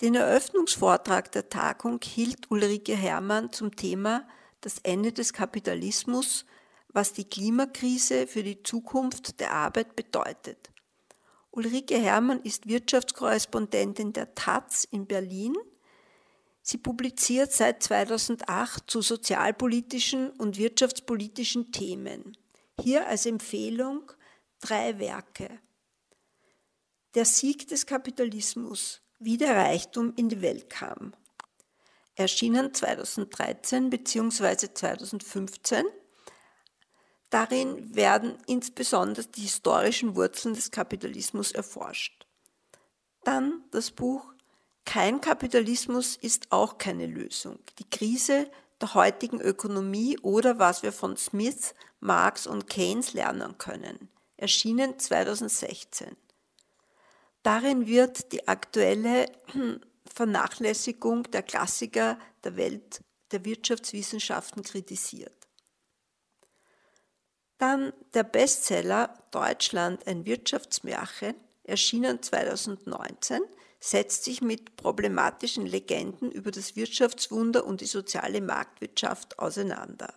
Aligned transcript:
Den 0.00 0.14
Eröffnungsvortrag 0.14 1.32
der 1.32 1.48
Tagung 1.48 2.00
hielt 2.02 2.50
Ulrike 2.50 2.94
Herrmann 2.94 3.52
zum 3.52 3.74
Thema 3.74 4.26
das 4.60 4.78
Ende 4.82 5.12
des 5.12 5.32
Kapitalismus, 5.32 6.44
was 6.88 7.12
die 7.12 7.24
Klimakrise 7.24 8.26
für 8.26 8.42
die 8.42 8.62
Zukunft 8.62 9.40
der 9.40 9.52
Arbeit 9.52 9.94
bedeutet. 9.94 10.70
Ulrike 11.50 11.98
Herrmann 11.98 12.40
ist 12.42 12.68
Wirtschaftskorrespondentin 12.68 14.12
der 14.12 14.34
Taz 14.34 14.84
in 14.84 15.06
Berlin. 15.06 15.54
Sie 16.62 16.78
publiziert 16.78 17.52
seit 17.52 17.82
2008 17.82 18.90
zu 18.90 19.00
sozialpolitischen 19.00 20.30
und 20.30 20.58
wirtschaftspolitischen 20.58 21.72
Themen. 21.72 22.36
Hier 22.80 23.06
als 23.08 23.26
Empfehlung 23.26 24.12
drei 24.60 24.98
Werke. 24.98 25.48
Der 27.14 27.24
Sieg 27.24 27.66
des 27.68 27.86
Kapitalismus, 27.86 29.00
wie 29.18 29.36
der 29.36 29.56
Reichtum 29.56 30.12
in 30.16 30.28
die 30.28 30.42
Welt 30.42 30.68
kam 30.68 31.14
erschienen 32.18 32.74
2013 32.74 33.90
bzw. 33.90 34.74
2015. 34.74 35.84
Darin 37.30 37.94
werden 37.94 38.36
insbesondere 38.46 39.26
die 39.26 39.42
historischen 39.42 40.16
Wurzeln 40.16 40.54
des 40.54 40.70
Kapitalismus 40.70 41.52
erforscht. 41.52 42.26
Dann 43.24 43.62
das 43.70 43.90
Buch 43.90 44.32
Kein 44.84 45.20
Kapitalismus 45.20 46.16
ist 46.16 46.50
auch 46.50 46.78
keine 46.78 47.06
Lösung. 47.06 47.58
Die 47.78 47.88
Krise 47.88 48.50
der 48.80 48.94
heutigen 48.94 49.40
Ökonomie 49.40 50.18
oder 50.20 50.58
was 50.58 50.82
wir 50.82 50.92
von 50.92 51.16
Smith, 51.16 51.74
Marx 52.00 52.46
und 52.46 52.68
Keynes 52.68 53.12
lernen 53.12 53.58
können. 53.58 54.08
Erschienen 54.38 54.98
2016. 54.98 56.16
Darin 57.42 57.86
wird 57.86 58.32
die 58.32 58.48
aktuelle 58.48 59.26
Vernachlässigung 60.18 61.30
der 61.30 61.44
Klassiker 61.44 62.18
der 62.42 62.56
Welt 62.56 63.04
der 63.30 63.44
Wirtschaftswissenschaften 63.44 64.64
kritisiert. 64.64 65.46
Dann 67.58 67.92
der 68.14 68.24
Bestseller 68.24 69.14
Deutschland 69.30 70.08
ein 70.08 70.26
Wirtschaftsmärchen, 70.26 71.36
erschienen 71.62 72.20
2019, 72.20 73.42
setzt 73.78 74.24
sich 74.24 74.42
mit 74.42 74.74
problematischen 74.74 75.66
Legenden 75.66 76.32
über 76.32 76.50
das 76.50 76.74
Wirtschaftswunder 76.74 77.64
und 77.64 77.80
die 77.80 77.86
soziale 77.86 78.40
Marktwirtschaft 78.40 79.38
auseinander. 79.38 80.12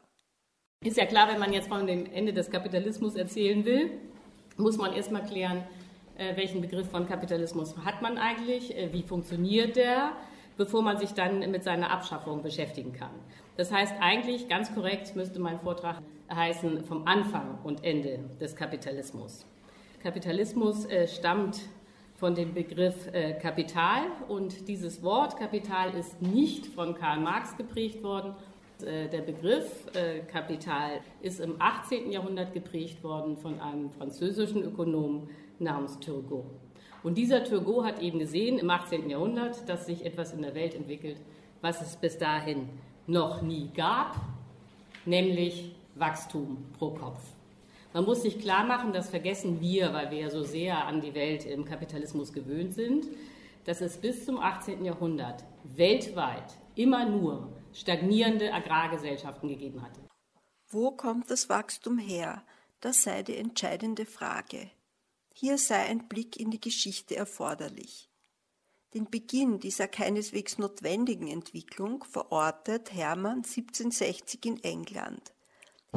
Ist 0.83 0.97
ja 0.97 1.05
klar, 1.05 1.27
wenn 1.27 1.39
man 1.39 1.53
jetzt 1.53 1.67
von 1.67 1.85
dem 1.85 2.07
Ende 2.07 2.33
des 2.33 2.49
Kapitalismus 2.49 3.13
erzählen 3.13 3.63
will, 3.65 3.91
muss 4.57 4.77
man 4.77 4.93
erstmal 4.93 5.27
klären, 5.27 5.63
äh, 6.21 6.37
welchen 6.37 6.61
Begriff 6.61 6.87
von 6.87 7.07
Kapitalismus 7.07 7.75
hat 7.83 8.03
man 8.03 8.19
eigentlich, 8.19 8.77
äh, 8.77 8.93
wie 8.93 9.01
funktioniert 9.01 9.75
der, 9.75 10.11
bevor 10.55 10.83
man 10.83 10.99
sich 10.99 11.13
dann 11.13 11.39
mit 11.49 11.63
seiner 11.63 11.89
Abschaffung 11.89 12.43
beschäftigen 12.43 12.93
kann. 12.93 13.09
Das 13.57 13.71
heißt 13.71 13.95
eigentlich, 13.99 14.47
ganz 14.47 14.71
korrekt 14.71 15.15
müsste 15.15 15.39
mein 15.39 15.57
Vortrag 15.57 15.99
heißen, 16.31 16.83
vom 16.83 17.07
Anfang 17.07 17.57
und 17.63 17.83
Ende 17.83 18.19
des 18.39 18.55
Kapitalismus. 18.55 19.47
Kapitalismus 20.03 20.85
äh, 20.85 21.07
stammt 21.07 21.61
von 22.15 22.35
dem 22.35 22.53
Begriff 22.53 23.09
Kapital 23.41 24.03
und 24.27 24.67
dieses 24.67 25.01
Wort 25.01 25.37
Kapital 25.37 25.95
ist 25.95 26.21
nicht 26.21 26.67
von 26.67 26.93
Karl 26.93 27.19
Marx 27.19 27.57
geprägt 27.57 28.03
worden. 28.03 28.35
Der 28.79 29.21
Begriff 29.21 29.87
Kapital 30.27 31.01
ist 31.23 31.39
im 31.39 31.59
18. 31.59 32.11
Jahrhundert 32.11 32.53
geprägt 32.53 33.03
worden 33.03 33.37
von 33.37 33.59
einem 33.59 33.89
französischen 33.89 34.61
Ökonomen 34.61 35.29
namens 35.61 35.99
Turgot. 35.99 36.45
Und 37.03 37.17
dieser 37.17 37.43
Turgot 37.43 37.85
hat 37.85 38.01
eben 38.01 38.19
gesehen 38.19 38.59
im 38.59 38.69
18. 38.69 39.09
Jahrhundert, 39.09 39.67
dass 39.67 39.85
sich 39.85 40.05
etwas 40.05 40.33
in 40.33 40.41
der 40.41 40.53
Welt 40.53 40.75
entwickelt, 40.75 41.17
was 41.61 41.81
es 41.81 41.95
bis 41.95 42.17
dahin 42.17 42.69
noch 43.07 43.41
nie 43.41 43.69
gab, 43.73 44.15
nämlich 45.05 45.75
Wachstum 45.95 46.65
pro 46.77 46.91
Kopf. 46.91 47.21
Man 47.93 48.05
muss 48.05 48.21
sich 48.21 48.39
klar 48.39 48.65
machen, 48.65 48.93
das 48.93 49.09
vergessen 49.09 49.59
wir, 49.59 49.93
weil 49.93 50.11
wir 50.11 50.19
ja 50.19 50.29
so 50.29 50.43
sehr 50.43 50.85
an 50.85 51.01
die 51.01 51.13
Welt 51.13 51.45
im 51.45 51.65
Kapitalismus 51.65 52.31
gewöhnt 52.31 52.73
sind, 52.73 53.05
dass 53.65 53.81
es 53.81 53.97
bis 53.97 54.25
zum 54.25 54.39
18. 54.39 54.85
Jahrhundert 54.85 55.43
weltweit 55.63 56.57
immer 56.75 57.05
nur 57.05 57.49
stagnierende 57.73 58.53
Agrargesellschaften 58.53 59.49
gegeben 59.49 59.81
hatte. 59.81 59.99
Wo 60.69 60.91
kommt 60.91 61.29
das 61.29 61.49
Wachstum 61.49 61.97
her? 61.97 62.43
Das 62.79 63.03
sei 63.03 63.23
die 63.23 63.35
entscheidende 63.35 64.05
Frage. 64.05 64.71
Hier 65.33 65.57
sei 65.57 65.77
ein 65.85 66.07
Blick 66.07 66.37
in 66.37 66.51
die 66.51 66.59
Geschichte 66.59 67.15
erforderlich. 67.15 68.09
Den 68.93 69.09
Beginn 69.09 69.59
dieser 69.59 69.87
keineswegs 69.87 70.57
notwendigen 70.57 71.27
Entwicklung 71.27 72.03
verortet 72.03 72.93
Hermann 72.93 73.37
1760 73.37 74.45
in 74.45 74.63
England. 74.63 75.33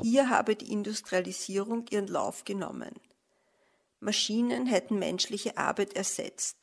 Hier 0.00 0.28
habe 0.28 0.54
die 0.54 0.70
Industrialisierung 0.72 1.86
ihren 1.90 2.06
Lauf 2.06 2.44
genommen. 2.44 2.94
Maschinen 4.00 4.66
hätten 4.66 4.98
menschliche 4.98 5.56
Arbeit 5.56 5.94
ersetzt, 5.94 6.56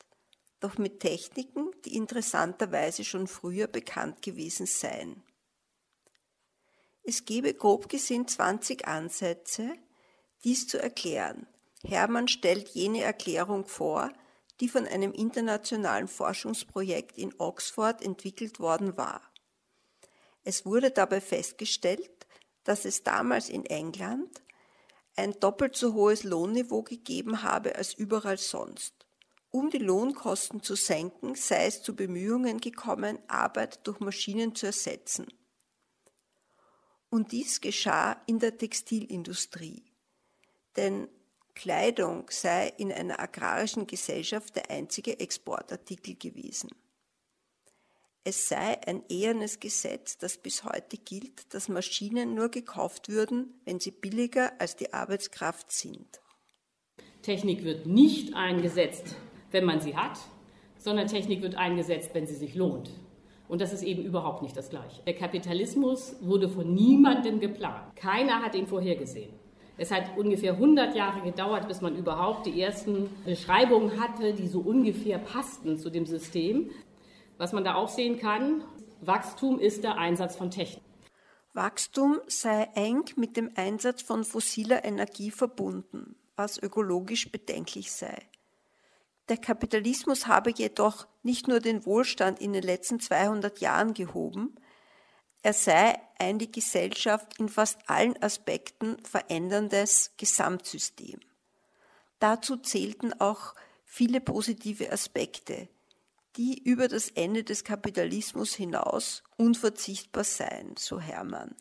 doch 0.60 0.78
mit 0.78 1.00
Techniken, 1.00 1.70
die 1.84 1.96
interessanterweise 1.96 3.04
schon 3.04 3.26
früher 3.26 3.66
bekannt 3.66 4.22
gewesen 4.22 4.66
seien. 4.66 5.22
Es 7.02 7.24
gebe 7.24 7.52
grob 7.52 7.88
gesehen 7.88 8.28
20 8.28 8.86
Ansätze, 8.86 9.74
dies 10.44 10.68
zu 10.68 10.80
erklären, 10.80 11.46
Hermann 11.84 12.28
stellt 12.28 12.68
jene 12.70 13.02
Erklärung 13.02 13.66
vor, 13.66 14.12
die 14.60 14.68
von 14.68 14.86
einem 14.86 15.12
internationalen 15.12 16.08
Forschungsprojekt 16.08 17.18
in 17.18 17.34
Oxford 17.38 18.02
entwickelt 18.02 18.60
worden 18.60 18.96
war. 18.96 19.22
Es 20.44 20.64
wurde 20.64 20.90
dabei 20.90 21.20
festgestellt, 21.20 22.26
dass 22.64 22.84
es 22.84 23.02
damals 23.02 23.48
in 23.48 23.66
England 23.66 24.42
ein 25.16 25.32
doppelt 25.40 25.76
so 25.76 25.94
hohes 25.94 26.24
Lohnniveau 26.24 26.82
gegeben 26.82 27.42
habe 27.42 27.76
als 27.76 27.94
überall 27.94 28.38
sonst. 28.38 28.94
Um 29.50 29.68
die 29.68 29.78
Lohnkosten 29.78 30.62
zu 30.62 30.74
senken, 30.74 31.34
sei 31.34 31.66
es 31.66 31.82
zu 31.82 31.94
Bemühungen 31.94 32.60
gekommen, 32.60 33.18
Arbeit 33.28 33.86
durch 33.86 34.00
Maschinen 34.00 34.54
zu 34.54 34.66
ersetzen. 34.66 35.26
Und 37.10 37.32
dies 37.32 37.60
geschah 37.60 38.22
in 38.26 38.38
der 38.38 38.56
Textilindustrie. 38.56 39.84
Denn 40.76 41.08
Kleidung 41.54 42.26
sei 42.30 42.72
in 42.78 42.92
einer 42.92 43.20
agrarischen 43.20 43.86
Gesellschaft 43.86 44.56
der 44.56 44.70
einzige 44.70 45.20
Exportartikel 45.20 46.16
gewesen. 46.16 46.70
Es 48.24 48.48
sei 48.48 48.80
ein 48.86 49.02
ehernes 49.08 49.58
Gesetz, 49.58 50.16
das 50.16 50.38
bis 50.38 50.62
heute 50.62 50.96
gilt, 50.96 51.52
dass 51.52 51.68
Maschinen 51.68 52.34
nur 52.34 52.50
gekauft 52.50 53.08
würden, 53.08 53.60
wenn 53.64 53.80
sie 53.80 53.90
billiger 53.90 54.52
als 54.60 54.76
die 54.76 54.92
Arbeitskraft 54.92 55.72
sind. 55.72 56.20
Technik 57.22 57.64
wird 57.64 57.86
nicht 57.86 58.34
eingesetzt, 58.34 59.16
wenn 59.50 59.64
man 59.64 59.80
sie 59.80 59.96
hat, 59.96 60.18
sondern 60.78 61.08
Technik 61.08 61.42
wird 61.42 61.56
eingesetzt, 61.56 62.10
wenn 62.12 62.26
sie 62.26 62.34
sich 62.34 62.54
lohnt. 62.54 62.90
Und 63.48 63.60
das 63.60 63.72
ist 63.72 63.82
eben 63.82 64.04
überhaupt 64.04 64.42
nicht 64.42 64.56
das 64.56 64.70
Gleiche. 64.70 65.02
Der 65.04 65.14
Kapitalismus 65.14 66.16
wurde 66.20 66.48
von 66.48 66.72
niemandem 66.74 67.40
geplant. 67.40 67.94
Keiner 67.96 68.40
hat 68.40 68.54
ihn 68.54 68.66
vorhergesehen. 68.66 69.41
Es 69.78 69.90
hat 69.90 70.16
ungefähr 70.16 70.52
100 70.52 70.94
Jahre 70.94 71.22
gedauert, 71.22 71.66
bis 71.66 71.80
man 71.80 71.96
überhaupt 71.96 72.46
die 72.46 72.60
ersten 72.60 73.08
Beschreibungen 73.24 74.00
hatte, 74.00 74.34
die 74.34 74.46
so 74.46 74.60
ungefähr 74.60 75.18
passten 75.18 75.78
zu 75.78 75.90
dem 75.90 76.06
System. 76.06 76.70
Was 77.38 77.52
man 77.52 77.64
da 77.64 77.74
auch 77.74 77.88
sehen 77.88 78.18
kann, 78.18 78.62
Wachstum 79.00 79.58
ist 79.58 79.82
der 79.82 79.96
Einsatz 79.96 80.36
von 80.36 80.50
Technik. 80.50 80.82
Wachstum 81.54 82.20
sei 82.28 82.68
eng 82.74 83.04
mit 83.16 83.36
dem 83.36 83.50
Einsatz 83.56 84.02
von 84.02 84.24
fossiler 84.24 84.84
Energie 84.84 85.30
verbunden, 85.30 86.16
was 86.36 86.62
ökologisch 86.62 87.30
bedenklich 87.30 87.92
sei. 87.92 88.16
Der 89.28 89.36
Kapitalismus 89.36 90.26
habe 90.26 90.50
jedoch 90.50 91.06
nicht 91.22 91.48
nur 91.48 91.60
den 91.60 91.84
Wohlstand 91.84 92.40
in 92.40 92.52
den 92.52 92.62
letzten 92.62 93.00
200 93.00 93.60
Jahren 93.60 93.94
gehoben, 93.94 94.54
er 95.42 95.52
sei 95.52 96.00
ein 96.18 96.38
die 96.38 96.50
Gesellschaft 96.50 97.38
in 97.38 97.48
fast 97.48 97.78
allen 97.88 98.20
Aspekten 98.22 98.96
veränderndes 99.04 100.12
Gesamtsystem. 100.16 101.18
Dazu 102.20 102.56
zählten 102.56 103.12
auch 103.20 103.54
viele 103.84 104.20
positive 104.20 104.92
Aspekte, 104.92 105.68
die 106.36 106.62
über 106.62 106.86
das 106.86 107.08
Ende 107.10 107.42
des 107.42 107.64
Kapitalismus 107.64 108.54
hinaus 108.54 109.24
unverzichtbar 109.36 110.24
seien, 110.24 110.76
so 110.78 111.00
Hermann. 111.00 111.56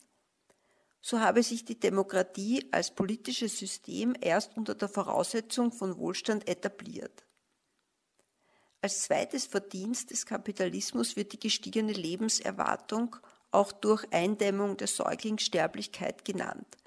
So 1.01 1.19
habe 1.19 1.41
sich 1.41 1.65
die 1.65 1.79
Demokratie 1.79 2.69
als 2.71 2.91
politisches 2.91 3.57
System 3.57 4.15
erst 4.21 4.55
unter 4.55 4.75
der 4.75 4.87
Voraussetzung 4.87 5.71
von 5.71 5.97
Wohlstand 5.97 6.47
etabliert. 6.47 7.25
Als 8.83 9.01
zweites 9.01 9.47
Verdienst 9.47 10.11
des 10.11 10.27
Kapitalismus 10.27 11.15
wird 11.15 11.33
die 11.33 11.39
gestiegene 11.39 11.93
Lebenserwartung 11.93 13.17
auch 13.51 13.71
durch 13.71 14.05
Eindämmung 14.11 14.77
der 14.77 14.87
Säuglingssterblichkeit 14.87 16.25
genannt. 16.25 16.77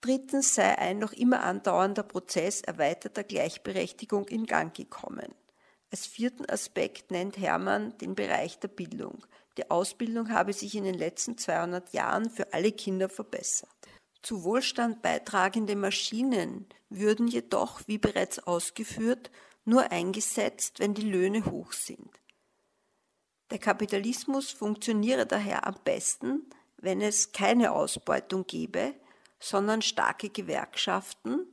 Drittens 0.00 0.54
sei 0.54 0.78
ein 0.78 0.98
noch 0.98 1.12
immer 1.12 1.42
andauernder 1.42 2.02
Prozess 2.02 2.62
erweiterter 2.62 3.22
Gleichberechtigung 3.22 4.28
in 4.28 4.46
Gang 4.46 4.74
gekommen. 4.74 5.34
Als 5.90 6.06
vierten 6.06 6.48
Aspekt 6.48 7.10
nennt 7.10 7.36
Hermann 7.36 7.96
den 7.98 8.14
Bereich 8.14 8.58
der 8.60 8.68
Bildung. 8.68 9.26
Die 9.56 9.70
Ausbildung 9.70 10.30
habe 10.30 10.52
sich 10.52 10.74
in 10.74 10.84
den 10.84 10.94
letzten 10.94 11.36
200 11.36 11.92
Jahren 11.92 12.30
für 12.30 12.52
alle 12.52 12.72
Kinder 12.72 13.08
verbessert. 13.08 13.68
Zu 14.22 14.44
Wohlstand 14.44 15.02
beitragende 15.02 15.76
Maschinen 15.76 16.66
würden 16.88 17.26
jedoch, 17.26 17.80
wie 17.86 17.98
bereits 17.98 18.38
ausgeführt, 18.38 19.30
nur 19.64 19.90
eingesetzt, 19.90 20.78
wenn 20.78 20.94
die 20.94 21.10
Löhne 21.10 21.44
hoch 21.46 21.72
sind. 21.72 22.19
Der 23.50 23.58
Kapitalismus 23.58 24.52
funktioniere 24.52 25.26
daher 25.26 25.66
am 25.66 25.74
besten, 25.84 26.46
wenn 26.78 27.00
es 27.00 27.32
keine 27.32 27.72
Ausbeutung 27.72 28.46
gäbe, 28.46 28.94
sondern 29.40 29.82
starke 29.82 30.30
Gewerkschaften, 30.30 31.46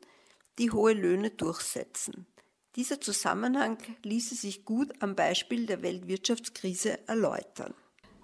die 0.60 0.72
hohe 0.72 0.94
Löhne 0.94 1.32
durchsetzen. 1.32 2.28
Dieser 2.76 3.02
Zusammenhang 3.02 3.78
ließe 4.04 4.36
sich 4.36 4.64
gut 4.64 4.94
am 5.02 5.16
Beispiel 5.16 5.66
der 5.66 5.82
Weltwirtschaftskrise 5.82 7.08
erläutern. 7.08 7.74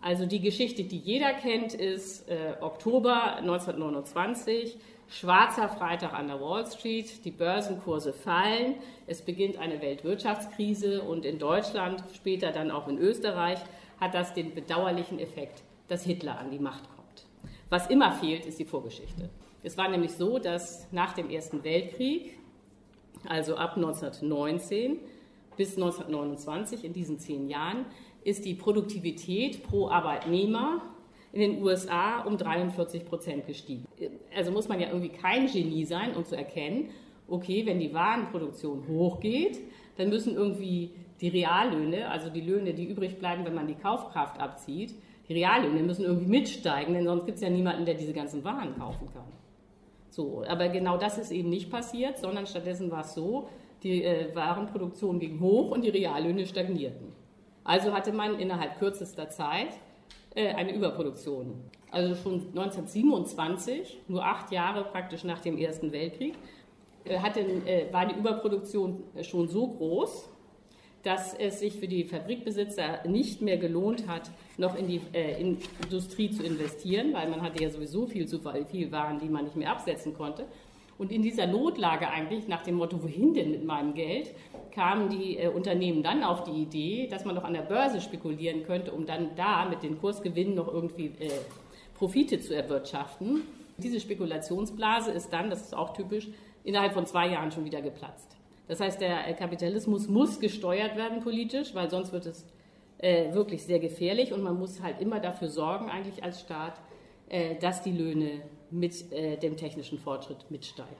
Also 0.01 0.25
die 0.25 0.41
Geschichte, 0.41 0.83
die 0.83 0.99
jeder 0.99 1.33
kennt, 1.33 1.73
ist 1.73 2.27
äh, 2.29 2.55
Oktober 2.59 3.37
1929, 3.37 4.77
schwarzer 5.13 5.69
Freitag 5.69 6.13
an 6.13 6.27
der 6.27 6.41
Wall 6.41 6.65
Street, 6.65 7.23
die 7.23 7.31
Börsenkurse 7.31 8.13
fallen, 8.13 8.75
es 9.05 9.21
beginnt 9.21 9.57
eine 9.57 9.81
Weltwirtschaftskrise 9.81 11.03
und 11.03 11.23
in 11.23 11.37
Deutschland, 11.37 12.03
später 12.15 12.51
dann 12.51 12.71
auch 12.71 12.87
in 12.87 12.97
Österreich, 12.97 13.59
hat 13.99 14.15
das 14.15 14.33
den 14.33 14.55
bedauerlichen 14.55 15.19
Effekt, 15.19 15.63
dass 15.87 16.03
Hitler 16.03 16.39
an 16.39 16.49
die 16.49 16.59
Macht 16.59 16.83
kommt. 16.95 17.25
Was 17.69 17.87
immer 17.87 18.11
fehlt, 18.13 18.45
ist 18.45 18.59
die 18.59 18.65
Vorgeschichte. 18.65 19.29
Es 19.61 19.77
war 19.77 19.87
nämlich 19.87 20.13
so, 20.13 20.39
dass 20.39 20.91
nach 20.91 21.13
dem 21.13 21.29
Ersten 21.29 21.63
Weltkrieg, 21.63 22.37
also 23.27 23.55
ab 23.55 23.75
1919 23.75 24.99
bis 25.55 25.75
1929, 25.75 26.83
in 26.83 26.93
diesen 26.93 27.19
zehn 27.19 27.47
Jahren, 27.47 27.85
ist 28.23 28.45
die 28.45 28.55
Produktivität 28.55 29.63
pro 29.63 29.89
Arbeitnehmer 29.89 30.81
in 31.33 31.41
den 31.41 31.63
USA 31.63 32.21
um 32.21 32.37
43 32.37 33.05
Prozent 33.05 33.47
gestiegen. 33.47 33.85
Also 34.35 34.51
muss 34.51 34.69
man 34.69 34.79
ja 34.79 34.87
irgendwie 34.87 35.09
kein 35.09 35.47
Genie 35.47 35.83
sein, 35.83 36.15
um 36.15 36.23
zu 36.23 36.37
erkennen, 36.37 36.91
okay, 37.27 37.65
wenn 37.65 37.79
die 37.79 37.93
Warenproduktion 37.93 38.87
hochgeht, 38.87 39.59
dann 39.97 40.09
müssen 40.09 40.35
irgendwie 40.35 40.91
die 41.21 41.29
Reallöhne, 41.29 42.09
also 42.09 42.29
die 42.29 42.41
Löhne, 42.41 42.73
die 42.73 42.85
übrig 42.85 43.17
bleiben, 43.17 43.45
wenn 43.45 43.55
man 43.55 43.67
die 43.67 43.75
Kaufkraft 43.75 44.39
abzieht, 44.39 44.93
die 45.27 45.33
Reallöhne 45.33 45.81
müssen 45.81 46.05
irgendwie 46.05 46.29
mitsteigen, 46.29 46.93
denn 46.93 47.05
sonst 47.05 47.25
gibt 47.25 47.37
es 47.37 47.43
ja 47.43 47.49
niemanden, 47.49 47.85
der 47.85 47.95
diese 47.95 48.13
ganzen 48.13 48.43
Waren 48.43 48.77
kaufen 48.77 49.07
kann. 49.11 49.23
So, 50.09 50.43
aber 50.47 50.67
genau 50.69 50.97
das 50.97 51.17
ist 51.17 51.31
eben 51.31 51.49
nicht 51.49 51.71
passiert, 51.71 52.19
sondern 52.19 52.45
stattdessen 52.45 52.91
war 52.91 53.01
es 53.01 53.15
so, 53.15 53.47
die 53.81 54.03
äh, 54.03 54.35
Warenproduktion 54.35 55.19
ging 55.19 55.39
hoch 55.39 55.71
und 55.71 55.83
die 55.83 55.89
Reallöhne 55.89 56.45
stagnierten. 56.45 57.07
Also 57.63 57.93
hatte 57.93 58.11
man 58.11 58.39
innerhalb 58.39 58.77
kürzester 58.77 59.29
Zeit 59.29 59.79
eine 60.35 60.73
Überproduktion. 60.73 61.63
Also 61.91 62.15
schon 62.15 62.33
1927, 62.55 63.99
nur 64.07 64.25
acht 64.25 64.51
Jahre 64.51 64.83
praktisch 64.85 65.23
nach 65.23 65.39
dem 65.41 65.59
Ersten 65.59 65.91
Weltkrieg, 65.91 66.33
äh, 67.05 67.19
hatte, 67.19 67.41
äh, 67.41 67.91
war 67.91 68.07
die 68.07 68.15
Überproduktion 68.15 69.03
schon 69.21 69.47
so 69.47 69.67
groß, 69.67 70.29
dass 71.03 71.33
es 71.33 71.59
sich 71.59 71.73
für 71.73 71.87
die 71.87 72.05
Fabrikbesitzer 72.05 73.05
nicht 73.07 73.41
mehr 73.41 73.57
gelohnt 73.57 74.07
hat, 74.07 74.31
noch 74.57 74.75
in 74.75 74.87
die 74.87 75.01
äh, 75.13 75.39
in 75.39 75.57
Industrie 75.83 76.31
zu 76.31 76.43
investieren, 76.43 77.13
weil 77.13 77.29
man 77.29 77.41
hatte 77.41 77.61
ja 77.61 77.69
sowieso 77.69 78.07
viel 78.07 78.25
zu 78.25 78.39
viel 78.71 78.91
Waren, 78.91 79.19
die 79.19 79.27
man 79.27 79.43
nicht 79.43 79.57
mehr 79.57 79.69
absetzen 79.69 80.13
konnte. 80.13 80.45
Und 81.03 81.11
in 81.11 81.21
dieser 81.21 81.47
Notlage 81.47 82.07
eigentlich, 82.07 82.47
nach 82.47 82.63
dem 82.63 82.75
Motto, 82.75 83.03
wohin 83.03 83.33
denn 83.33 83.51
mit 83.51 83.65
meinem 83.65 83.93
Geld, 83.93 84.29
kamen 84.73 85.09
die 85.09 85.37
äh, 85.37 85.49
Unternehmen 85.49 86.01
dann 86.01 86.23
auf 86.23 86.45
die 86.45 86.61
Idee, 86.61 87.07
dass 87.11 87.25
man 87.25 87.35
doch 87.35 87.43
an 87.43 87.51
der 87.51 87.63
Börse 87.63 87.99
spekulieren 87.99 88.63
könnte, 88.63 88.93
um 88.93 89.05
dann 89.05 89.35
da 89.35 89.65
mit 89.65 89.83
den 89.83 89.99
Kursgewinnen 89.99 90.55
noch 90.55 90.69
irgendwie 90.69 91.07
äh, 91.19 91.29
Profite 91.95 92.39
zu 92.39 92.55
erwirtschaften. 92.55 93.41
Diese 93.77 93.99
Spekulationsblase 93.99 95.11
ist 95.11 95.33
dann, 95.33 95.49
das 95.49 95.63
ist 95.63 95.75
auch 95.75 95.91
typisch, 95.91 96.29
innerhalb 96.63 96.93
von 96.93 97.05
zwei 97.05 97.27
Jahren 97.27 97.51
schon 97.51 97.65
wieder 97.65 97.81
geplatzt. 97.81 98.37
Das 98.69 98.79
heißt, 98.79 99.01
der 99.01 99.27
äh, 99.27 99.33
Kapitalismus 99.33 100.07
muss 100.07 100.39
gesteuert 100.39 100.95
werden 100.95 101.19
politisch, 101.19 101.75
weil 101.75 101.89
sonst 101.89 102.13
wird 102.13 102.27
es 102.27 102.45
äh, 102.99 103.33
wirklich 103.33 103.63
sehr 103.65 103.79
gefährlich 103.79 104.31
und 104.31 104.41
man 104.41 104.57
muss 104.57 104.81
halt 104.81 105.01
immer 105.01 105.19
dafür 105.19 105.49
sorgen, 105.49 105.89
eigentlich 105.89 106.23
als 106.23 106.39
Staat, 106.39 106.79
äh, 107.27 107.55
dass 107.55 107.81
die 107.81 107.91
Löhne 107.91 108.43
mit 108.73 109.11
äh, 109.11 109.37
dem 109.37 109.55
technischen 109.55 109.99
Fortschritt 109.99 110.49
mitsteigen. 110.49 110.95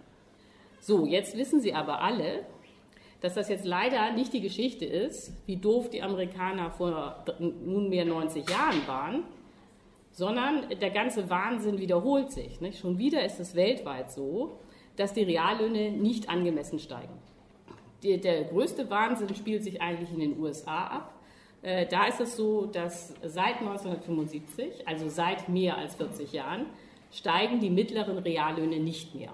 So, 0.80 1.06
jetzt 1.06 1.38
wissen 1.38 1.60
Sie 1.60 1.74
aber 1.74 2.02
alle, 2.02 2.46
dass 3.22 3.36
das 3.36 3.50
jetzt 3.50 3.66
leider 3.66 4.12
nicht 4.12 4.34
die 4.34 4.42
Geschichte 4.42 4.86
ist, 4.86 5.32
wie 5.48 5.56
doof 5.56 5.90
die 5.90 6.02
Amerikaner 6.04 6.72
vor 6.72 7.24
nunmehr 7.40 8.06
90 8.06 8.50
Jahren 8.50 8.86
waren, 8.86 9.24
sondern 10.12 10.68
der 10.70 10.92
ganze 10.92 11.30
Wahnsinn 11.30 11.80
wiederholt 11.80 12.32
sich. 12.32 12.62
Nicht? 12.62 12.80
Schon 12.80 12.98
wieder 12.98 13.26
ist 13.26 13.40
es 13.40 13.56
weltweit 13.56 14.12
so, 14.12 14.60
dass 14.98 15.14
die 15.14 15.24
Reallöhne 15.24 15.92
nicht 15.92 16.30
angemessen 16.30 16.80
steigen. 16.80 17.18
Die, 18.04 18.20
der 18.20 18.44
größte 18.44 18.90
Wahnsinn 18.90 19.34
spielt 19.34 19.64
sich 19.64 19.82
eigentlich 19.82 20.12
in 20.12 20.20
den 20.20 20.40
USA 20.40 20.88
ab. 20.88 21.14
Äh, 21.62 21.88
da 21.88 22.06
ist 22.06 22.20
es 22.20 22.36
so, 22.36 22.66
dass 22.66 23.16
seit 23.24 23.62
1975, 23.62 24.86
also 24.86 25.08
seit 25.08 25.48
mehr 25.48 25.78
als 25.78 25.96
40 25.96 26.34
Jahren, 26.34 26.66
steigen 27.14 27.60
die 27.60 27.70
mittleren 27.70 28.18
Reallöhne 28.18 28.80
nicht 28.80 29.16
mehr. 29.16 29.32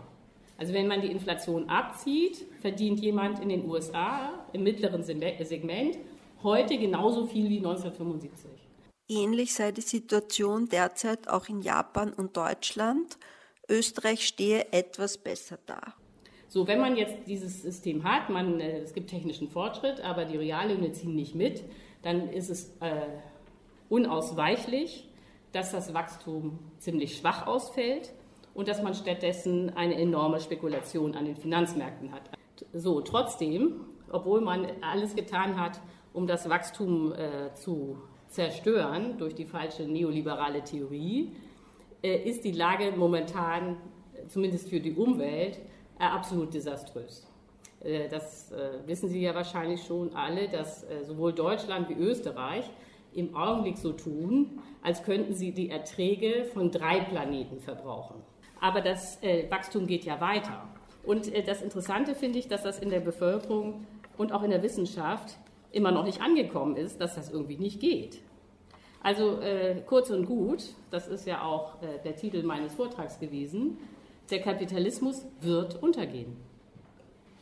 Also 0.58 0.74
wenn 0.74 0.88
man 0.88 1.02
die 1.02 1.12
Inflation 1.12 1.70
abzieht, 1.70 2.46
verdient 2.62 3.00
jemand 3.00 3.40
in 3.40 3.50
den 3.50 3.68
USA 3.68 4.46
im 4.52 4.64
mittleren 4.64 5.04
Segment 5.04 5.98
heute 6.44 6.78
genauso 6.78 7.26
viel 7.26 7.50
wie 7.50 7.58
1975. 7.58 8.52
Ähnlich 9.08 9.54
sei 9.54 9.72
die 9.72 9.82
Situation 9.82 10.68
derzeit 10.68 11.30
auch 11.30 11.48
in 11.48 11.62
Japan 11.62 12.14
und 12.14 12.38
Deutschland. 12.38 13.18
Österreich 13.68 14.28
stehe 14.28 14.72
etwas 14.72 15.18
besser 15.18 15.58
da. 15.66 15.94
So, 16.48 16.68
wenn 16.68 16.80
man 16.80 16.98
jetzt 16.98 17.16
dieses 17.28 17.62
System 17.62 18.04
hat, 18.04 18.30
man, 18.30 18.60
äh, 18.60 18.80
es 18.80 18.94
gibt 18.94 19.10
technischen 19.10 19.50
Fortschritt, 19.50 20.02
aber 20.02 20.26
die 20.26 20.38
Reallöhne 20.38 20.92
ziehen 20.92 21.16
nicht 21.16 21.36
mit, 21.36 21.64
dann 22.02 22.30
ist 22.30 22.50
es 22.50 22.76
äh, 22.80 23.08
unausweichlich, 23.88 25.09
dass 25.52 25.72
das 25.72 25.94
Wachstum 25.94 26.60
ziemlich 26.78 27.18
schwach 27.18 27.48
ausfällt 27.48 28.14
und 28.54 28.68
dass 28.68 28.82
man 28.82 28.94
stattdessen 28.94 29.76
eine 29.76 29.96
enorme 29.96 30.40
Spekulation 30.40 31.16
an 31.16 31.26
den 31.26 31.36
Finanzmärkten 31.36 32.12
hat. 32.12 32.30
So, 32.74 33.02
trotzdem, 33.02 33.82
obwohl 34.12 34.42
man 34.42 34.68
alles 34.82 35.16
getan 35.16 35.60
hat, 35.60 35.80
um 36.14 36.28
das 36.28 36.50
Wachstum 36.50 37.14
äh, 37.14 37.54
zu 37.54 37.98
zerstören 38.28 39.18
durch 39.18 39.34
die 39.34 39.46
falsche 39.46 39.84
neoliberale 39.84 40.64
Theorie, 40.64 41.36
äh, 42.04 42.18
ist 42.30 42.44
die 42.44 42.52
Lage 42.52 42.92
momentan, 42.96 43.78
zumindest 44.28 44.70
für 44.70 44.80
die 44.80 44.94
Umwelt, 44.94 45.60
äh, 46.00 46.04
absolut 46.04 46.54
desaströs. 46.54 47.28
Äh, 47.82 48.10
das 48.10 48.52
äh, 48.52 48.86
wissen 48.86 49.10
Sie 49.10 49.22
ja 49.22 49.34
wahrscheinlich 49.34 49.84
schon 49.84 50.14
alle, 50.16 50.48
dass 50.50 50.84
äh, 50.84 51.04
sowohl 51.06 51.34
Deutschland 51.34 51.90
wie 51.90 51.94
Österreich 51.94 52.70
im 53.14 53.36
Augenblick 53.36 53.78
so 53.78 53.92
tun, 53.92 54.60
als 54.82 55.04
könnten 55.04 55.34
sie 55.34 55.52
die 55.52 55.70
Erträge 55.70 56.46
von 56.54 56.72
drei 56.72 57.00
Planeten 57.02 57.60
verbrauchen. 57.60 58.22
Aber 58.62 58.82
das 58.82 59.22
äh, 59.24 59.50
Wachstum 59.50 59.88
geht 59.88 60.06
ja 60.06 60.20
weiter. 60.22 60.68
Und 61.04 61.34
äh, 61.34 61.44
das 61.44 61.62
Interessante 61.62 62.16
finde 62.16 62.40
ich, 62.40 62.48
dass 62.48 62.64
das 62.64 62.80
in 62.80 62.90
der 62.90 63.00
Bevölkerung 63.00 63.86
und 64.18 64.32
auch 64.32 64.44
in 64.44 64.52
der 64.52 64.62
Wissenschaft 64.62 65.38
immer 65.72 65.92
noch 65.92 66.04
nicht 66.04 66.22
angekommen 66.22 66.76
ist, 66.76 67.00
dass 67.00 67.16
das 67.16 67.32
irgendwie 67.32 67.58
nicht 67.58 67.80
geht. 67.80 68.22
Also 69.02 69.40
äh, 69.40 69.82
kurz 69.86 70.10
und 70.10 70.26
gut, 70.26 70.64
das 70.92 71.08
ist 71.08 71.26
ja 71.26 71.44
auch 71.44 71.82
äh, 71.82 72.00
der 72.04 72.16
Titel 72.16 72.44
meines 72.44 72.76
Vortrags 72.76 73.20
gewesen, 73.20 73.78
der 74.30 74.42
Kapitalismus 74.42 75.26
wird 75.42 75.82
untergehen. 75.82 76.36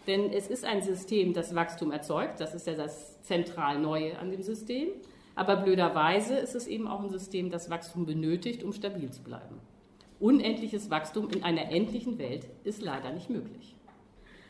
Denn 0.06 0.32
es 0.32 0.48
ist 0.48 0.64
ein 0.64 0.82
System, 0.82 1.34
das 1.34 1.54
Wachstum 1.54 1.92
erzeugt, 1.92 2.40
das 2.40 2.54
ist 2.54 2.68
ja 2.68 2.76
das 2.76 3.22
zentral 3.24 3.80
Neue 3.80 4.18
an 4.20 4.32
dem 4.32 4.42
System. 4.42 4.90
Aber 5.38 5.56
blöderweise 5.58 6.36
ist 6.36 6.56
es 6.56 6.66
eben 6.66 6.88
auch 6.88 7.00
ein 7.00 7.12
System, 7.12 7.52
das 7.52 7.70
Wachstum 7.70 8.08
benötigt, 8.08 8.64
um 8.64 8.74
stabil 8.74 9.12
zu 9.12 9.22
bleiben. 9.22 9.60
Unendliches 10.20 10.90
Wachstum 10.90 11.30
in 11.30 11.44
einer 11.44 11.72
endlichen 11.72 12.18
Welt 12.18 12.48
ist 12.64 12.82
leider 12.82 13.14
nicht 13.14 13.30
möglich. 13.30 13.76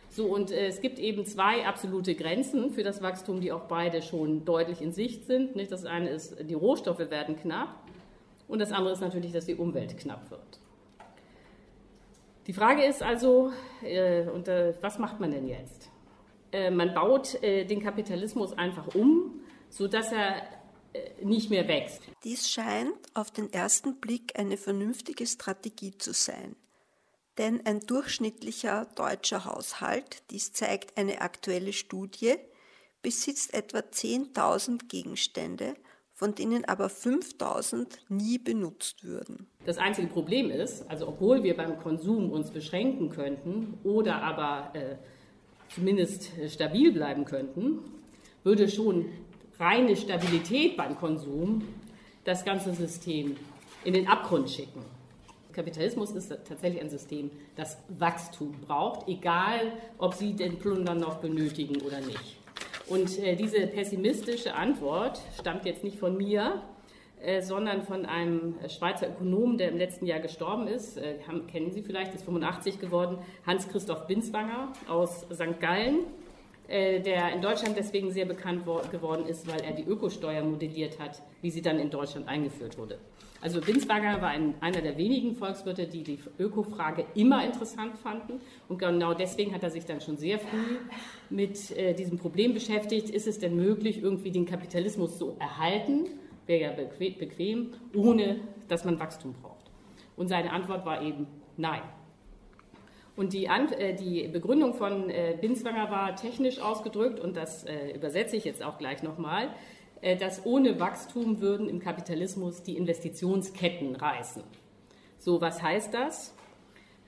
So, 0.10 0.34
und 0.34 0.50
äh, 0.50 0.68
es 0.68 0.80
gibt 0.80 0.98
eben 0.98 1.26
zwei 1.26 1.66
absolute 1.66 2.16
Grenzen 2.16 2.72
für 2.72 2.84
das 2.84 3.02
Wachstum, 3.02 3.42
die 3.42 3.52
auch 3.52 3.66
beide 3.66 4.02
schon 4.02 4.46
deutlich 4.46 4.82
in 4.82 4.94
Sicht 4.94 5.26
sind. 5.26 5.58
Nicht? 5.58 5.74
Das 5.74 5.84
eine 5.84 6.10
ist, 6.10 6.38
die 6.50 6.54
Rohstoffe 6.54 7.00
werden 7.00 7.36
knapp 7.36 7.76
und 8.48 8.60
das 8.60 8.72
andere 8.72 8.94
ist 8.94 9.02
natürlich, 9.02 9.34
dass 9.34 9.46
die 9.46 9.56
Umwelt 9.56 9.98
knapp 9.98 10.32
wird. 10.32 10.62
Die 12.48 12.54
Frage 12.54 12.86
ist 12.86 13.04
also, 13.04 13.52
äh, 13.84 14.22
und, 14.30 14.48
äh, 14.48 14.74
was 14.80 15.00
macht 15.00 15.20
man 15.20 15.32
denn 15.32 15.50
jetzt? 15.50 15.92
Äh, 16.54 16.72
man 16.72 16.94
baut 16.94 17.44
äh, 17.44 17.66
den 17.66 17.84
Kapitalismus 17.84 18.58
einfach 18.58 18.96
um, 18.96 19.42
sodass 19.70 20.14
er 20.14 20.44
nicht 21.24 21.50
mehr 21.50 21.68
wächst. 21.68 22.02
Dies 22.24 22.50
scheint 22.50 22.98
auf 23.14 23.32
den 23.32 23.52
ersten 23.52 24.00
Blick 24.00 24.38
eine 24.38 24.58
vernünftige 24.58 25.26
Strategie 25.26 25.98
zu 25.98 26.14
sein. 26.14 26.56
Denn 27.38 27.66
ein 27.66 27.82
durchschnittlicher 27.82 28.88
deutscher 28.96 29.46
Haushalt, 29.46 30.24
dies 30.32 30.54
zeigt 30.54 30.98
eine 30.98 31.22
aktuelle 31.22 31.74
Studie, 31.74 32.36
besitzt 33.04 33.54
etwa 33.54 33.80
10.000 33.80 34.88
Gegenstände, 34.88 35.76
von 36.14 36.34
denen 36.34 36.66
aber 36.66 36.88
5.000 36.88 37.88
nie 38.10 38.40
benutzt 38.40 39.04
würden. 39.04 39.48
Das 39.66 39.78
einzige 39.78 40.08
Problem 40.08 40.50
ist, 40.50 40.90
also 40.90 41.08
obwohl 41.08 41.44
wir 41.44 41.56
beim 41.56 41.78
Konsum 41.78 42.32
uns 42.32 42.50
beschränken 42.50 43.10
könnten 43.10 43.78
oder 43.84 44.24
aber 44.24 44.76
äh, 44.76 44.96
zumindest 45.70 46.36
äh, 46.40 46.50
stabil 46.50 46.92
bleiben 46.92 47.26
könnten, 47.26 47.82
würde 48.44 48.68
schon 48.68 49.06
reine 49.60 49.96
Stabilität 49.96 50.78
beim 50.78 50.98
Konsum 50.98 51.64
das 52.24 52.44
ganze 52.44 52.74
System 52.74 53.36
in 53.84 53.94
den 53.94 54.08
Abgrund 54.08 54.50
schicken. 54.50 54.84
Kapitalismus 55.54 56.12
ist 56.12 56.30
tatsächlich 56.30 56.82
ein 56.82 56.90
System, 56.90 57.32
das 57.56 57.78
Wachstum 57.98 58.54
braucht, 58.68 59.08
egal 59.08 59.72
ob 59.98 60.14
Sie 60.14 60.34
den 60.34 60.60
Plunder 60.60 60.94
noch 60.94 61.16
benötigen 61.16 61.82
oder 61.82 62.00
nicht. 62.00 62.38
Und 62.88 63.18
äh, 63.20 63.36
diese 63.36 63.66
pessimistische 63.66 64.54
Antwort 64.54 65.20
stammt 65.40 65.66
jetzt 65.66 65.84
nicht 65.84 65.98
von 65.98 66.16
mir, 66.16 66.62
äh, 67.20 67.42
sondern 67.42 67.82
von 67.82 68.06
einem 68.06 68.56
Schweizer 68.70 69.10
Ökonom, 69.10 69.58
der 69.58 69.70
im 69.70 69.78
letzten 69.78 70.06
Jahr 70.06 70.20
gestorben 70.20 70.68
ist. 70.68 70.98
Äh, 70.98 71.16
haben, 71.28 71.48
kennen 71.48 71.72
Sie 71.72 71.82
vielleicht, 71.82 72.14
ist 72.14 72.24
85 72.26 72.80
geworden, 72.80 73.18
Hans-Christoph 73.48 74.06
Binswanger 74.06 74.72
aus 74.88 75.26
St. 75.34 75.60
Gallen 75.60 76.02
der 76.68 77.34
in 77.34 77.42
Deutschland 77.42 77.78
deswegen 77.78 78.12
sehr 78.12 78.26
bekannt 78.26 78.66
geworden 78.92 79.26
ist, 79.26 79.48
weil 79.48 79.62
er 79.62 79.72
die 79.72 79.84
Ökosteuer 79.84 80.44
modelliert 80.44 81.00
hat, 81.00 81.22
wie 81.42 81.50
sie 81.50 81.62
dann 81.62 81.80
in 81.80 81.90
Deutschland 81.90 82.28
eingeführt 82.28 82.78
wurde. 82.78 83.00
Also 83.40 83.62
Binswanger 83.62 84.22
war 84.22 84.30
ein, 84.30 84.56
einer 84.62 84.82
der 84.82 84.98
wenigen 84.98 85.36
Volkswirte, 85.36 85.86
die 85.88 86.04
die 86.04 86.20
Ökofrage 86.40 87.06
immer 87.14 87.46
interessant 87.46 87.98
fanden. 87.98 88.42
Und 88.68 88.80
genau 88.80 89.14
deswegen 89.14 89.54
hat 89.54 89.64
er 89.64 89.70
sich 89.70 89.86
dann 89.86 90.02
schon 90.02 90.18
sehr 90.18 90.40
früh 90.40 90.80
mit 91.30 91.72
äh, 91.78 91.94
diesem 91.94 92.18
Problem 92.18 92.54
beschäftigt. 92.54 93.10
Ist 93.10 93.28
es 93.28 93.40
denn 93.40 93.56
möglich, 93.56 94.02
irgendwie 94.02 94.32
den 94.32 94.46
Kapitalismus 94.46 95.18
zu 95.18 95.36
erhalten? 95.40 96.08
Wäre 96.48 96.62
ja 96.62 96.72
bequem, 96.98 97.74
ohne 97.94 98.40
dass 98.68 98.86
man 98.86 99.00
Wachstum 99.00 99.34
braucht. 99.34 99.70
Und 100.16 100.30
seine 100.30 100.52
Antwort 100.52 100.86
war 100.86 101.02
eben 101.04 101.28
nein. 101.58 101.82
Und 103.18 103.34
die, 103.34 103.46
äh, 103.48 103.94
die, 103.94 104.30
Begründung 104.30 104.76
von 104.76 105.10
äh, 105.10 105.36
Binswanger 105.42 105.92
war 105.92 106.16
technisch 106.16 106.60
ausgedrückt, 106.60 107.20
und 107.20 107.36
das 107.36 107.66
äh, 107.66 107.92
übersetze 107.94 108.38
ich 108.38 108.46
jetzt 108.46 108.64
auch 108.64 108.78
gleich 108.78 109.04
nochmal. 109.04 109.50
Äh, 110.02 110.16
dass 110.16 110.46
ohne 110.46 110.80
Wachstum 110.80 111.42
würden 111.42 111.68
im 111.70 111.80
Kapitalismus 111.80 112.62
die 112.62 112.78
Investitionsketten 112.78 113.96
reißen. 113.96 114.44
So, 115.18 115.42
was 115.42 115.62
heißt 115.62 115.94
das? 115.94 116.36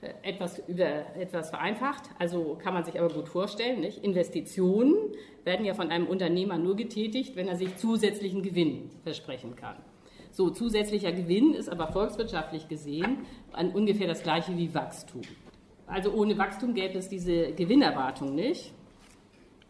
Äh, 0.00 0.12
etwas, 0.22 0.58
über, 0.66 1.16
etwas 1.16 1.50
vereinfacht, 1.50 2.10
also 2.18 2.58
kann 2.60 2.74
man 2.74 2.84
sich 2.84 2.98
aber 2.98 3.12
gut 3.12 3.28
vorstellen. 3.28 3.80
Nicht? 3.80 4.02
Investitionen 4.02 4.96
werden 5.44 5.64
ja 5.64 5.74
von 5.74 5.90
einem 5.90 6.06
Unternehmer 6.06 6.58
nur 6.58 6.74
getätigt, 6.74 7.36
wenn 7.36 7.46
er 7.46 7.56
sich 7.56 7.76
zusätzlichen 7.76 8.42
Gewinn 8.42 8.90
versprechen 9.04 9.54
kann. 9.54 9.76
So, 10.32 10.50
zusätzlicher 10.50 11.12
Gewinn 11.12 11.54
ist 11.54 11.68
aber 11.68 11.88
volkswirtschaftlich 11.88 12.68
gesehen 12.68 13.26
ungefähr 13.74 14.06
das 14.06 14.22
gleiche 14.22 14.56
wie 14.56 14.72
Wachstum. 14.74 15.22
Also 15.90 16.12
ohne 16.12 16.38
Wachstum 16.38 16.72
gäbe 16.72 16.98
es 16.98 17.08
diese 17.08 17.52
Gewinnerwartung 17.52 18.34
nicht. 18.34 18.72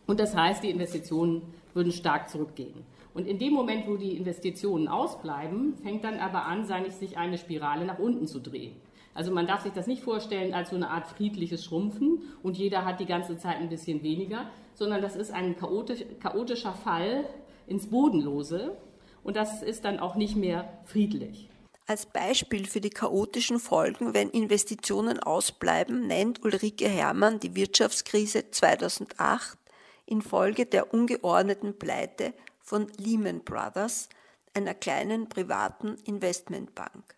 Und 0.07 0.21
das 0.21 0.37
heißt, 0.37 0.62
die 0.62 0.71
Investitionen 0.71 1.43
würden 1.73 1.93
stark 1.93 2.29
zurückgehen. 2.29 2.85
Und 3.15 3.27
in 3.27 3.39
dem 3.39 3.53
Moment, 3.53 3.89
wo 3.89 3.97
die 3.97 4.17
Investitionen 4.17 4.87
ausbleiben, 4.87 5.75
fängt 5.83 6.05
dann 6.05 6.21
aber 6.21 6.47
an, 6.47 6.65
sich 6.65 7.19
eine 7.19 7.39
Spirale 7.39 7.85
nach 7.85 7.99
unten 7.99 8.27
zu 8.27 8.39
drehen. 8.39 8.77
Also 9.15 9.33
man 9.33 9.47
darf 9.47 9.62
sich 9.62 9.73
das 9.73 9.87
nicht 9.87 10.03
vorstellen 10.03 10.55
als 10.55 10.71
so 10.71 10.77
eine 10.77 10.91
Art 10.91 11.07
friedliches 11.07 11.65
Schrumpfen 11.65 12.23
und 12.43 12.57
jeder 12.57 12.85
hat 12.85 13.00
die 13.00 13.07
ganze 13.07 13.37
Zeit 13.37 13.57
ein 13.57 13.69
bisschen 13.69 14.03
weniger, 14.03 14.49
sondern 14.75 15.03
das 15.03 15.17
ist 15.17 15.33
ein 15.33 15.57
chaotisch, 15.57 16.05
chaotischer 16.21 16.73
Fall 16.73 17.25
ins 17.67 17.89
Bodenlose 17.89 18.77
und 19.25 19.37
das 19.37 19.62
ist 19.62 19.85
dann 19.85 19.99
auch 19.99 20.15
nicht 20.15 20.37
mehr 20.37 20.69
friedlich. 20.85 21.50
Als 21.90 22.06
Beispiel 22.06 22.68
für 22.68 22.80
die 22.80 22.90
chaotischen 22.90 23.59
Folgen, 23.59 24.14
wenn 24.14 24.30
Investitionen 24.30 25.18
ausbleiben, 25.18 26.06
nennt 26.06 26.40
Ulrike 26.44 26.87
Herrmann 26.87 27.40
die 27.40 27.56
Wirtschaftskrise 27.56 28.49
2008 28.49 29.59
infolge 30.06 30.66
der 30.66 30.94
ungeordneten 30.94 31.76
Pleite 31.76 32.32
von 32.61 32.87
Lehman 32.97 33.42
Brothers, 33.42 34.09
einer 34.54 34.75
kleinen 34.75 35.28
privaten 35.28 35.97
Investmentbank. 36.04 37.16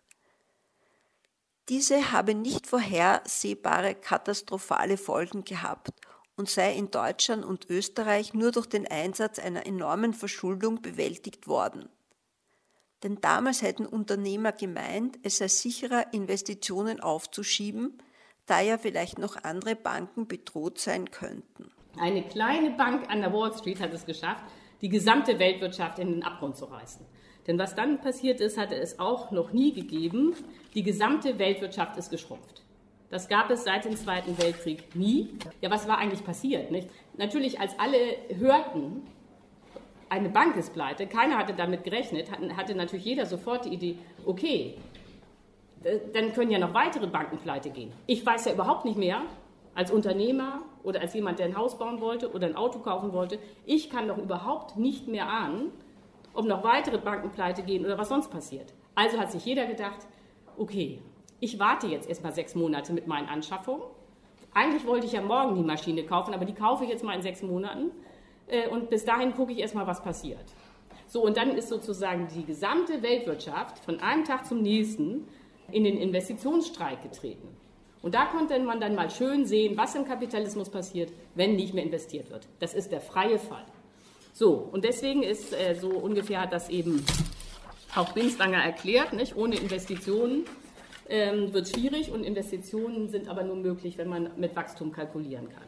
Diese 1.69 2.11
habe 2.11 2.33
nicht 2.33 2.65
vorhersehbare 2.65 3.93
katastrophale 3.93 4.97
Folgen 4.97 5.43
gehabt 5.43 5.91
und 6.35 6.49
sei 6.49 6.73
in 6.73 6.89
Deutschland 6.89 7.45
und 7.45 7.69
Österreich 7.69 8.33
nur 8.33 8.51
durch 8.51 8.65
den 8.65 8.87
Einsatz 8.87 9.37
einer 9.37 9.67
enormen 9.67 10.15
Verschuldung 10.15 10.81
bewältigt 10.81 11.47
worden. 11.47 11.89
Denn 13.03 13.19
damals 13.19 13.61
hätten 13.61 13.85
Unternehmer 13.85 14.53
gemeint, 14.53 15.19
es 15.23 15.37
sei 15.37 15.47
sicherer, 15.49 16.13
Investitionen 16.13 17.01
aufzuschieben, 17.01 17.97
da 18.45 18.61
ja 18.61 18.77
vielleicht 18.77 19.19
noch 19.19 19.43
andere 19.43 19.75
Banken 19.75 20.27
bedroht 20.27 20.79
sein 20.79 21.11
könnten. 21.11 21.71
Eine 21.99 22.23
kleine 22.23 22.71
Bank 22.71 23.09
an 23.09 23.21
der 23.21 23.31
Wall 23.33 23.53
Street 23.53 23.79
hat 23.79 23.93
es 23.93 24.05
geschafft, 24.05 24.43
die 24.81 24.89
gesamte 24.89 25.37
Weltwirtschaft 25.37 25.99
in 25.99 26.11
den 26.11 26.23
Abgrund 26.23 26.57
zu 26.57 26.65
reißen. 26.65 27.05
Denn 27.47 27.59
was 27.59 27.75
dann 27.75 27.99
passiert 27.99 28.39
ist, 28.39 28.57
hatte 28.57 28.75
es 28.75 28.99
auch 28.99 29.31
noch 29.31 29.51
nie 29.51 29.73
gegeben. 29.73 30.33
Die 30.73 30.83
gesamte 30.83 31.39
Weltwirtschaft 31.39 31.97
ist 31.97 32.09
geschrumpft. 32.09 32.63
Das 33.09 33.27
gab 33.27 33.51
es 33.51 33.63
seit 33.63 33.85
dem 33.85 33.95
Zweiten 33.95 34.37
Weltkrieg 34.37 34.95
nie. 34.95 35.37
Ja, 35.61 35.69
was 35.69 35.87
war 35.87 35.99
eigentlich 35.99 36.23
passiert? 36.23 36.71
Nicht? 36.71 36.89
Natürlich, 37.17 37.59
als 37.59 37.77
alle 37.77 37.97
hörten, 38.39 39.05
eine 40.13 40.29
Bank 40.29 40.55
ist 40.57 40.73
pleite, 40.73 41.07
keiner 41.07 41.37
hatte 41.37 41.53
damit 41.53 41.83
gerechnet, 41.83 42.29
hatte 42.55 42.75
natürlich 42.75 43.05
jeder 43.05 43.25
sofort 43.25 43.65
die 43.65 43.69
Idee, 43.69 43.97
okay, 44.27 44.75
dann 46.13 46.33
können 46.33 46.51
ja 46.51 46.59
noch 46.59 46.73
weitere 46.75 47.07
Banken 47.07 47.39
pleite 47.39 47.71
gehen. 47.71 47.91
Ich 48.05 48.23
weiß 48.23 48.45
ja 48.45 48.53
überhaupt 48.53 48.85
nicht 48.85 48.97
mehr, 48.97 49.23
als 49.73 49.89
Unternehmer 49.89 50.61
oder 50.83 51.01
als 51.01 51.15
jemand, 51.15 51.39
der 51.39 51.47
ein 51.47 51.57
Haus 51.57 51.79
bauen 51.79 51.99
wollte 51.99 52.31
oder 52.31 52.45
ein 52.45 52.55
Auto 52.55 52.77
kaufen 52.77 53.11
wollte, 53.11 53.39
ich 53.65 53.89
kann 53.89 54.07
doch 54.07 54.19
überhaupt 54.19 54.77
nicht 54.77 55.07
mehr 55.07 55.27
ahnen, 55.27 55.71
ob 56.35 56.45
noch 56.45 56.63
weitere 56.63 56.99
Banken 56.99 57.31
pleite 57.31 57.63
gehen 57.63 57.83
oder 57.83 57.97
was 57.97 58.09
sonst 58.09 58.29
passiert. 58.29 58.71
Also 58.93 59.17
hat 59.19 59.31
sich 59.31 59.43
jeder 59.43 59.65
gedacht, 59.65 60.05
okay, 60.59 60.99
ich 61.39 61.57
warte 61.57 61.87
jetzt 61.87 62.07
erstmal 62.07 62.33
sechs 62.33 62.53
Monate 62.53 62.93
mit 62.93 63.07
meinen 63.07 63.27
Anschaffungen. 63.27 63.81
Eigentlich 64.53 64.85
wollte 64.85 65.07
ich 65.07 65.13
ja 65.13 65.23
morgen 65.23 65.55
die 65.55 65.63
Maschine 65.63 66.03
kaufen, 66.03 66.35
aber 66.35 66.45
die 66.45 66.53
kaufe 66.53 66.83
ich 66.83 66.91
jetzt 66.91 67.03
mal 67.03 67.15
in 67.15 67.23
sechs 67.23 67.41
Monaten. 67.41 67.89
Äh, 68.47 68.67
und 68.69 68.89
bis 68.89 69.05
dahin 69.05 69.33
gucke 69.33 69.51
ich 69.51 69.59
erstmal, 69.59 69.87
was 69.87 70.01
passiert. 70.01 70.45
So, 71.07 71.23
und 71.23 71.37
dann 71.37 71.55
ist 71.55 71.69
sozusagen 71.69 72.27
die 72.35 72.45
gesamte 72.45 73.03
Weltwirtschaft 73.03 73.79
von 73.79 73.99
einem 73.99 74.25
Tag 74.25 74.45
zum 74.45 74.61
nächsten 74.61 75.27
in 75.71 75.83
den 75.83 75.97
Investitionsstreik 75.97 77.03
getreten. 77.03 77.47
Und 78.01 78.15
da 78.15 78.25
konnte 78.25 78.59
man 78.59 78.81
dann 78.81 78.95
mal 78.95 79.09
schön 79.09 79.45
sehen, 79.45 79.77
was 79.77 79.95
im 79.95 80.05
Kapitalismus 80.05 80.69
passiert, 80.69 81.11
wenn 81.35 81.55
nicht 81.55 81.73
mehr 81.73 81.83
investiert 81.83 82.29
wird. 82.29 82.47
Das 82.59 82.73
ist 82.73 82.91
der 82.91 82.99
freie 82.99 83.39
Fall. 83.39 83.65
So, 84.33 84.53
und 84.71 84.83
deswegen 84.83 85.23
ist 85.23 85.53
äh, 85.53 85.75
so 85.75 85.89
ungefähr 85.89 86.41
hat 86.41 86.51
das 86.51 86.69
eben 86.69 87.05
auch 87.95 88.11
Binswanger 88.13 88.57
erklärt, 88.57 89.13
nicht? 89.13 89.35
ohne 89.37 89.55
Investitionen 89.55 90.45
ähm, 91.07 91.53
wird 91.53 91.69
schwierig 91.69 92.11
und 92.11 92.23
Investitionen 92.23 93.09
sind 93.09 93.27
aber 93.27 93.43
nur 93.43 93.55
möglich, 93.55 93.97
wenn 93.97 94.09
man 94.09 94.31
mit 94.37 94.55
Wachstum 94.55 94.91
kalkulieren 94.91 95.49
kann. 95.49 95.67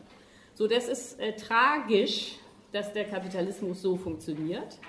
So, 0.55 0.67
das 0.67 0.87
ist 0.87 1.19
äh, 1.19 1.35
tragisch, 1.35 2.37
dass 2.75 2.91
der 2.91 3.05
Kapitalismus 3.05 3.81
so 3.81 3.95
funktioniert, 3.95 4.79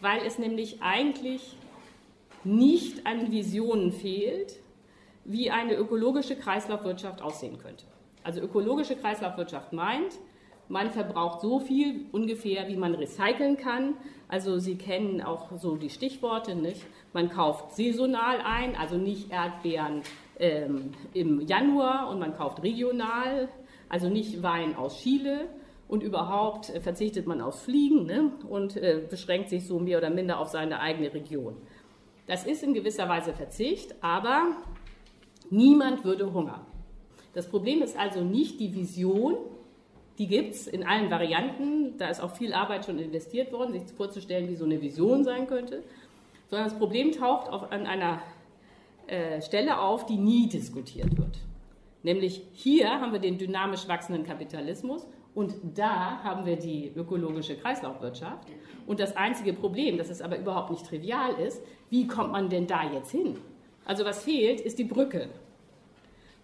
weil 0.00 0.26
es 0.26 0.40
nämlich 0.40 0.82
eigentlich 0.82 1.56
nicht 2.42 3.06
an 3.06 3.30
Visionen 3.30 3.92
fehlt, 3.92 4.58
wie 5.24 5.52
eine 5.52 5.74
ökologische 5.76 6.34
Kreislaufwirtschaft 6.34 7.22
aussehen 7.22 7.58
könnte. 7.58 7.84
Also 8.24 8.40
ökologische 8.40 8.96
Kreislaufwirtschaft 8.96 9.72
meint, 9.72 10.18
man 10.68 10.90
verbraucht 10.90 11.42
so 11.42 11.60
viel 11.60 12.06
ungefähr, 12.10 12.66
wie 12.66 12.74
man 12.74 12.96
recyceln 12.96 13.56
kann. 13.56 13.94
Also 14.26 14.58
Sie 14.58 14.74
kennen 14.74 15.22
auch 15.22 15.56
so 15.58 15.76
die 15.76 15.90
Stichworte, 15.90 16.56
nicht? 16.56 16.84
Man 17.12 17.30
kauft 17.30 17.76
saisonal 17.76 18.40
ein, 18.44 18.74
also 18.74 18.96
nicht 18.96 19.30
Erdbeeren 19.30 20.02
ähm, 20.40 20.90
im 21.14 21.40
Januar 21.46 22.08
und 22.08 22.18
man 22.18 22.36
kauft 22.36 22.64
regional, 22.64 23.48
also 23.88 24.08
nicht 24.08 24.42
Wein 24.42 24.74
aus 24.74 24.98
Chile 25.00 25.48
und 25.88 26.02
überhaupt 26.02 26.70
äh, 26.70 26.80
verzichtet 26.80 27.26
man 27.26 27.40
aufs 27.40 27.62
Fliegen 27.62 28.06
ne? 28.06 28.32
und 28.48 28.76
äh, 28.76 29.02
beschränkt 29.08 29.48
sich 29.50 29.66
so 29.66 29.78
mehr 29.78 29.98
oder 29.98 30.10
minder 30.10 30.38
auf 30.38 30.48
seine 30.48 30.80
eigene 30.80 31.12
Region. 31.12 31.56
Das 32.26 32.44
ist 32.44 32.62
in 32.62 32.74
gewisser 32.74 33.08
Weise 33.08 33.32
Verzicht, 33.32 33.94
aber 34.00 34.56
niemand 35.50 36.04
würde 36.04 36.32
hungern. 36.32 36.66
Das 37.34 37.48
Problem 37.48 37.82
ist 37.82 37.96
also 37.98 38.22
nicht 38.22 38.58
die 38.58 38.74
Vision, 38.74 39.36
die 40.18 40.26
gibt 40.26 40.54
es 40.54 40.66
in 40.66 40.84
allen 40.84 41.10
Varianten, 41.10 41.98
da 41.98 42.08
ist 42.08 42.20
auch 42.20 42.34
viel 42.34 42.54
Arbeit 42.54 42.86
schon 42.86 42.98
investiert 42.98 43.52
worden, 43.52 43.72
sich 43.72 43.82
vorzustellen, 43.92 44.48
wie 44.48 44.56
so 44.56 44.64
eine 44.64 44.80
Vision 44.80 45.22
sein 45.22 45.46
könnte, 45.46 45.82
sondern 46.48 46.68
das 46.68 46.78
Problem 46.78 47.12
taucht 47.12 47.48
auf, 47.50 47.70
an 47.70 47.86
einer 47.86 48.22
äh, 49.06 49.40
Stelle 49.42 49.78
auf, 49.80 50.06
die 50.06 50.16
nie 50.16 50.48
diskutiert 50.48 51.16
wird. 51.16 51.38
Nämlich 52.02 52.42
hier 52.54 53.00
haben 53.00 53.12
wir 53.12 53.18
den 53.18 53.36
dynamisch 53.36 53.86
wachsenden 53.86 54.24
Kapitalismus 54.24 55.06
und 55.36 55.54
da 55.74 56.22
haben 56.24 56.46
wir 56.46 56.56
die 56.56 56.90
ökologische 56.96 57.56
Kreislaufwirtschaft. 57.56 58.48
Und 58.86 59.00
das 59.00 59.18
einzige 59.18 59.52
Problem, 59.52 59.98
das 59.98 60.08
es 60.08 60.22
aber 60.22 60.38
überhaupt 60.38 60.70
nicht 60.70 60.86
trivial 60.86 61.34
ist, 61.34 61.60
wie 61.90 62.06
kommt 62.06 62.32
man 62.32 62.48
denn 62.48 62.66
da 62.66 62.90
jetzt 62.90 63.10
hin? 63.10 63.36
Also 63.84 64.06
was 64.06 64.24
fehlt, 64.24 64.62
ist 64.62 64.78
die 64.78 64.84
Brücke. 64.84 65.28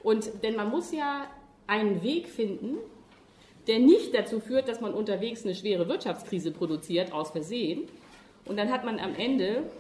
Und 0.03 0.45
denn 0.45 0.57
man 0.57 0.69
muss 0.69 0.93
ja 0.93 1.27
einen 1.67 2.03
Weg 2.03 2.29
finden, 2.29 2.77
der 3.67 3.79
nicht 3.79 4.15
dazu 4.15 4.41
führt, 4.41 4.69
dass 4.69 4.83
man 4.83 4.93
unterwegs 4.93 5.43
eine 5.43 5.55
schwere 5.55 5.89
Wirtschaftskrise 5.89 6.51
produziert, 6.51 7.15
aus 7.15 7.31
Versehen. 7.31 7.85
Und 8.45 8.59
dann 8.59 8.71
hat 8.71 8.85
man 8.85 8.99
am 8.99 9.15
Ende 9.15 9.71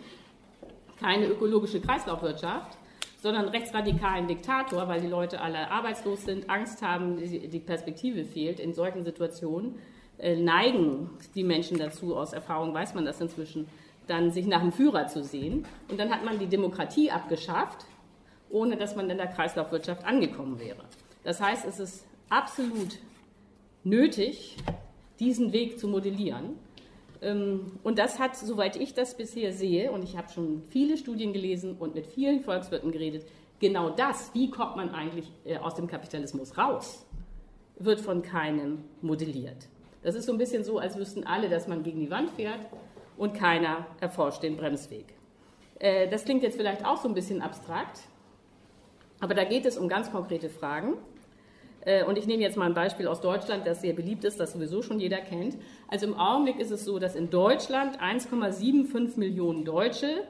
keine 1.00 1.26
ökologische 1.26 1.82
Kreislaufwirtschaft, 1.82 2.78
sondern 3.22 3.48
rechtsradikalen 3.48 4.26
Diktator, 4.26 4.88
weil 4.88 5.00
die 5.00 5.06
Leute 5.06 5.40
alle 5.40 5.70
arbeitslos 5.70 6.24
sind, 6.24 6.50
Angst 6.50 6.82
haben, 6.82 7.18
die 7.18 7.60
Perspektive 7.60 8.24
fehlt. 8.24 8.58
In 8.58 8.74
solchen 8.74 9.04
Situationen 9.04 9.76
äh, 10.18 10.34
neigen 10.34 11.08
die 11.36 11.44
Menschen 11.44 11.78
dazu, 11.78 12.16
aus 12.16 12.32
Erfahrung 12.32 12.74
weiß 12.74 12.94
man 12.94 13.04
das 13.04 13.20
inzwischen, 13.20 13.68
dann 14.08 14.32
sich 14.32 14.46
nach 14.46 14.60
dem 14.60 14.72
Führer 14.72 15.06
zu 15.06 15.22
sehen. 15.22 15.64
Und 15.88 16.00
dann 16.00 16.10
hat 16.10 16.24
man 16.24 16.40
die 16.40 16.48
Demokratie 16.48 17.12
abgeschafft, 17.12 17.86
ohne 18.50 18.76
dass 18.76 18.96
man 18.96 19.08
in 19.08 19.18
der 19.18 19.28
Kreislaufwirtschaft 19.28 20.04
angekommen 20.04 20.58
wäre. 20.58 20.82
Das 21.22 21.40
heißt, 21.40 21.64
es 21.64 21.78
ist 21.78 22.04
absolut 22.28 22.98
nötig, 23.84 24.56
diesen 25.20 25.52
Weg 25.52 25.78
zu 25.78 25.86
modellieren. 25.86 26.56
Ähm, 27.22 27.78
und 27.82 27.98
das 27.98 28.18
hat, 28.18 28.36
soweit 28.36 28.76
ich 28.76 28.94
das 28.94 29.16
bisher 29.16 29.52
sehe, 29.52 29.92
und 29.92 30.02
ich 30.02 30.16
habe 30.16 30.30
schon 30.30 30.62
viele 30.68 30.96
Studien 30.96 31.32
gelesen 31.32 31.76
und 31.78 31.94
mit 31.94 32.06
vielen 32.06 32.40
Volkswirten 32.40 32.90
geredet, 32.90 33.24
genau 33.60 33.90
das, 33.90 34.34
wie 34.34 34.50
kommt 34.50 34.76
man 34.76 34.90
eigentlich 34.90 35.30
äh, 35.44 35.56
aus 35.56 35.76
dem 35.76 35.86
Kapitalismus 35.86 36.58
raus, 36.58 37.06
wird 37.78 38.00
von 38.00 38.22
keinem 38.22 38.84
modelliert. 39.00 39.68
Das 40.02 40.16
ist 40.16 40.26
so 40.26 40.32
ein 40.32 40.38
bisschen 40.38 40.64
so, 40.64 40.78
als 40.78 40.96
wüssten 40.96 41.24
alle, 41.24 41.48
dass 41.48 41.68
man 41.68 41.84
gegen 41.84 42.00
die 42.00 42.10
Wand 42.10 42.30
fährt 42.30 42.60
und 43.16 43.34
keiner 43.34 43.86
erforscht 44.00 44.42
den 44.42 44.56
Bremsweg. 44.56 45.14
Äh, 45.78 46.08
das 46.08 46.24
klingt 46.24 46.42
jetzt 46.42 46.56
vielleicht 46.56 46.84
auch 46.84 47.00
so 47.00 47.08
ein 47.08 47.14
bisschen 47.14 47.40
abstrakt, 47.40 48.00
aber 49.20 49.34
da 49.34 49.44
geht 49.44 49.64
es 49.64 49.78
um 49.78 49.88
ganz 49.88 50.10
konkrete 50.10 50.48
Fragen. 50.48 50.94
Äh, 51.84 52.04
und 52.04 52.18
ich 52.18 52.26
nehme 52.26 52.42
jetzt 52.42 52.56
mal 52.56 52.66
ein 52.66 52.74
Beispiel 52.74 53.06
aus 53.06 53.20
Deutschland, 53.20 53.66
das 53.66 53.80
sehr 53.80 53.92
beliebt 53.92 54.24
ist, 54.24 54.38
das 54.38 54.52
sowieso 54.52 54.82
schon 54.82 55.00
jeder 55.00 55.18
kennt. 55.18 55.56
Also 55.88 56.06
im 56.06 56.14
Augenblick 56.14 56.58
ist 56.58 56.70
es 56.70 56.84
so, 56.84 56.98
dass 56.98 57.14
in 57.14 57.30
Deutschland 57.30 58.00
1,75 58.00 59.18
Millionen 59.18 59.64
Deutsche 59.64 60.24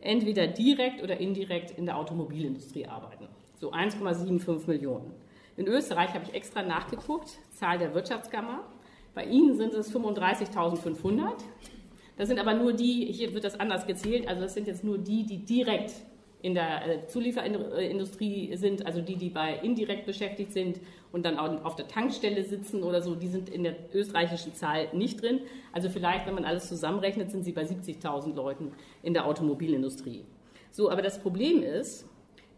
entweder 0.00 0.46
direkt 0.46 1.02
oder 1.02 1.18
indirekt 1.18 1.76
in 1.76 1.86
der 1.86 1.96
Automobilindustrie 1.96 2.86
arbeiten. 2.86 3.28
So 3.56 3.72
1,75 3.72 4.68
Millionen. 4.68 5.12
In 5.56 5.66
Österreich 5.66 6.14
habe 6.14 6.24
ich 6.24 6.34
extra 6.34 6.62
nachgeguckt, 6.62 7.38
Zahl 7.50 7.78
der 7.78 7.92
Wirtschaftskammer. 7.94 8.60
Bei 9.14 9.24
Ihnen 9.24 9.56
sind 9.56 9.74
es 9.74 9.92
35.500. 9.92 11.32
Das 12.16 12.28
sind 12.28 12.38
aber 12.38 12.54
nur 12.54 12.72
die, 12.72 13.06
hier 13.12 13.34
wird 13.34 13.44
das 13.44 13.58
anders 13.58 13.86
gezählt, 13.86 14.28
also 14.28 14.42
das 14.42 14.54
sind 14.54 14.66
jetzt 14.66 14.84
nur 14.84 14.98
die, 14.98 15.24
die 15.24 15.44
direkt 15.44 15.92
in 16.42 16.54
der 16.54 16.86
äh, 16.86 17.06
Zulieferindustrie 17.06 18.56
sind, 18.56 18.86
also 18.86 19.00
die, 19.00 19.16
die 19.16 19.30
bei 19.30 19.58
indirekt 19.62 20.06
beschäftigt 20.06 20.52
sind 20.52 20.80
und 21.12 21.24
dann 21.24 21.38
auf 21.38 21.76
der 21.76 21.88
Tankstelle 21.88 22.44
sitzen 22.44 22.82
oder 22.82 23.00
so, 23.02 23.14
die 23.14 23.28
sind 23.28 23.48
in 23.48 23.62
der 23.62 23.76
österreichischen 23.94 24.54
Zahl 24.54 24.88
nicht 24.92 25.22
drin. 25.22 25.40
Also 25.72 25.88
vielleicht, 25.88 26.26
wenn 26.26 26.34
man 26.34 26.44
alles 26.44 26.68
zusammenrechnet, 26.68 27.30
sind 27.30 27.44
sie 27.44 27.52
bei 27.52 27.62
70.000 27.62 28.34
Leuten 28.34 28.72
in 29.02 29.14
der 29.14 29.26
Automobilindustrie. 29.26 30.24
So, 30.70 30.90
aber 30.90 31.02
das 31.02 31.20
Problem 31.20 31.62
ist, 31.62 32.06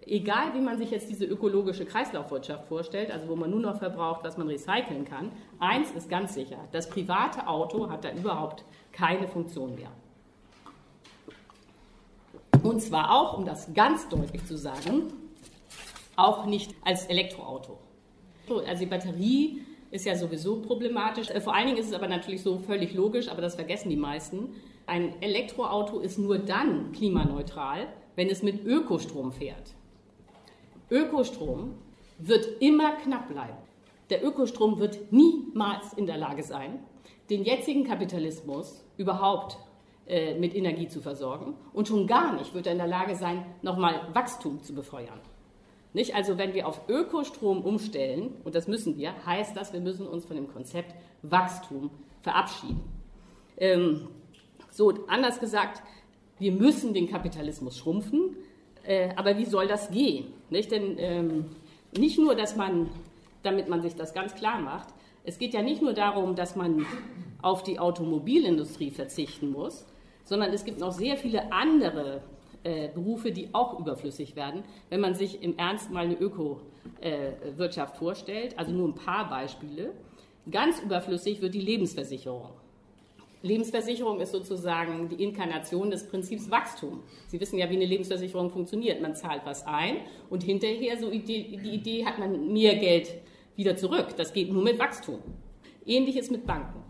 egal 0.06 0.54
wie 0.54 0.60
man 0.60 0.78
sich 0.78 0.90
jetzt 0.90 1.08
diese 1.08 1.24
ökologische 1.24 1.84
Kreislaufwirtschaft 1.84 2.66
vorstellt, 2.66 3.10
also 3.10 3.28
wo 3.28 3.36
man 3.36 3.50
nur 3.50 3.60
noch 3.60 3.78
verbraucht, 3.78 4.24
was 4.24 4.36
man 4.36 4.48
recyceln 4.48 5.04
kann, 5.04 5.30
eins 5.58 5.92
ist 5.92 6.08
ganz 6.08 6.34
sicher, 6.34 6.58
das 6.72 6.88
private 6.88 7.46
Auto 7.46 7.88
hat 7.88 8.04
da 8.04 8.12
überhaupt 8.12 8.64
keine 8.92 9.28
Funktion 9.28 9.76
mehr. 9.76 9.90
Und 12.62 12.80
zwar 12.82 13.10
auch, 13.12 13.38
um 13.38 13.46
das 13.46 13.72
ganz 13.72 14.08
deutlich 14.08 14.44
zu 14.44 14.58
sagen, 14.58 15.12
auch 16.16 16.44
nicht 16.44 16.74
als 16.84 17.06
Elektroauto. 17.06 17.78
Also 18.58 18.80
die 18.80 18.90
Batterie 18.90 19.62
ist 19.90 20.06
ja 20.06 20.14
sowieso 20.16 20.60
problematisch. 20.60 21.30
Äh, 21.30 21.40
vor 21.40 21.54
allen 21.54 21.66
Dingen 21.66 21.78
ist 21.78 21.88
es 21.88 21.94
aber 21.94 22.08
natürlich 22.08 22.42
so 22.42 22.58
völlig 22.58 22.94
logisch, 22.94 23.28
aber 23.28 23.42
das 23.42 23.54
vergessen 23.54 23.90
die 23.90 23.96
meisten. 23.96 24.54
Ein 24.86 25.20
Elektroauto 25.20 26.00
ist 26.00 26.18
nur 26.18 26.38
dann 26.38 26.92
klimaneutral, 26.92 27.86
wenn 28.16 28.28
es 28.28 28.42
mit 28.42 28.64
Ökostrom 28.64 29.32
fährt. 29.32 29.74
Ökostrom 30.90 31.74
wird 32.18 32.60
immer 32.60 32.92
knapp 32.96 33.28
bleiben. 33.28 33.56
Der 34.10 34.24
Ökostrom 34.24 34.80
wird 34.80 35.12
niemals 35.12 35.92
in 35.92 36.06
der 36.06 36.16
Lage 36.16 36.42
sein, 36.42 36.80
den 37.30 37.44
jetzigen 37.44 37.84
Kapitalismus 37.84 38.84
überhaupt 38.96 39.56
äh, 40.06 40.34
mit 40.34 40.56
Energie 40.56 40.88
zu 40.88 41.00
versorgen. 41.00 41.54
Und 41.72 41.86
schon 41.86 42.08
gar 42.08 42.36
nicht 42.36 42.52
wird 42.52 42.66
er 42.66 42.72
in 42.72 42.78
der 42.78 42.88
Lage 42.88 43.14
sein, 43.14 43.46
nochmal 43.62 44.08
Wachstum 44.12 44.60
zu 44.60 44.74
befeuern. 44.74 45.20
Nicht? 45.92 46.14
Also 46.14 46.38
wenn 46.38 46.54
wir 46.54 46.68
auf 46.68 46.88
Ökostrom 46.88 47.62
umstellen, 47.62 48.34
und 48.44 48.54
das 48.54 48.68
müssen 48.68 48.96
wir, 48.96 49.14
heißt 49.26 49.56
das, 49.56 49.72
wir 49.72 49.80
müssen 49.80 50.06
uns 50.06 50.24
von 50.24 50.36
dem 50.36 50.52
Konzept 50.52 50.94
Wachstum 51.22 51.90
verabschieden. 52.22 52.80
Ähm, 53.56 54.08
so, 54.70 54.92
anders 55.08 55.40
gesagt, 55.40 55.82
wir 56.38 56.52
müssen 56.52 56.94
den 56.94 57.08
Kapitalismus 57.08 57.76
schrumpfen, 57.76 58.36
äh, 58.84 59.10
aber 59.16 59.36
wie 59.36 59.44
soll 59.44 59.66
das 59.66 59.90
gehen? 59.90 60.32
Nicht? 60.48 60.70
Denn 60.70 60.96
ähm, 60.98 61.44
nicht 61.96 62.18
nur, 62.18 62.34
dass 62.34 62.56
man, 62.56 62.88
damit 63.42 63.68
man 63.68 63.82
sich 63.82 63.96
das 63.96 64.14
ganz 64.14 64.34
klar 64.34 64.60
macht, 64.60 64.88
es 65.24 65.38
geht 65.38 65.52
ja 65.52 65.62
nicht 65.62 65.82
nur 65.82 65.92
darum, 65.92 66.34
dass 66.34 66.56
man 66.56 66.86
auf 67.42 67.62
die 67.62 67.78
Automobilindustrie 67.78 68.90
verzichten 68.90 69.50
muss, 69.50 69.86
sondern 70.24 70.52
es 70.52 70.64
gibt 70.64 70.78
noch 70.80 70.92
sehr 70.92 71.16
viele 71.16 71.52
andere 71.52 72.22
äh, 72.62 72.88
Berufe, 72.88 73.32
die 73.32 73.48
auch 73.52 73.78
überflüssig 73.78 74.36
werden, 74.36 74.62
wenn 74.88 75.00
man 75.00 75.14
sich 75.14 75.42
im 75.42 75.56
Ernst 75.56 75.90
mal 75.90 76.04
eine 76.04 76.14
Ökowirtschaft 76.14 77.96
vorstellt. 77.96 78.58
Also 78.58 78.72
nur 78.72 78.88
ein 78.88 78.94
paar 78.94 79.28
Beispiele. 79.28 79.92
Ganz 80.50 80.80
überflüssig 80.80 81.40
wird 81.40 81.54
die 81.54 81.60
Lebensversicherung. 81.60 82.50
Lebensversicherung 83.42 84.20
ist 84.20 84.32
sozusagen 84.32 85.08
die 85.08 85.22
Inkarnation 85.22 85.90
des 85.90 86.06
Prinzips 86.06 86.50
Wachstum. 86.50 87.02
Sie 87.28 87.40
wissen 87.40 87.58
ja, 87.58 87.70
wie 87.70 87.76
eine 87.76 87.86
Lebensversicherung 87.86 88.50
funktioniert. 88.50 89.00
Man 89.00 89.14
zahlt 89.14 89.42
was 89.46 89.66
ein 89.66 89.98
und 90.28 90.42
hinterher, 90.42 90.98
so 90.98 91.10
die 91.10 91.54
Idee, 91.54 92.04
hat 92.04 92.18
man 92.18 92.52
mehr 92.52 92.76
Geld 92.76 93.14
wieder 93.56 93.76
zurück. 93.76 94.08
Das 94.16 94.32
geht 94.34 94.52
nur 94.52 94.62
mit 94.62 94.78
Wachstum. 94.78 95.20
Ähnliches 95.86 96.30
mit 96.30 96.46
Banken. 96.46 96.82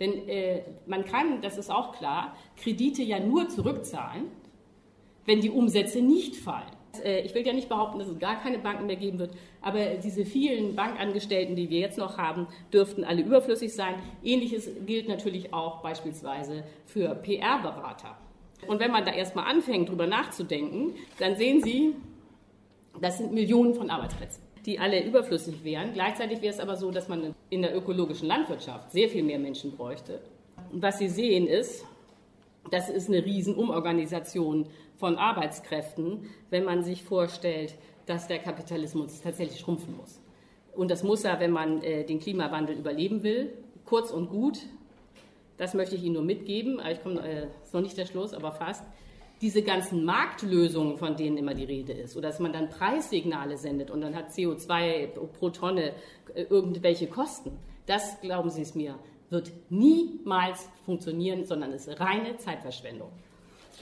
Denn 0.00 0.26
äh, 0.28 0.62
man 0.86 1.04
kann, 1.04 1.42
das 1.42 1.58
ist 1.58 1.70
auch 1.70 1.92
klar, 1.92 2.34
Kredite 2.56 3.02
ja 3.02 3.20
nur 3.20 3.50
zurückzahlen, 3.50 4.24
wenn 5.26 5.40
die 5.40 5.50
Umsätze 5.50 6.00
nicht 6.00 6.36
fallen. 6.36 6.70
Äh, 7.04 7.20
ich 7.20 7.34
will 7.34 7.46
ja 7.46 7.52
nicht 7.52 7.68
behaupten, 7.68 7.98
dass 7.98 8.08
es 8.08 8.18
gar 8.18 8.40
keine 8.42 8.58
Banken 8.58 8.86
mehr 8.86 8.96
geben 8.96 9.18
wird, 9.18 9.32
aber 9.60 9.94
diese 9.96 10.24
vielen 10.24 10.74
Bankangestellten, 10.74 11.56
die 11.56 11.70
wir 11.70 11.80
jetzt 11.80 11.98
noch 11.98 12.18
haben, 12.18 12.46
dürften 12.72 13.04
alle 13.04 13.22
überflüssig 13.22 13.74
sein. 13.74 13.94
Ähnliches 14.22 14.70
gilt 14.86 15.08
natürlich 15.08 15.52
auch 15.52 15.82
beispielsweise 15.82 16.64
für 16.86 17.14
PR-Berater. 17.14 18.16
Und 18.66 18.78
wenn 18.78 18.92
man 18.92 19.04
da 19.04 19.12
erstmal 19.12 19.46
anfängt, 19.46 19.88
drüber 19.88 20.06
nachzudenken, 20.06 20.94
dann 21.18 21.36
sehen 21.36 21.62
Sie, 21.62 21.96
das 23.00 23.18
sind 23.18 23.32
Millionen 23.32 23.74
von 23.74 23.90
Arbeitsplätzen 23.90 24.42
die 24.66 24.78
alle 24.78 25.04
überflüssig 25.04 25.64
wären. 25.64 25.92
Gleichzeitig 25.92 26.40
wäre 26.40 26.54
es 26.54 26.60
aber 26.60 26.76
so, 26.76 26.90
dass 26.90 27.08
man 27.08 27.34
in 27.50 27.62
der 27.62 27.76
ökologischen 27.76 28.28
Landwirtschaft 28.28 28.92
sehr 28.92 29.08
viel 29.08 29.22
mehr 29.22 29.38
Menschen 29.38 29.76
bräuchte. 29.76 30.20
Und 30.72 30.82
was 30.82 30.98
Sie 30.98 31.08
sehen 31.08 31.46
ist, 31.46 31.84
Das 32.70 32.88
ist 32.88 33.08
eine 33.08 33.24
Riesenumorganisation 33.24 34.66
von 34.96 35.16
Arbeitskräften, 35.16 36.28
wenn 36.50 36.64
man 36.64 36.82
sich 36.82 37.02
vorstellt, 37.02 37.74
dass 38.06 38.28
der 38.28 38.38
Kapitalismus 38.38 39.20
tatsächlich 39.20 39.60
schrumpfen 39.60 39.96
muss. 39.96 40.20
Und 40.74 40.90
das 40.90 41.02
muss 41.02 41.24
er, 41.24 41.40
wenn 41.40 41.50
man 41.50 41.82
äh, 41.82 42.04
den 42.04 42.18
Klimawandel 42.18 42.76
überleben 42.76 43.22
will. 43.22 43.52
Kurz 43.84 44.10
und 44.10 44.30
gut, 44.30 44.60
das 45.58 45.74
möchte 45.74 45.96
ich 45.96 46.02
Ihnen 46.02 46.14
nur 46.14 46.24
mitgeben. 46.24 46.80
Ich 46.90 47.02
komme, 47.02 47.20
äh, 47.20 47.46
ist 47.62 47.74
noch 47.74 47.82
nicht 47.82 47.96
der 47.96 48.06
Schluss, 48.06 48.32
aber 48.32 48.52
fast. 48.52 48.84
Diese 49.40 49.62
ganzen 49.62 50.04
Marktlösungen, 50.04 50.96
von 50.96 51.16
denen 51.16 51.36
immer 51.36 51.52
die 51.52 51.64
Rede 51.64 51.92
ist, 51.92 52.16
oder 52.16 52.28
dass 52.28 52.38
man 52.38 52.52
dann 52.52 52.70
Preissignale 52.70 53.56
sendet 53.56 53.90
und 53.90 54.00
dann 54.00 54.14
hat 54.14 54.30
CO2 54.30 55.08
pro 55.08 55.50
Tonne 55.50 55.92
äh, 56.34 56.44
irgendwelche 56.44 57.08
Kosten, 57.08 57.58
das, 57.86 58.20
glauben 58.20 58.50
Sie 58.50 58.62
es 58.62 58.74
mir, 58.74 58.94
wird 59.32 59.50
niemals 59.70 60.68
funktionieren, 60.84 61.44
sondern 61.44 61.72
ist 61.72 61.88
reine 61.98 62.36
Zeitverschwendung. 62.36 63.10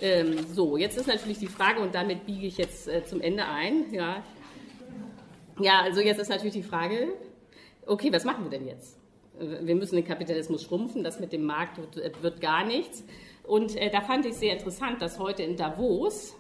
Ähm, 0.01 0.47
so, 0.55 0.77
jetzt 0.77 0.97
ist 0.97 1.09
natürlich 1.09 1.39
die 1.39 1.49
Frage, 1.49 1.81
und 1.81 1.95
damit 1.95 2.25
biege 2.25 2.47
ich 2.47 2.57
jetzt 2.57 2.89
äh, 2.89 3.05
zum 3.05 3.21
Ende 3.21 3.45
ein. 3.45 3.93
Ja. 3.93 4.23
ja, 5.59 5.81
also 5.83 6.01
jetzt 6.01 6.19
ist 6.21 6.29
natürlich 6.29 6.55
die 6.55 6.63
Frage, 6.63 7.09
okay, 7.87 8.13
was 8.13 8.25
machen 8.25 8.45
wir 8.45 8.51
denn 8.51 8.67
jetzt? 8.67 8.99
Wir 9.39 9.75
müssen 9.75 9.97
den 9.97 10.07
Kapitalismus 10.07 10.63
schrumpfen, 10.63 11.03
das 11.03 11.19
mit 11.19 11.33
dem 11.33 11.45
Markt 11.45 11.79
wird, 11.79 11.97
äh, 11.97 12.13
wird 12.23 12.41
gar 12.41 12.65
nichts. 12.65 13.05
Und 13.43 13.77
äh, 13.77 13.91
da 13.91 14.01
fand 14.01 14.25
ich 14.27 14.35
sehr 14.35 14.53
interessant, 14.53 15.03
dass 15.03 15.19
heute 15.19 15.43
in 15.43 15.57
Davos 15.57 16.37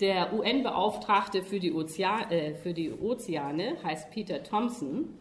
der 0.00 0.32
UN-Beauftragte 0.32 1.42
für, 1.42 1.56
äh, 1.56 2.54
für, 2.54 2.72
die 2.72 2.90
Ozeane, 2.92 3.76
heißt 3.84 4.10
Peter 4.10 4.42
Thompson, 4.42 5.18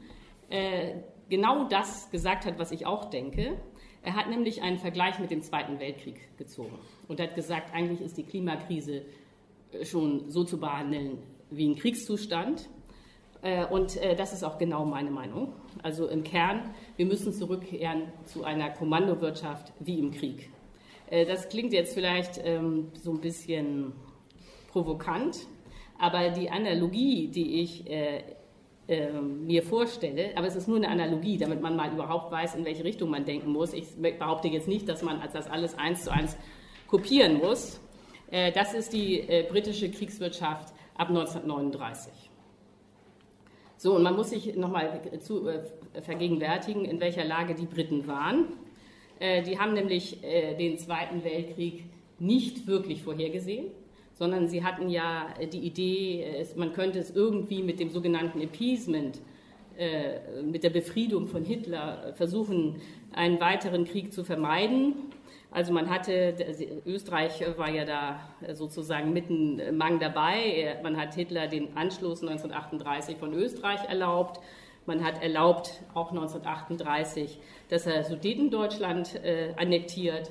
äh, 0.49 0.93
genau 1.29 1.67
das 1.67 2.09
gesagt 2.11 2.45
hat, 2.45 2.59
was 2.59 2.71
ich 2.71 2.85
auch 2.85 3.05
denke. 3.05 3.57
Er 4.01 4.15
hat 4.15 4.29
nämlich 4.29 4.61
einen 4.61 4.77
Vergleich 4.77 5.19
mit 5.19 5.31
dem 5.31 5.41
Zweiten 5.41 5.79
Weltkrieg 5.79 6.37
gezogen 6.37 6.79
und 7.07 7.19
hat 7.19 7.35
gesagt, 7.35 7.73
eigentlich 7.73 8.01
ist 8.01 8.17
die 8.17 8.23
Klimakrise 8.23 9.03
äh, 9.71 9.85
schon 9.85 10.29
so 10.29 10.43
zu 10.43 10.59
behandeln 10.59 11.19
wie 11.49 11.67
ein 11.67 11.75
Kriegszustand. 11.75 12.69
Äh, 13.41 13.65
und 13.65 13.97
äh, 13.97 14.15
das 14.15 14.33
ist 14.33 14.43
auch 14.43 14.57
genau 14.57 14.85
meine 14.85 15.11
Meinung. 15.11 15.53
Also 15.83 16.07
im 16.07 16.23
Kern, 16.23 16.73
wir 16.95 17.05
müssen 17.05 17.33
zurückkehren 17.33 18.03
zu 18.25 18.43
einer 18.43 18.69
Kommandowirtschaft 18.69 19.73
wie 19.79 19.99
im 19.99 20.11
Krieg. 20.11 20.49
Das 21.09 21.49
klingt 21.49 21.73
jetzt 21.73 21.95
vielleicht 21.95 22.39
ähm, 22.43 22.91
so 22.93 23.09
ein 23.09 23.19
bisschen 23.19 23.93
provokant, 24.67 25.47
aber 25.97 26.29
die 26.29 26.51
Analogie, 26.51 27.29
die 27.29 27.61
ich 27.61 27.85
äh, 28.89 29.11
mir 29.11 29.63
vorstelle, 29.63 30.31
aber 30.35 30.47
es 30.47 30.55
ist 30.55 30.67
nur 30.67 30.77
eine 30.77 30.89
Analogie, 30.89 31.37
damit 31.37 31.61
man 31.61 31.75
mal 31.75 31.91
überhaupt 31.93 32.31
weiß, 32.31 32.55
in 32.55 32.65
welche 32.65 32.83
Richtung 32.83 33.09
man 33.09 33.25
denken 33.25 33.51
muss. 33.51 33.73
Ich 33.73 33.87
behaupte 33.95 34.47
jetzt 34.47 34.67
nicht, 34.67 34.89
dass 34.89 35.03
man 35.03 35.21
das 35.31 35.47
alles 35.47 35.77
eins 35.77 36.03
zu 36.03 36.11
eins 36.11 36.37
kopieren 36.87 37.37
muss. 37.37 37.79
Äh, 38.31 38.51
das 38.51 38.73
ist 38.73 38.93
die 38.93 39.19
äh, 39.19 39.45
britische 39.49 39.91
Kriegswirtschaft 39.91 40.73
ab 40.95 41.09
1939. 41.09 42.11
So, 43.77 43.95
und 43.95 44.03
man 44.03 44.15
muss 44.15 44.31
sich 44.31 44.55
nochmal 44.55 45.01
zu, 45.21 45.47
äh, 45.47 45.61
vergegenwärtigen, 46.01 46.83
in 46.83 46.99
welcher 46.99 47.23
Lage 47.23 47.55
die 47.55 47.65
Briten 47.65 48.07
waren. 48.07 48.47
Äh, 49.19 49.43
die 49.43 49.59
haben 49.59 49.73
nämlich 49.73 50.23
äh, 50.23 50.55
den 50.55 50.77
Zweiten 50.77 51.23
Weltkrieg 51.23 51.85
nicht 52.19 52.67
wirklich 52.67 53.03
vorhergesehen 53.03 53.67
sondern 54.19 54.49
sie 54.49 54.63
hatten 54.63 54.89
ja 54.89 55.27
äh, 55.39 55.47
die 55.47 55.59
Idee, 55.59 56.23
äh, 56.23 56.45
man 56.55 56.73
könnte 56.73 56.99
es 56.99 57.09
irgendwie 57.09 57.63
mit 57.63 57.79
dem 57.79 57.89
sogenannten 57.89 58.41
Appeasement, 58.41 59.19
äh, 59.77 60.41
mit 60.43 60.63
der 60.63 60.69
Befriedung 60.69 61.27
von 61.27 61.45
Hitler 61.45 62.13
versuchen, 62.15 62.75
einen 63.13 63.39
weiteren 63.39 63.85
Krieg 63.85 64.13
zu 64.13 64.25
vermeiden. 64.25 64.93
Also 65.51 65.73
man 65.73 65.89
hatte, 65.89 66.35
Österreich 66.85 67.43
war 67.57 67.71
ja 67.71 67.83
da 67.83 68.19
sozusagen 68.53 69.13
mitten 69.13 69.75
Mang 69.75 69.99
dabei. 69.99 70.77
Man 70.83 70.95
hat 70.95 71.15
Hitler 71.15 71.47
den 71.47 71.75
Anschluss 71.75 72.21
1938 72.21 73.17
von 73.17 73.33
Österreich 73.33 73.79
erlaubt. 73.89 74.39
Man 74.85 75.03
hat 75.03 75.23
erlaubt, 75.23 75.81
auch 75.95 76.11
1938, 76.11 77.39
dass 77.69 77.87
er 77.87 78.03
Sudetendeutschland 78.03 79.19
annektiert. 79.57 80.29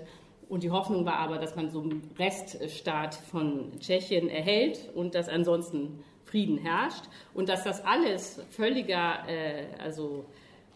Und 0.49 0.63
die 0.63 0.71
Hoffnung 0.71 1.05
war 1.05 1.17
aber, 1.17 1.39
dass 1.39 1.57
man 1.57 1.71
so 1.71 1.83
einen 1.83 2.11
Reststaat 2.19 3.15
von 3.15 3.79
Tschechien 3.81 4.29
erhält 4.29 4.91
und 4.95 5.15
dass 5.15 5.29
ansonsten 5.29 6.03
Frieden 6.25 6.59
herrscht 6.59 7.05
und 7.35 7.49
dass 7.49 7.65
das 7.65 7.85
alles 7.85 8.41
völliger, 8.51 9.29
äh, 9.29 9.65
also 9.79 10.25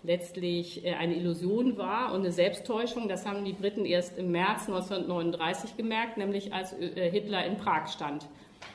letztlich 0.03 0.85
äh, 0.85 0.95
eine 0.95 1.15
Illusion 1.15 1.77
war 1.77 2.13
und 2.13 2.21
eine 2.21 2.33
Selbsttäuschung. 2.33 3.09
Das 3.09 3.27
haben 3.27 3.45
die 3.45 3.53
Briten 3.53 3.85
erst 3.85 4.19
im 4.19 4.31
März 4.31 4.69
1939 4.69 5.77
gemerkt, 5.77 6.17
nämlich 6.17 6.53
als 6.53 6.73
äh, 6.75 7.11
Hitler 7.11 7.45
in 7.47 7.57
Prag 7.57 7.89
stand 7.89 8.27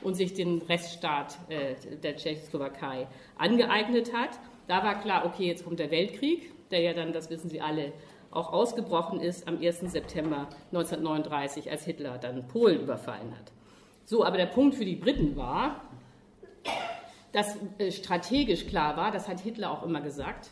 und 0.02 0.16
sich 0.16 0.34
den 0.34 0.62
Reststaat 0.64 1.38
äh, 1.50 1.76
der 1.98 2.16
Tschechoslowakei 2.16 3.08
angeeignet 3.38 4.14
hat. 4.14 4.40
Da 4.68 4.84
war 4.84 5.00
klar, 5.02 5.26
okay, 5.26 5.48
jetzt 5.48 5.64
kommt 5.64 5.80
der 5.80 5.92
Weltkrieg, 5.92 6.52
der 6.70 6.82
ja 6.82 6.94
dann, 6.94 7.14
das 7.14 7.30
wissen 7.30 7.50
Sie 7.50 7.62
alle, 7.62 7.94
auch 8.38 8.54
ausgebrochen 8.54 9.20
ist 9.20 9.48
am 9.48 9.60
1. 9.60 9.80
September 9.92 10.48
1939, 10.72 11.70
als 11.72 11.84
Hitler 11.84 12.18
dann 12.18 12.48
Polen 12.48 12.82
überfallen 12.82 13.32
hat. 13.32 13.52
So, 14.06 14.24
aber 14.24 14.38
der 14.38 14.46
Punkt 14.46 14.76
für 14.76 14.86
die 14.86 14.96
Briten 14.96 15.36
war, 15.36 15.82
dass 17.34 17.58
äh, 17.78 17.92
strategisch 17.92 18.68
klar 18.68 18.96
war, 18.96 19.12
das 19.12 19.28
hat 19.28 19.40
Hitler 19.40 19.72
auch 19.72 19.84
immer 19.84 20.02
gesagt, 20.02 20.52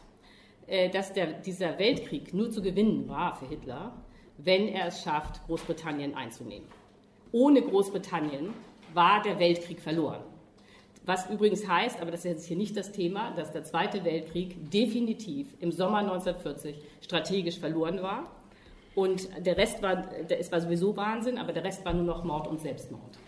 äh, 0.68 0.90
dass 0.90 1.14
der, 1.14 1.28
dieser 1.28 1.80
Weltkrieg 1.80 2.34
nur 2.34 2.50
zu 2.50 2.62
gewinnen 2.62 3.08
war 3.08 3.36
für 3.36 3.48
Hitler, 3.48 3.94
wenn 4.38 4.68
er 4.68 4.88
es 4.88 5.04
schafft, 5.04 5.46
Großbritannien 5.46 6.16
einzunehmen. 6.16 6.68
Ohne 7.32 7.62
Großbritannien 7.62 8.54
war 8.94 9.22
der 9.22 9.40
Weltkrieg 9.40 9.80
verloren. 9.80 10.24
Was 11.06 11.30
übrigens 11.30 11.68
heißt, 11.68 12.02
aber 12.02 12.10
das 12.10 12.22
ist 12.22 12.32
jetzt 12.32 12.46
hier 12.48 12.58
nicht 12.58 12.76
das 12.76 12.92
Thema, 12.92 13.32
dass 13.36 13.52
der 13.52 13.64
Zweite 13.64 14.04
Weltkrieg 14.04 14.72
definitiv 14.72 15.48
im 15.60 15.72
Sommer 15.72 16.00
1940 16.00 16.76
strategisch 17.02 17.60
verloren 17.60 18.02
war. 18.02 18.32
Und 18.96 19.30
der 19.46 19.58
Rest 19.58 19.84
war, 19.84 20.06
es 20.30 20.52
war 20.52 20.62
sowieso 20.62 20.98
Wahnsinn, 20.98 21.38
aber 21.38 21.54
der 21.54 21.64
Rest 21.64 21.86
war 21.86 21.94
nur 21.94 22.06
noch 22.06 22.24
Mord 22.24 22.48
und 22.48 22.60
Selbstmord. 22.60 23.20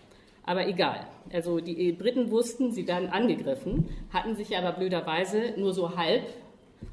Aber 0.44 0.66
egal. 0.66 1.06
Also 1.32 1.60
die 1.60 1.92
Briten 1.92 2.30
wussten, 2.30 2.72
sie 2.72 2.88
werden 2.88 3.10
angegriffen, 3.10 3.88
hatten 4.12 4.34
sich 4.34 4.56
aber 4.56 4.72
blöderweise 4.72 5.52
nur 5.58 5.74
so 5.74 5.94
halb 5.94 6.22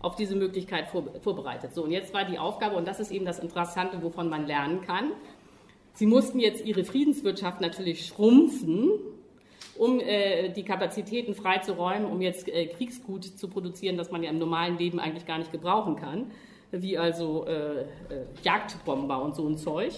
auf 0.01 0.15
diese 0.15 0.35
Möglichkeit 0.35 0.87
vorbereitet. 0.89 1.73
So, 1.73 1.85
und 1.85 1.91
jetzt 1.91 2.13
war 2.13 2.25
die 2.25 2.37
Aufgabe, 2.37 2.75
und 2.75 2.87
das 2.87 2.99
ist 2.99 3.11
eben 3.11 3.25
das 3.25 3.39
Interessante, 3.39 4.03
wovon 4.03 4.29
man 4.29 4.45
lernen 4.45 4.81
kann. 4.81 5.13
Sie 5.93 6.05
mussten 6.05 6.39
jetzt 6.39 6.65
ihre 6.65 6.83
Friedenswirtschaft 6.83 7.61
natürlich 7.61 8.05
schrumpfen, 8.05 8.89
um 9.77 9.99
äh, 9.99 10.49
die 10.49 10.63
Kapazitäten 10.63 11.33
freizuräumen, 11.33 12.05
um 12.05 12.21
jetzt 12.21 12.47
äh, 12.47 12.67
Kriegsgut 12.67 13.25
zu 13.25 13.47
produzieren, 13.47 13.97
das 13.97 14.11
man 14.11 14.23
ja 14.23 14.29
im 14.29 14.39
normalen 14.39 14.77
Leben 14.77 14.99
eigentlich 14.99 15.25
gar 15.25 15.37
nicht 15.37 15.51
gebrauchen 15.51 15.95
kann, 15.95 16.31
wie 16.71 16.97
also 16.97 17.45
äh, 17.45 17.81
äh 17.81 17.85
Jagdbomber 18.43 19.21
und 19.21 19.35
so 19.35 19.47
ein 19.47 19.57
Zeug. 19.57 19.93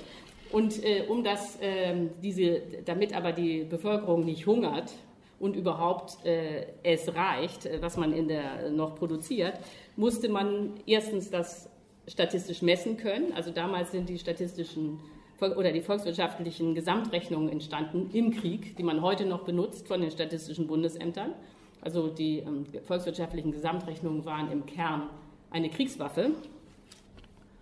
Und 0.52 0.84
äh, 0.84 1.04
um 1.08 1.24
das, 1.24 1.58
ähm, 1.62 2.12
diese, 2.22 2.62
damit 2.86 3.16
aber 3.16 3.34
die 3.34 3.64
Bevölkerung 3.64 4.26
nicht 4.26 4.46
hungert 4.48 4.94
und 5.40 5.56
überhaupt 5.56 6.26
äh, 6.26 6.68
es 6.84 7.14
reicht, 7.14 7.70
was 7.82 7.98
man 7.98 8.14
in 8.14 8.28
der 8.28 8.70
noch 8.72 8.96
produziert, 8.96 9.60
musste 9.96 10.30
man 10.30 10.72
erstens 10.86 11.30
das 11.30 11.70
statistisch 12.08 12.62
messen 12.62 12.98
können. 12.98 13.34
Also 13.34 13.52
damals 13.52 13.92
sind 13.92 14.08
die 14.10 14.18
statistischen 14.18 15.00
oder 15.40 15.72
die 15.72 15.82
volkswirtschaftlichen 15.82 16.74
Gesamtrechnungen 16.76 17.50
entstanden 17.50 18.10
im 18.14 18.32
Krieg, 18.32 18.76
die 18.76 18.84
man 18.84 19.02
heute 19.02 19.26
noch 19.26 19.44
benutzt 19.44 19.88
von 19.88 20.02
den 20.02 20.12
statistischen 20.12 20.68
Bundesämtern. 20.68 21.34
Also 21.82 22.08
die 22.08 22.40
ähm, 22.40 22.66
volkswirtschaftlichen 22.84 23.52
Gesamtrechnungen 23.52 24.26
waren 24.26 24.52
im 24.52 24.66
Kern 24.66 25.10
eine 25.52 25.70
Kriegswaffe. 25.70 26.32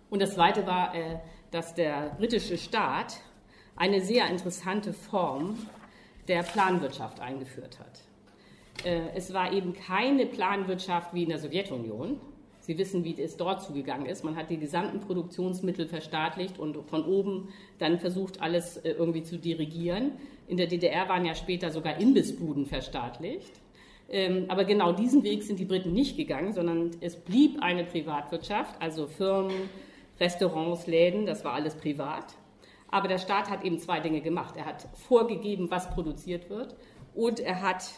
Und 0.08 0.22
das 0.22 0.34
Zweite 0.34 0.66
war, 0.66 0.94
äh, 0.94 1.18
dass 1.50 1.74
der 1.74 2.14
britische 2.16 2.56
Staat 2.56 3.18
eine 3.76 4.00
sehr 4.00 4.28
interessante 4.28 4.92
Form 4.92 5.58
der 6.28 6.42
Planwirtschaft 6.42 7.20
eingeführt 7.20 7.78
hat. 7.78 8.86
Äh, 8.86 9.10
es 9.14 9.32
war 9.32 9.52
eben 9.52 9.74
keine 9.74 10.26
Planwirtschaft 10.26 11.12
wie 11.14 11.24
in 11.24 11.28
der 11.28 11.38
Sowjetunion, 11.38 12.20
Sie 12.66 12.78
wissen, 12.78 13.04
wie 13.04 13.14
es 13.22 13.36
dort 13.36 13.62
zugegangen 13.62 14.06
ist. 14.06 14.24
Man 14.24 14.34
hat 14.34 14.50
die 14.50 14.56
gesamten 14.56 14.98
Produktionsmittel 14.98 15.86
verstaatlicht 15.86 16.58
und 16.58 16.76
von 16.90 17.04
oben 17.04 17.50
dann 17.78 18.00
versucht, 18.00 18.42
alles 18.42 18.78
äh, 18.78 18.90
irgendwie 18.90 19.22
zu 19.22 19.38
dirigieren. 19.38 20.14
In 20.48 20.56
der 20.56 20.66
DDR 20.66 21.08
waren 21.08 21.24
ja 21.24 21.36
später 21.36 21.70
sogar 21.70 22.00
Imbissbuden 22.00 22.66
verstaatlicht. 22.66 23.52
Ähm, 24.08 24.46
aber 24.48 24.64
genau 24.64 24.90
diesen 24.90 25.22
Weg 25.22 25.44
sind 25.44 25.60
die 25.60 25.64
Briten 25.64 25.92
nicht 25.92 26.16
gegangen, 26.16 26.54
sondern 26.54 26.90
es 27.00 27.14
blieb 27.14 27.62
eine 27.62 27.84
Privatwirtschaft, 27.84 28.82
also 28.82 29.06
Firmen, 29.06 29.70
Restaurants, 30.18 30.88
Läden, 30.88 31.24
das 31.24 31.44
war 31.44 31.52
alles 31.52 31.76
privat. 31.76 32.34
Aber 32.88 33.06
der 33.06 33.18
Staat 33.18 33.48
hat 33.48 33.64
eben 33.64 33.78
zwei 33.78 34.00
Dinge 34.00 34.22
gemacht. 34.22 34.56
Er 34.56 34.64
hat 34.64 34.88
vorgegeben, 34.94 35.70
was 35.70 35.88
produziert 35.90 36.50
wird 36.50 36.74
und 37.14 37.38
er 37.38 37.62
hat 37.62 37.92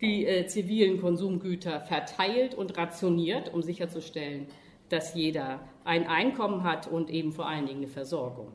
die 0.00 0.26
äh, 0.26 0.46
zivilen 0.46 1.00
Konsumgüter 1.00 1.80
verteilt 1.80 2.54
und 2.54 2.76
rationiert, 2.76 3.52
um 3.52 3.62
sicherzustellen, 3.62 4.46
dass 4.88 5.14
jeder 5.14 5.60
ein 5.84 6.06
Einkommen 6.06 6.62
hat 6.62 6.86
und 6.86 7.10
eben 7.10 7.32
vor 7.32 7.48
allen 7.48 7.66
Dingen 7.66 7.78
eine 7.78 7.88
Versorgung. 7.88 8.52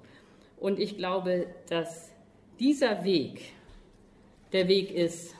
Und 0.57 0.79
ich 0.79 0.97
glaube, 0.97 1.47
dass 1.69 2.11
dieser 2.59 3.03
Weg 3.03 3.51
der 4.53 4.67
Weg 4.67 4.91
ist, 4.91 5.35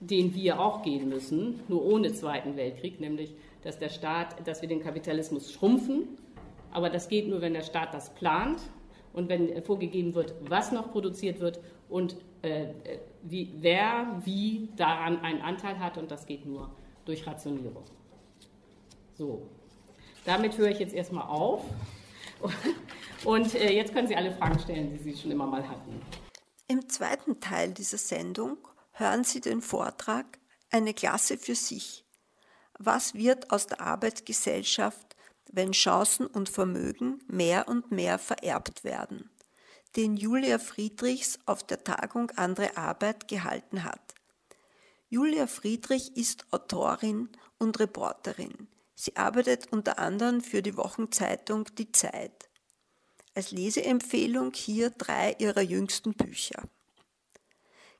den 0.00 0.34
wir 0.34 0.60
auch 0.60 0.82
gehen 0.82 1.08
müssen, 1.08 1.60
nur 1.68 1.84
ohne 1.84 2.12
Zweiten 2.12 2.56
Weltkrieg, 2.56 3.00
nämlich 3.00 3.34
dass 3.62 3.78
der 3.78 3.88
Staat, 3.88 4.46
dass 4.46 4.62
wir 4.62 4.68
den 4.68 4.80
Kapitalismus 4.80 5.52
schrumpfen. 5.52 6.04
Aber 6.70 6.90
das 6.90 7.08
geht 7.08 7.28
nur, 7.28 7.40
wenn 7.40 7.54
der 7.54 7.62
Staat 7.62 7.92
das 7.92 8.14
plant 8.14 8.60
und 9.12 9.28
wenn 9.28 9.62
vorgegeben 9.62 10.14
wird, 10.14 10.34
was 10.40 10.70
noch 10.70 10.92
produziert 10.92 11.40
wird 11.40 11.60
und 11.88 12.16
äh, 12.42 12.66
wie, 13.22 13.54
wer 13.60 14.20
wie 14.24 14.68
daran 14.76 15.20
einen 15.20 15.40
Anteil 15.40 15.78
hat. 15.78 15.98
Und 15.98 16.10
das 16.10 16.26
geht 16.26 16.46
nur 16.46 16.70
durch 17.04 17.26
Rationierung. 17.26 17.84
So, 19.14 19.48
damit 20.24 20.56
höre 20.58 20.68
ich 20.68 20.78
jetzt 20.78 20.94
erstmal 20.94 21.26
auf. 21.26 21.64
Und 23.24 23.54
äh, 23.54 23.72
jetzt 23.72 23.92
können 23.92 24.06
Sie 24.06 24.14
alle 24.14 24.32
Fragen 24.32 24.58
stellen, 24.60 24.90
die 24.92 24.98
Sie 24.98 25.16
schon 25.16 25.30
immer 25.30 25.46
mal 25.46 25.68
hatten. 25.68 26.00
Im 26.68 26.88
zweiten 26.88 27.40
Teil 27.40 27.72
dieser 27.72 27.98
Sendung 27.98 28.58
hören 28.92 29.24
Sie 29.24 29.40
den 29.40 29.60
Vortrag 29.60 30.38
Eine 30.70 30.92
Klasse 30.92 31.38
für 31.38 31.54
sich. 31.54 32.04
Was 32.78 33.14
wird 33.14 33.50
aus 33.50 33.66
der 33.66 33.80
Arbeitsgesellschaft, 33.80 35.16
wenn 35.50 35.72
Chancen 35.72 36.26
und 36.26 36.48
Vermögen 36.48 37.20
mehr 37.26 37.66
und 37.66 37.90
mehr 37.90 38.18
vererbt 38.18 38.84
werden? 38.84 39.30
Den 39.98 40.16
Julia 40.16 40.60
Friedrichs 40.60 41.40
auf 41.44 41.64
der 41.64 41.82
Tagung 41.82 42.30
Andere 42.36 42.76
Arbeit 42.76 43.26
gehalten 43.26 43.82
hat. 43.82 44.14
Julia 45.08 45.48
Friedrich 45.48 46.16
ist 46.16 46.46
Autorin 46.52 47.28
und 47.58 47.80
Reporterin. 47.80 48.68
Sie 48.94 49.16
arbeitet 49.16 49.72
unter 49.72 49.98
anderem 49.98 50.40
für 50.40 50.62
die 50.62 50.76
Wochenzeitung 50.76 51.64
Die 51.74 51.90
Zeit. 51.90 52.48
Als 53.34 53.50
Leseempfehlung 53.50 54.52
hier 54.54 54.90
drei 54.90 55.34
ihrer 55.40 55.62
jüngsten 55.62 56.14
Bücher. 56.14 56.62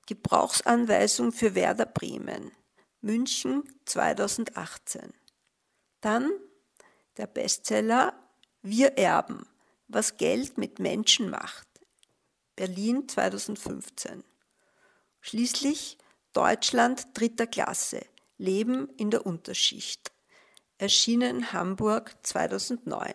Gebrauchsanweisung 0.06 1.32
für 1.32 1.56
Werder 1.56 1.86
Bremen, 1.86 2.52
München 3.00 3.64
2018. 3.86 5.12
Dann 6.00 6.30
der 7.16 7.26
Bestseller 7.26 8.12
Wir 8.62 8.96
erben, 8.98 9.48
was 9.88 10.16
Geld 10.16 10.58
mit 10.58 10.78
Menschen 10.78 11.30
macht, 11.30 11.67
Berlin 12.58 13.06
2015. 13.06 14.24
Schließlich 15.20 15.96
Deutschland 16.32 17.06
dritter 17.14 17.46
Klasse, 17.46 18.00
Leben 18.36 18.88
in 18.96 19.12
der 19.12 19.24
Unterschicht, 19.24 20.10
erschienen 20.76 21.52
Hamburg 21.52 22.16
2009. 22.24 23.12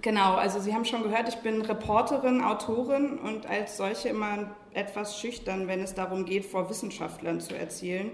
Genau, 0.00 0.36
also 0.36 0.58
Sie 0.58 0.72
haben 0.72 0.86
schon 0.86 1.02
gehört, 1.02 1.28
ich 1.28 1.36
bin 1.42 1.60
Reporterin, 1.60 2.40
Autorin 2.40 3.18
und 3.18 3.44
als 3.44 3.76
solche 3.76 4.08
immer 4.08 4.56
etwas 4.72 5.20
schüchtern, 5.20 5.68
wenn 5.68 5.82
es 5.82 5.92
darum 5.92 6.24
geht, 6.24 6.46
vor 6.46 6.70
Wissenschaftlern 6.70 7.42
zu 7.42 7.54
erzählen. 7.54 8.10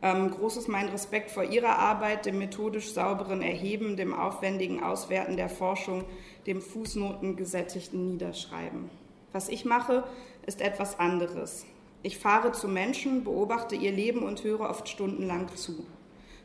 Ähm, 0.00 0.30
groß 0.30 0.68
mein 0.68 0.88
Respekt 0.88 1.30
vor 1.30 1.44
Ihrer 1.44 1.78
Arbeit, 1.78 2.24
dem 2.24 2.38
methodisch 2.38 2.94
sauberen 2.94 3.42
Erheben, 3.42 3.98
dem 3.98 4.14
aufwendigen 4.14 4.82
Auswerten 4.82 5.36
der 5.36 5.50
Forschung, 5.50 6.06
dem 6.46 6.62
fußnotengesättigten 6.62 8.12
Niederschreiben. 8.12 8.88
Was 9.32 9.48
ich 9.48 9.64
mache, 9.64 10.04
ist 10.46 10.60
etwas 10.60 10.98
anderes. 10.98 11.66
Ich 12.02 12.18
fahre 12.18 12.52
zu 12.52 12.68
Menschen, 12.68 13.24
beobachte 13.24 13.74
ihr 13.74 13.92
Leben 13.92 14.22
und 14.22 14.44
höre 14.44 14.70
oft 14.70 14.88
stundenlang 14.88 15.48
zu. 15.56 15.84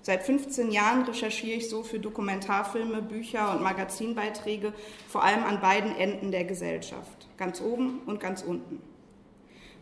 Seit 0.03 0.23
15 0.23 0.71
Jahren 0.71 1.03
recherchiere 1.03 1.57
ich 1.57 1.69
so 1.69 1.83
für 1.83 1.99
Dokumentarfilme, 1.99 3.03
Bücher 3.03 3.51
und 3.51 3.61
Magazinbeiträge, 3.61 4.73
vor 5.07 5.23
allem 5.23 5.43
an 5.43 5.61
beiden 5.61 5.95
Enden 5.95 6.31
der 6.31 6.43
Gesellschaft, 6.43 7.27
ganz 7.37 7.61
oben 7.61 8.01
und 8.07 8.19
ganz 8.19 8.41
unten. 8.41 8.81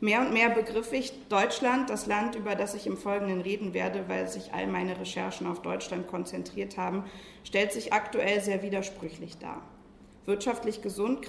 Mehr 0.01 0.21
und 0.21 0.33
mehr 0.33 0.49
begriff 0.49 0.93
ich 0.93 1.13
Deutschland, 1.27 1.89
das 1.89 2.05
Land, 2.05 2.35
über 2.35 2.55
das 2.55 2.73
ich 2.73 2.87
im 2.87 2.97
Folgenden 2.97 3.41
reden 3.41 3.73
werde, 3.73 4.05
weil 4.07 4.27
sich 4.27 4.53
all 4.53 4.67
meine 4.67 4.99
Recherchen 4.99 5.47
auf 5.47 5.61
Deutschland 5.61 6.07
konzentriert 6.07 6.77
haben, 6.77 7.03
stellt 7.43 7.71
sich 7.71 7.91
aktuell 7.91 8.41
sehr 8.41 8.61
widersprüchlich 8.61 9.37
dar. 9.37 9.61
Wirtschaftlich 10.29 10.83
gesund, 10.83 11.25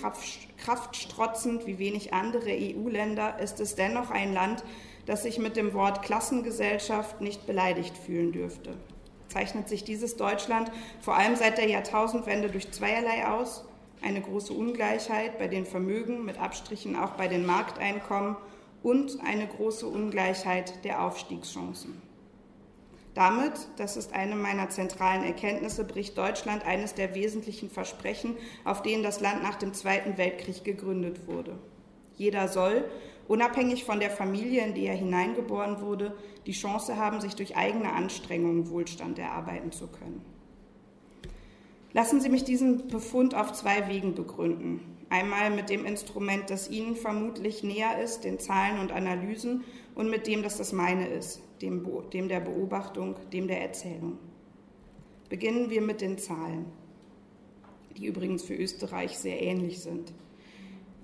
kraftstrotzend 0.58 1.66
wie 1.66 1.78
wenig 1.78 2.12
andere 2.12 2.50
EU-Länder 2.50 3.38
ist 3.38 3.58
es 3.58 3.74
dennoch 3.74 4.10
ein 4.10 4.34
Land, 4.34 4.62
das 5.06 5.22
sich 5.22 5.38
mit 5.38 5.56
dem 5.56 5.72
Wort 5.72 6.02
Klassengesellschaft 6.02 7.22
nicht 7.22 7.46
beleidigt 7.46 7.96
fühlen 7.96 8.30
dürfte. 8.30 8.74
Zeichnet 9.28 9.70
sich 9.70 9.84
dieses 9.84 10.18
Deutschland 10.18 10.70
vor 11.00 11.16
allem 11.16 11.34
seit 11.34 11.56
der 11.56 11.66
Jahrtausendwende 11.66 12.50
durch 12.50 12.70
zweierlei 12.72 13.26
aus. 13.26 13.64
Eine 14.02 14.20
große 14.20 14.52
Ungleichheit 14.52 15.38
bei 15.38 15.48
den 15.48 15.64
Vermögen, 15.64 16.26
mit 16.26 16.38
Abstrichen 16.38 16.94
auch 16.94 17.12
bei 17.12 17.26
den 17.26 17.46
Markteinkommen 17.46 18.36
und 18.82 19.18
eine 19.24 19.46
große 19.46 19.86
Ungleichheit 19.86 20.84
der 20.84 21.02
Aufstiegschancen. 21.02 22.09
Damit, 23.14 23.52
das 23.76 23.96
ist 23.96 24.12
eine 24.12 24.36
meiner 24.36 24.68
zentralen 24.68 25.24
Erkenntnisse, 25.24 25.84
bricht 25.84 26.16
Deutschland 26.16 26.64
eines 26.64 26.94
der 26.94 27.14
wesentlichen 27.14 27.68
Versprechen, 27.68 28.36
auf 28.64 28.82
denen 28.82 29.02
das 29.02 29.20
Land 29.20 29.42
nach 29.42 29.56
dem 29.56 29.74
Zweiten 29.74 30.16
Weltkrieg 30.16 30.62
gegründet 30.62 31.26
wurde. 31.26 31.58
Jeder 32.16 32.46
soll, 32.46 32.84
unabhängig 33.26 33.84
von 33.84 33.98
der 33.98 34.10
Familie, 34.10 34.64
in 34.64 34.74
die 34.74 34.86
er 34.86 34.94
hineingeboren 34.94 35.80
wurde, 35.80 36.16
die 36.46 36.52
Chance 36.52 36.96
haben, 36.96 37.20
sich 37.20 37.34
durch 37.34 37.56
eigene 37.56 37.92
Anstrengungen 37.92 38.70
Wohlstand 38.70 39.18
erarbeiten 39.18 39.72
zu 39.72 39.88
können. 39.88 40.24
Lassen 41.92 42.20
Sie 42.20 42.28
mich 42.28 42.44
diesen 42.44 42.86
Befund 42.86 43.34
auf 43.34 43.52
zwei 43.52 43.88
Wegen 43.88 44.14
begründen. 44.14 44.96
Einmal 45.08 45.50
mit 45.50 45.70
dem 45.70 45.84
Instrument, 45.84 46.48
das 46.48 46.70
Ihnen 46.70 46.94
vermutlich 46.94 47.64
näher 47.64 48.00
ist, 48.00 48.22
den 48.22 48.38
Zahlen 48.38 48.78
und 48.78 48.92
Analysen, 48.92 49.64
und 49.96 50.08
mit 50.08 50.28
dem, 50.28 50.44
das 50.44 50.56
das 50.56 50.72
meine 50.72 51.08
ist, 51.08 51.42
dem, 51.62 51.86
dem 52.12 52.28
der 52.28 52.40
Beobachtung, 52.40 53.16
dem 53.32 53.48
der 53.48 53.60
Erzählung. 53.62 54.18
Beginnen 55.28 55.70
wir 55.70 55.82
mit 55.82 56.00
den 56.00 56.18
Zahlen, 56.18 56.66
die 57.96 58.06
übrigens 58.06 58.42
für 58.42 58.54
Österreich 58.54 59.18
sehr 59.18 59.40
ähnlich 59.42 59.80
sind. 59.80 60.12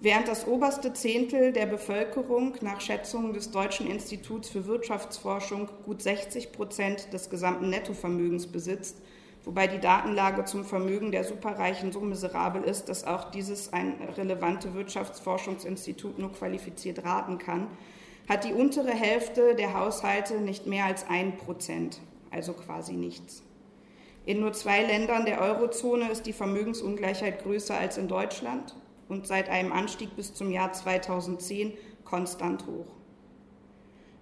Während 0.01 0.29
das 0.29 0.47
oberste 0.47 0.93
Zehntel 0.93 1.53
der 1.53 1.67
Bevölkerung 1.67 2.55
nach 2.61 2.81
Schätzungen 2.81 3.33
des 3.33 3.51
Deutschen 3.51 3.87
Instituts 3.91 4.49
für 4.49 4.67
Wirtschaftsforschung 4.67 5.69
gut 5.87 6.03
60 6.03 6.53
Prozent 6.53 7.13
des 7.13 7.31
gesamten 7.31 7.71
Nettovermögens 7.71 8.47
besitzt, 8.47 9.01
wobei 9.45 9.67
die 9.69 9.81
Datenlage 9.81 10.45
zum 10.45 10.65
Vermögen 10.65 11.13
der 11.13 11.25
Superreichen 11.25 11.93
so 11.93 12.01
miserabel 12.01 12.63
ist, 12.63 12.91
dass 12.91 13.05
auch 13.05 13.31
dieses 13.31 13.73
ein 13.73 13.95
relevante 14.17 14.75
Wirtschaftsforschungsinstitut 14.75 16.19
nur 16.19 16.33
qualifiziert 16.33 17.03
raten 17.05 17.39
kann, 17.39 17.69
hat 18.29 18.45
die 18.45 18.53
untere 18.53 18.91
Hälfte 18.91 19.55
der 19.55 19.75
Haushalte 19.75 20.41
nicht 20.41 20.67
mehr 20.67 20.85
als 20.85 21.09
ein 21.09 21.37
Prozent, 21.37 22.01
also 22.31 22.53
quasi 22.53 22.95
nichts. 22.95 23.43
In 24.25 24.41
nur 24.41 24.53
zwei 24.53 24.83
Ländern 24.83 25.25
der 25.25 25.41
Eurozone 25.41 26.11
ist 26.11 26.27
die 26.27 26.33
Vermögensungleichheit 26.33 27.43
größer 27.45 27.79
als 27.79 27.97
in 27.97 28.09
Deutschland 28.09 28.75
und 29.09 29.27
seit 29.27 29.49
einem 29.49 29.73
Anstieg 29.73 30.17
bis 30.17 30.35
zum 30.35 30.51
Jahr 30.51 30.73
2010 30.73 31.75
konstant 32.05 32.67
hoch. 32.67 32.87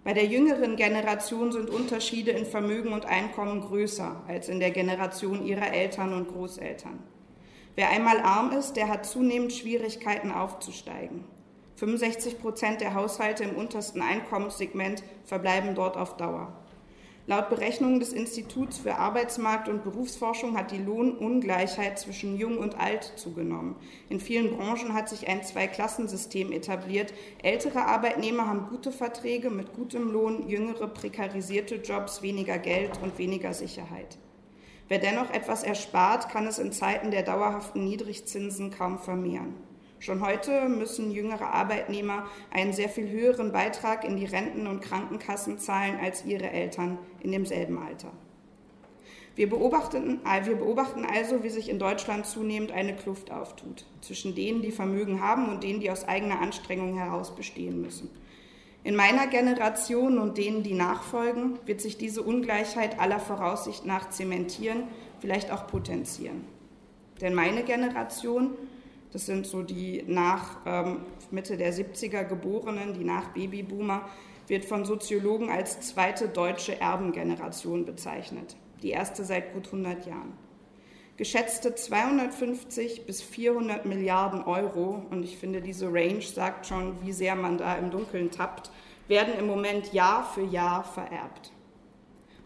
Bei 0.04 0.12
der 0.12 0.26
jüngeren 0.26 0.76
Generation 0.76 1.50
sind 1.50 1.70
Unterschiede 1.70 2.32
in 2.32 2.44
Vermögen 2.44 2.92
und 2.92 3.06
Einkommen 3.06 3.62
größer 3.62 4.22
als 4.28 4.50
in 4.50 4.60
der 4.60 4.70
Generation 4.70 5.46
ihrer 5.46 5.72
Eltern 5.72 6.12
und 6.12 6.28
Großeltern. 6.28 6.98
Wer 7.74 7.88
einmal 7.88 8.20
arm 8.20 8.52
ist, 8.52 8.74
der 8.74 8.88
hat 8.88 9.06
zunehmend 9.06 9.54
Schwierigkeiten 9.54 10.30
aufzusteigen. 10.30 11.24
65 11.76 12.40
Prozent 12.40 12.80
der 12.80 12.94
Haushalte 12.94 13.44
im 13.44 13.56
untersten 13.56 14.00
Einkommenssegment 14.00 15.02
verbleiben 15.24 15.74
dort 15.74 15.96
auf 15.96 16.16
Dauer. 16.16 16.52
Laut 17.26 17.48
Berechnungen 17.48 18.00
des 18.00 18.12
Instituts 18.12 18.76
für 18.76 18.96
Arbeitsmarkt- 18.96 19.70
und 19.70 19.82
Berufsforschung 19.82 20.58
hat 20.58 20.70
die 20.70 20.82
Lohnungleichheit 20.82 21.98
zwischen 21.98 22.36
Jung 22.36 22.58
und 22.58 22.78
Alt 22.78 23.14
zugenommen. 23.16 23.76
In 24.10 24.20
vielen 24.20 24.54
Branchen 24.54 24.92
hat 24.92 25.08
sich 25.08 25.26
ein 25.26 25.42
Zweiklassensystem 25.42 26.52
etabliert. 26.52 27.14
Ältere 27.42 27.86
Arbeitnehmer 27.86 28.46
haben 28.46 28.68
gute 28.68 28.92
Verträge 28.92 29.48
mit 29.48 29.72
gutem 29.72 30.12
Lohn, 30.12 30.50
jüngere 30.50 30.86
prekarisierte 30.86 31.76
Jobs, 31.76 32.20
weniger 32.20 32.58
Geld 32.58 33.00
und 33.02 33.16
weniger 33.16 33.54
Sicherheit. 33.54 34.18
Wer 34.88 34.98
dennoch 34.98 35.30
etwas 35.32 35.62
erspart, 35.62 36.28
kann 36.28 36.46
es 36.46 36.58
in 36.58 36.72
Zeiten 36.72 37.10
der 37.10 37.22
dauerhaften 37.22 37.84
Niedrigzinsen 37.84 38.70
kaum 38.70 38.98
vermehren. 38.98 39.54
Schon 40.04 40.20
heute 40.20 40.68
müssen 40.68 41.12
jüngere 41.12 41.46
Arbeitnehmer 41.54 42.26
einen 42.50 42.74
sehr 42.74 42.90
viel 42.90 43.08
höheren 43.08 43.52
Beitrag 43.52 44.04
in 44.04 44.18
die 44.18 44.26
Renten- 44.26 44.66
und 44.66 44.82
Krankenkassen 44.82 45.58
zahlen 45.58 45.98
als 45.98 46.26
ihre 46.26 46.50
Eltern 46.50 46.98
in 47.20 47.32
demselben 47.32 47.78
Alter. 47.78 48.12
Wir 49.34 49.48
beobachten, 49.48 50.20
äh, 50.26 50.44
wir 50.44 50.56
beobachten 50.56 51.06
also, 51.06 51.42
wie 51.42 51.48
sich 51.48 51.70
in 51.70 51.78
Deutschland 51.78 52.26
zunehmend 52.26 52.70
eine 52.70 52.94
Kluft 52.94 53.30
auftut 53.30 53.86
zwischen 54.02 54.34
denen, 54.34 54.60
die 54.60 54.72
Vermögen 54.72 55.22
haben 55.22 55.48
und 55.48 55.64
denen, 55.64 55.80
die 55.80 55.90
aus 55.90 56.06
eigener 56.06 56.38
Anstrengung 56.42 56.98
heraus 56.98 57.34
bestehen 57.34 57.80
müssen. 57.80 58.10
In 58.82 58.96
meiner 58.96 59.26
Generation 59.26 60.18
und 60.18 60.36
denen, 60.36 60.62
die 60.62 60.74
nachfolgen, 60.74 61.58
wird 61.64 61.80
sich 61.80 61.96
diese 61.96 62.22
Ungleichheit 62.22 63.00
aller 63.00 63.20
Voraussicht 63.20 63.86
nach 63.86 64.10
zementieren, 64.10 64.82
vielleicht 65.20 65.50
auch 65.50 65.66
potenzieren. 65.66 66.44
Denn 67.22 67.32
meine 67.32 67.62
Generation 67.62 68.50
das 69.14 69.26
sind 69.26 69.46
so 69.46 69.62
die 69.62 70.02
nach 70.08 70.58
ähm, 70.66 71.02
Mitte 71.30 71.56
der 71.56 71.72
70er 71.72 72.24
Geborenen, 72.24 72.94
die 72.94 73.04
nach 73.04 73.28
Babyboomer, 73.28 74.08
wird 74.48 74.64
von 74.64 74.84
Soziologen 74.84 75.50
als 75.50 75.80
zweite 75.80 76.28
deutsche 76.28 76.80
Erbengeneration 76.80 77.84
bezeichnet, 77.86 78.56
die 78.82 78.90
erste 78.90 79.24
seit 79.24 79.52
gut 79.54 79.66
100 79.66 80.04
Jahren. 80.06 80.32
Geschätzte 81.16 81.76
250 81.76 83.06
bis 83.06 83.22
400 83.22 83.86
Milliarden 83.86 84.42
Euro, 84.42 85.06
und 85.10 85.22
ich 85.22 85.38
finde, 85.38 85.62
diese 85.62 85.86
Range 85.86 86.20
sagt 86.20 86.66
schon, 86.66 87.00
wie 87.04 87.12
sehr 87.12 87.36
man 87.36 87.56
da 87.56 87.76
im 87.76 87.92
Dunkeln 87.92 88.32
tappt, 88.32 88.72
werden 89.06 89.34
im 89.38 89.46
Moment 89.46 89.92
Jahr 89.92 90.24
für 90.24 90.42
Jahr 90.42 90.82
vererbt. 90.82 91.52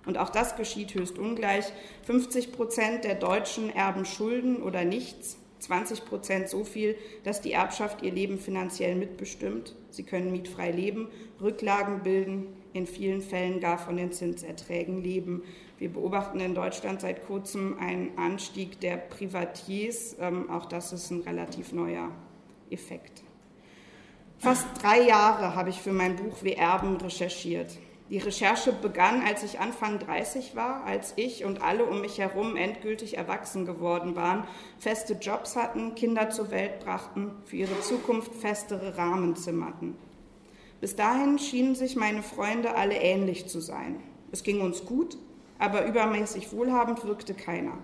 Und 0.05 0.19
auch 0.19 0.29
das 0.29 0.55
geschieht 0.57 0.95
höchst 0.95 1.19
ungleich. 1.19 1.65
50 2.03 2.53
Prozent 2.53 3.05
der 3.05 3.15
Deutschen 3.15 3.75
erben 3.75 4.05
Schulden 4.05 4.63
oder 4.63 4.85
nichts, 4.85 5.39
20 5.59 6.05
Prozent 6.05 6.49
so 6.49 6.65
viel, 6.65 6.97
dass 7.25 7.41
die 7.41 7.53
Erbschaft 7.53 8.03
ihr 8.03 8.13
Leben 8.13 8.39
finanziell 8.39 8.95
mitbestimmt. 8.95 9.75
Sie 9.91 10.03
können 10.03 10.33
mietfrei 10.33 10.71
leben, 10.71 11.09
Rücklagen 11.41 12.03
bilden, 12.03 12.47
in 12.73 12.87
vielen 12.87 13.21
Fällen 13.21 13.61
gar 13.61 13.79
von 13.79 13.97
den 13.97 14.13
Zinserträgen 14.13 15.03
leben. 15.03 15.43
Wir 15.79 15.93
beobachten 15.93 16.41
in 16.41 16.55
Deutschland 16.55 17.01
seit 17.01 17.27
kurzem 17.27 17.79
einen 17.79 18.17
Anstieg 18.19 18.81
der 18.81 18.97
Privatiers. 18.97 20.17
Ähm, 20.21 20.51
auch 20.51 20.67
das 20.67 20.93
ist 20.93 21.11
ein 21.11 21.21
relativ 21.21 21.73
neuer 21.73 22.11
Effekt. 22.71 23.23
Fast 24.39 24.67
drei 24.81 25.03
Jahre 25.03 25.55
habe 25.55 25.71
ich 25.71 25.81
für 25.81 25.93
mein 25.93 26.17
Buch 26.17 26.43
Wir 26.43 26.59
Erben 26.59 26.97
recherchiert. 26.97 27.79
Die 28.11 28.19
Recherche 28.19 28.73
begann, 28.73 29.23
als 29.23 29.43
ich 29.43 29.61
Anfang 29.61 29.99
30 29.99 30.57
war, 30.57 30.85
als 30.85 31.13
ich 31.17 31.45
und 31.45 31.61
alle 31.61 31.85
um 31.85 32.01
mich 32.01 32.19
herum 32.19 32.57
endgültig 32.57 33.19
erwachsen 33.19 33.67
geworden 33.67 34.17
waren, 34.17 34.45
feste 34.79 35.13
Jobs 35.13 35.57
hatten, 35.57 35.95
Kinder 35.95 36.31
zur 36.31 36.51
Welt 36.51 36.81
brachten, 36.81 37.33
für 37.45 37.57
ihre 37.57 37.79
Zukunft 37.81 38.35
festere 38.35 38.97
Rahmen 38.97 39.37
zimmerten. 39.37 39.95
Bis 40.81 40.97
dahin 40.97 41.39
schienen 41.39 41.75
sich 41.75 41.97
meine 41.97 42.23
Freunde 42.23 42.77
alle 42.77 42.95
ähnlich 42.95 43.47
zu 43.47 43.61
sein. 43.61 44.01
Es 44.33 44.43
ging 44.43 44.63
uns 44.63 44.87
gut, 44.87 45.19
aber 45.59 45.85
übermäßig 45.85 46.51
wohlhabend 46.53 47.05
wirkte 47.05 47.35
keiner. 47.35 47.77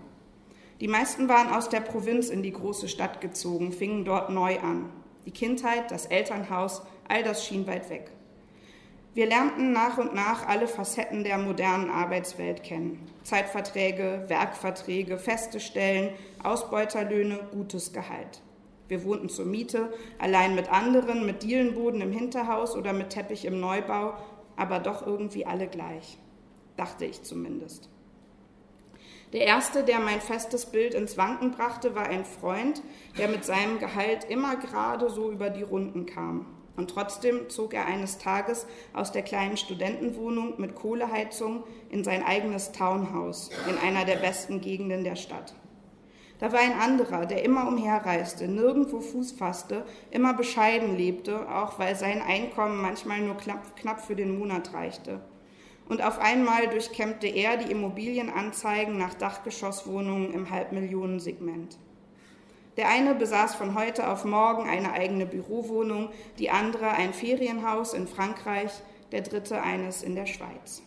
Die 0.80 0.88
meisten 0.88 1.28
waren 1.28 1.52
aus 1.52 1.68
der 1.68 1.80
Provinz 1.80 2.30
in 2.30 2.42
die 2.42 2.52
große 2.52 2.88
Stadt 2.88 3.20
gezogen, 3.20 3.72
fingen 3.72 4.06
dort 4.06 4.30
neu 4.30 4.58
an. 4.60 4.88
Die 5.26 5.32
Kindheit, 5.32 5.90
das 5.90 6.06
Elternhaus, 6.06 6.82
all 7.08 7.22
das 7.22 7.44
schien 7.44 7.66
weit 7.66 7.90
weg. 7.90 8.10
Wir 9.14 9.26
lernten 9.26 9.70
nach 9.70 9.96
und 9.96 10.12
nach 10.12 10.48
alle 10.48 10.66
Facetten 10.66 11.22
der 11.22 11.38
modernen 11.38 11.88
Arbeitswelt 11.88 12.64
kennen. 12.64 13.06
Zeitverträge, 13.22 14.24
Werkverträge, 14.26 15.18
feste 15.18 15.60
Stellen, 15.60 16.10
Ausbeuterlöhne, 16.42 17.38
gutes 17.52 17.92
Gehalt. 17.92 18.42
Wir 18.88 19.04
wohnten 19.04 19.28
zur 19.28 19.46
Miete, 19.46 19.92
allein 20.18 20.56
mit 20.56 20.68
anderen, 20.68 21.24
mit 21.24 21.44
Dielenboden 21.44 22.00
im 22.00 22.10
Hinterhaus 22.10 22.74
oder 22.74 22.92
mit 22.92 23.10
Teppich 23.10 23.44
im 23.44 23.60
Neubau, 23.60 24.14
aber 24.56 24.80
doch 24.80 25.06
irgendwie 25.06 25.46
alle 25.46 25.68
gleich. 25.68 26.18
Dachte 26.76 27.04
ich 27.04 27.22
zumindest. 27.22 27.88
Der 29.32 29.42
erste, 29.42 29.84
der 29.84 30.00
mein 30.00 30.20
festes 30.20 30.66
Bild 30.66 30.92
ins 30.92 31.16
Wanken 31.16 31.52
brachte, 31.52 31.94
war 31.94 32.08
ein 32.08 32.24
Freund, 32.24 32.82
der 33.16 33.28
mit 33.28 33.44
seinem 33.44 33.78
Gehalt 33.78 34.24
immer 34.24 34.56
gerade 34.56 35.08
so 35.08 35.30
über 35.30 35.50
die 35.50 35.62
Runden 35.62 36.04
kam. 36.04 36.46
Und 36.76 36.90
trotzdem 36.90 37.48
zog 37.50 37.72
er 37.74 37.86
eines 37.86 38.18
Tages 38.18 38.66
aus 38.92 39.12
der 39.12 39.22
kleinen 39.22 39.56
Studentenwohnung 39.56 40.54
mit 40.60 40.74
Kohleheizung 40.74 41.62
in 41.90 42.02
sein 42.02 42.24
eigenes 42.24 42.72
Townhouse 42.72 43.50
in 43.68 43.78
einer 43.78 44.04
der 44.04 44.16
besten 44.16 44.60
Gegenden 44.60 45.04
der 45.04 45.16
Stadt. 45.16 45.54
Da 46.40 46.52
war 46.52 46.58
ein 46.58 46.72
anderer, 46.72 47.26
der 47.26 47.44
immer 47.44 47.68
umherreiste, 47.68 48.48
nirgendwo 48.48 49.00
Fuß 49.00 49.32
fasste, 49.32 49.84
immer 50.10 50.34
bescheiden 50.34 50.96
lebte, 50.96 51.48
auch 51.48 51.78
weil 51.78 51.94
sein 51.94 52.20
Einkommen 52.20 52.82
manchmal 52.82 53.20
nur 53.20 53.36
knapp, 53.36 53.76
knapp 53.76 54.00
für 54.00 54.16
den 54.16 54.36
Monat 54.38 54.74
reichte. 54.74 55.20
Und 55.88 56.02
auf 56.02 56.18
einmal 56.18 56.68
durchkämmte 56.68 57.28
er 57.28 57.56
die 57.56 57.70
Immobilienanzeigen 57.70 58.98
nach 58.98 59.14
Dachgeschosswohnungen 59.14 60.32
im 60.32 60.50
Halbmillionensegment. 60.50 61.78
Der 62.76 62.88
eine 62.88 63.14
besaß 63.14 63.54
von 63.54 63.78
heute 63.78 64.08
auf 64.08 64.24
morgen 64.24 64.68
eine 64.68 64.92
eigene 64.92 65.26
Bürowohnung, 65.26 66.10
die 66.38 66.50
andere 66.50 66.90
ein 66.90 67.12
Ferienhaus 67.12 67.94
in 67.94 68.08
Frankreich, 68.08 68.72
der 69.12 69.22
dritte 69.22 69.62
eines 69.62 70.02
in 70.02 70.16
der 70.16 70.26
Schweiz. 70.26 70.82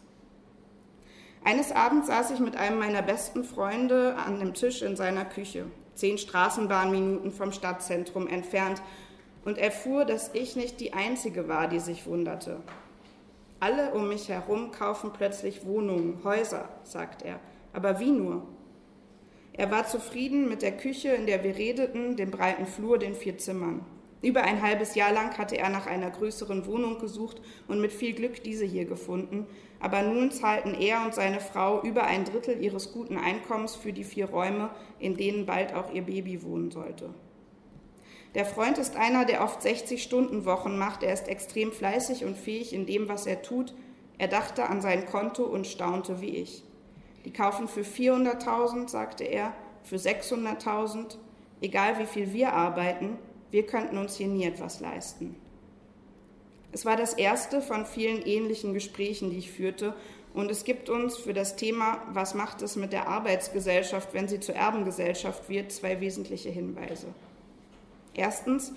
Eines 1.46 1.72
Abends 1.72 2.08
saß 2.08 2.32
ich 2.32 2.40
mit 2.40 2.58
einem 2.58 2.80
meiner 2.80 3.02
besten 3.02 3.46
Freunde 3.46 4.16
an 4.18 4.40
dem 4.40 4.54
Tisch 4.54 4.82
in 4.82 4.98
seiner 4.98 5.24
Küche, 5.24 5.68
zehn 5.94 6.18
Straßenbahnminuten 6.18 7.32
vom 7.32 7.54
Stadtzentrum 7.54 8.28
entfernt, 8.28 8.82
und 9.46 9.58
erfuhr, 9.58 10.04
dass 10.04 10.32
ich 10.34 10.58
nicht 10.58 10.82
die 10.82 10.92
Einzige 10.92 11.48
war, 11.48 11.70
die 11.70 11.80
sich 11.80 12.06
wunderte. 12.06 12.60
Alle 13.62 13.94
um 13.94 14.10
mich 14.10 14.28
herum 14.28 14.72
kaufen 14.72 15.12
plötzlich 15.14 15.66
Wohnungen, 15.66 16.20
Häuser, 16.26 16.68
sagt 16.84 17.22
er. 17.22 17.40
Aber 17.72 18.02
wie 18.02 18.12
nur? 18.12 18.46
Er 19.58 19.72
war 19.72 19.88
zufrieden 19.88 20.48
mit 20.48 20.62
der 20.62 20.78
Küche, 20.78 21.10
in 21.10 21.26
der 21.26 21.44
wir 21.44 21.58
redeten, 21.58 22.16
dem 22.16 22.30
breiten 22.30 22.68
Flur, 22.68 23.00
den 23.00 23.16
vier 23.16 23.40
Zimmern. 23.40 23.84
Über 24.22 24.44
ein 24.44 24.62
halbes 24.62 24.96
Jahr 24.96 25.12
lang 25.12 25.38
hatte 25.38 25.58
er 25.58 25.70
nach 25.70 25.88
einer 25.88 26.12
größeren 26.12 26.66
Wohnung 26.66 27.00
gesucht 27.00 27.42
und 27.68 27.82
mit 27.82 27.92
viel 27.92 28.14
Glück 28.14 28.44
diese 28.44 28.66
hier 28.66 28.86
gefunden. 28.86 29.48
Aber 29.80 30.02
nun 30.04 30.32
zahlten 30.32 30.74
er 30.74 31.04
und 31.04 31.14
seine 31.14 31.40
Frau 31.40 31.82
über 31.84 32.04
ein 32.04 32.26
Drittel 32.26 32.64
ihres 32.64 32.94
guten 32.94 33.18
Einkommens 33.18 33.76
für 33.76 33.94
die 33.94 34.04
vier 34.04 34.30
Räume, 34.30 34.70
in 35.00 35.18
denen 35.18 35.46
bald 35.46 35.74
auch 35.74 35.92
ihr 35.92 36.04
Baby 36.04 36.44
wohnen 36.44 36.72
sollte. 36.72 37.14
Der 38.36 38.46
Freund 38.46 38.78
ist 38.78 38.96
einer, 38.96 39.26
der 39.26 39.44
oft 39.44 39.62
60-Stunden-Wochen 39.62 40.78
macht. 40.78 41.02
Er 41.02 41.14
ist 41.14 41.28
extrem 41.28 41.72
fleißig 41.72 42.26
und 42.26 42.38
fähig 42.38 42.74
in 42.74 42.86
dem, 42.86 43.08
was 43.08 43.26
er 43.26 43.42
tut. 43.42 43.74
Er 44.20 44.28
dachte 44.28 44.68
an 44.68 44.82
sein 44.82 45.06
Konto 45.06 45.44
und 45.44 45.66
staunte 45.66 46.22
wie 46.22 46.38
ich. 46.38 46.64
Die 47.28 47.34
kaufen 47.34 47.68
für 47.68 47.82
400.000, 47.82 48.88
sagte 48.88 49.26
er, 49.26 49.52
für 49.84 49.98
600.000, 49.98 51.18
egal 51.60 52.00
wie 52.00 52.06
viel 52.06 52.32
wir 52.32 52.54
arbeiten, 52.54 53.18
wir 53.52 53.66
könnten 53.66 53.98
uns 53.98 54.16
hier 54.16 54.28
nie 54.28 54.46
etwas 54.46 54.80
leisten. 54.80 55.36
Es 56.72 56.86
war 56.86 56.96
das 56.96 57.12
erste 57.12 57.62
von 57.62 57.86
vielen 57.86 58.22
ähnlichen 58.22 58.74
Gesprächen, 58.74 59.30
die 59.30 59.40
ich 59.40 59.52
führte, 59.52 59.94
und 60.34 60.50
es 60.50 60.64
gibt 60.64 60.90
uns 60.90 61.18
für 61.18 61.34
das 61.34 61.58
Thema, 61.58 62.02
was 62.14 62.34
macht 62.34 62.62
es 62.62 62.78
mit 62.78 62.94
der 62.94 63.10
Arbeitsgesellschaft, 63.10 64.14
wenn 64.14 64.30
sie 64.30 64.40
zur 64.40 64.56
Erbengesellschaft 64.56 65.50
wird, 65.50 65.74
zwei 65.74 66.00
wesentliche 66.00 66.50
Hinweise. 66.50 67.08
Erstens, 68.14 68.72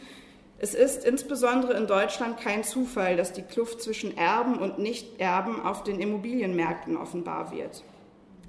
es 0.58 0.74
ist 0.74 1.04
insbesondere 1.04 1.74
in 1.74 1.86
Deutschland 1.86 2.40
kein 2.40 2.64
Zufall, 2.64 3.16
dass 3.16 3.32
die 3.32 3.42
Kluft 3.42 3.80
zwischen 3.80 4.16
Erben 4.16 4.58
und 4.58 4.80
Nichterben 4.80 5.62
auf 5.62 5.84
den 5.84 6.00
Immobilienmärkten 6.00 6.96
offenbar 6.96 7.52
wird. 7.52 7.84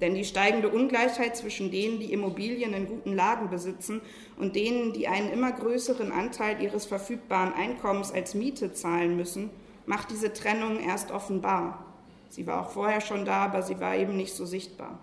Denn 0.02 0.16
die 0.16 0.24
steigende 0.24 0.68
Ungleichheit 0.68 1.36
zwischen 1.36 1.70
denen, 1.70 2.00
die 2.00 2.12
Immobilien 2.12 2.74
in 2.74 2.88
guten 2.88 3.14
Lagen 3.14 3.50
besitzen 3.50 4.00
und 4.36 4.56
denen, 4.56 4.92
die 4.92 5.06
einen 5.06 5.30
immer 5.30 5.52
größeren 5.52 6.10
Anteil 6.10 6.60
ihres 6.60 6.86
verfügbaren 6.86 7.54
Einkommens 7.54 8.10
als 8.10 8.34
Miete 8.34 8.72
zahlen 8.72 9.16
müssen, 9.16 9.50
macht 9.86 10.10
diese 10.10 10.32
Trennung 10.32 10.80
erst 10.80 11.12
offenbar. 11.12 11.86
Sie 12.30 12.48
war 12.48 12.62
auch 12.62 12.70
vorher 12.70 13.00
schon 13.00 13.24
da, 13.24 13.44
aber 13.44 13.62
sie 13.62 13.78
war 13.78 13.96
eben 13.96 14.16
nicht 14.16 14.34
so 14.34 14.44
sichtbar. 14.44 14.98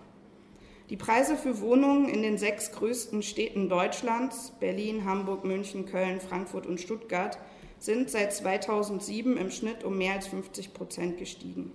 Die 0.90 0.98
Preise 0.98 1.36
für 1.36 1.60
Wohnungen 1.62 2.06
in 2.10 2.20
den 2.20 2.36
sechs 2.36 2.70
größten 2.72 3.22
Städten 3.22 3.70
Deutschlands, 3.70 4.52
Berlin, 4.60 5.06
Hamburg, 5.06 5.44
München, 5.44 5.86
Köln, 5.86 6.20
Frankfurt 6.20 6.66
und 6.66 6.78
Stuttgart, 6.78 7.38
sind 7.78 8.10
seit 8.10 8.34
2007 8.34 9.38
im 9.38 9.50
Schnitt 9.50 9.82
um 9.82 9.96
mehr 9.96 10.12
als 10.12 10.26
50 10.26 10.74
Prozent 10.74 11.16
gestiegen. 11.16 11.72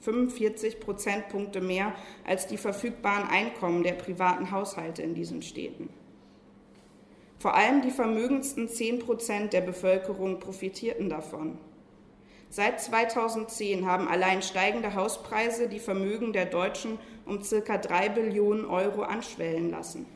45 0.00 0.80
Prozentpunkte 0.80 1.60
mehr 1.60 1.94
als 2.24 2.46
die 2.46 2.58
verfügbaren 2.58 3.28
Einkommen 3.28 3.82
der 3.82 3.94
privaten 3.94 4.50
Haushalte 4.50 5.02
in 5.02 5.14
diesen 5.14 5.42
Städten. 5.42 5.88
Vor 7.38 7.54
allem 7.54 7.82
die 7.82 7.90
vermögendsten 7.90 8.68
10 8.68 9.00
Prozent 9.00 9.52
der 9.52 9.60
Bevölkerung 9.60 10.40
profitierten 10.40 11.08
davon. 11.08 11.58
Seit 12.48 12.80
2010 12.80 13.86
haben 13.86 14.08
allein 14.08 14.40
steigende 14.40 14.94
Hauspreise 14.94 15.68
die 15.68 15.80
Vermögen 15.80 16.32
der 16.32 16.46
Deutschen 16.46 16.98
um 17.26 17.42
circa 17.42 17.76
3 17.76 18.08
Billionen 18.10 18.64
Euro 18.64 19.02
anschwellen 19.02 19.70
lassen. 19.70 20.06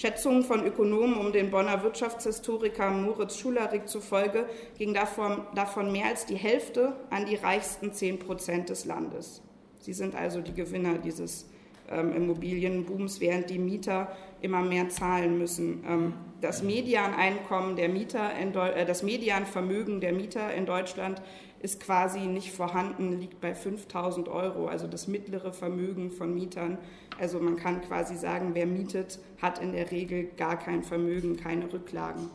Schätzungen 0.00 0.42
von 0.44 0.64
Ökonomen 0.64 1.18
um 1.18 1.30
den 1.30 1.50
Bonner 1.50 1.82
Wirtschaftshistoriker 1.82 2.90
Moritz 2.90 3.36
Schularik 3.36 3.86
zufolge 3.86 4.46
ging 4.78 4.94
davon, 4.94 5.42
davon 5.54 5.92
mehr 5.92 6.06
als 6.06 6.24
die 6.24 6.36
Hälfte 6.36 6.94
an 7.10 7.26
die 7.26 7.34
reichsten 7.34 7.92
10 7.92 8.18
Prozent 8.18 8.70
des 8.70 8.86
Landes. 8.86 9.42
Sie 9.78 9.92
sind 9.92 10.14
also 10.14 10.40
die 10.40 10.54
Gewinner 10.54 10.96
dieses 10.96 11.50
ähm, 11.90 12.16
Immobilienbooms, 12.16 13.20
während 13.20 13.50
die 13.50 13.58
Mieter 13.58 14.16
immer 14.40 14.62
mehr 14.62 14.88
zahlen 14.88 15.36
müssen. 15.36 15.84
Ähm, 15.86 16.14
das 16.40 16.62
Medianeinkommen 16.62 17.76
der 17.76 17.90
Mieter, 17.90 18.34
in 18.38 18.54
äh, 18.54 18.86
das 18.86 19.02
Medianvermögen 19.02 20.00
der 20.00 20.14
Mieter 20.14 20.54
in 20.54 20.64
Deutschland 20.64 21.20
ist 21.60 21.80
quasi 21.80 22.20
nicht 22.20 22.52
vorhanden, 22.52 23.20
liegt 23.20 23.40
bei 23.40 23.54
5000 23.54 24.28
Euro, 24.28 24.66
also 24.66 24.86
das 24.86 25.08
mittlere 25.08 25.52
Vermögen 25.52 26.10
von 26.10 26.34
Mietern. 26.34 26.78
Also 27.18 27.38
man 27.38 27.56
kann 27.56 27.82
quasi 27.82 28.16
sagen, 28.16 28.50
wer 28.54 28.66
mietet, 28.66 29.18
hat 29.42 29.58
in 29.58 29.72
der 29.72 29.90
Regel 29.90 30.30
gar 30.36 30.58
kein 30.58 30.82
Vermögen, 30.82 31.36
keine 31.36 31.70
Rücklagen. 31.70 32.30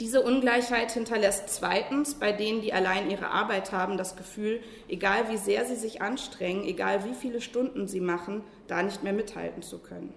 Diese 0.00 0.22
Ungleichheit 0.22 0.92
hinterlässt 0.92 1.48
zweitens 1.48 2.14
bei 2.14 2.30
denen, 2.30 2.60
die 2.60 2.72
allein 2.72 3.10
ihre 3.10 3.30
Arbeit 3.30 3.72
haben, 3.72 3.96
das 3.96 4.14
Gefühl, 4.14 4.60
egal 4.88 5.28
wie 5.28 5.36
sehr 5.36 5.64
sie 5.64 5.74
sich 5.74 6.00
anstrengen, 6.00 6.64
egal 6.64 7.04
wie 7.04 7.14
viele 7.14 7.40
Stunden 7.40 7.88
sie 7.88 8.00
machen, 8.00 8.42
da 8.68 8.80
nicht 8.84 9.02
mehr 9.02 9.12
mithalten 9.12 9.62
zu 9.62 9.78
können. 9.78 10.14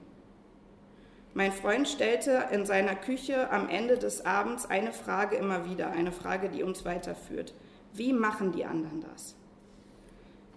Mein 1.33 1.53
Freund 1.53 1.87
stellte 1.87 2.47
in 2.51 2.65
seiner 2.65 2.95
Küche 2.95 3.49
am 3.51 3.69
Ende 3.69 3.97
des 3.97 4.25
Abends 4.25 4.65
eine 4.65 4.91
Frage 4.91 5.37
immer 5.37 5.69
wieder, 5.69 5.91
eine 5.91 6.11
Frage, 6.11 6.49
die 6.49 6.61
uns 6.61 6.83
weiterführt. 6.83 7.53
Wie 7.93 8.11
machen 8.11 8.51
die 8.51 8.65
anderen 8.65 9.05
das? 9.13 9.35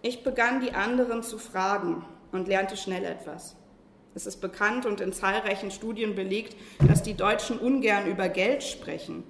Ich 0.03 0.25
begann 0.25 0.61
die 0.61 0.75
anderen 0.75 1.23
zu 1.23 1.39
fragen 1.39 2.05
und 2.33 2.49
lernte 2.49 2.77
schnell 2.77 3.05
etwas. 3.05 3.55
Es 4.17 4.27
ist 4.27 4.41
bekannt 4.41 4.85
und 4.85 5.01
in 5.01 5.13
zahlreichen 5.13 5.71
Studien 5.71 6.17
belegt, 6.17 6.57
dass 6.89 7.03
die 7.03 7.15
Deutschen 7.15 7.59
ungern 7.59 8.07
über 8.07 8.29
Geld 8.29 8.65
sprechen. 8.65 9.23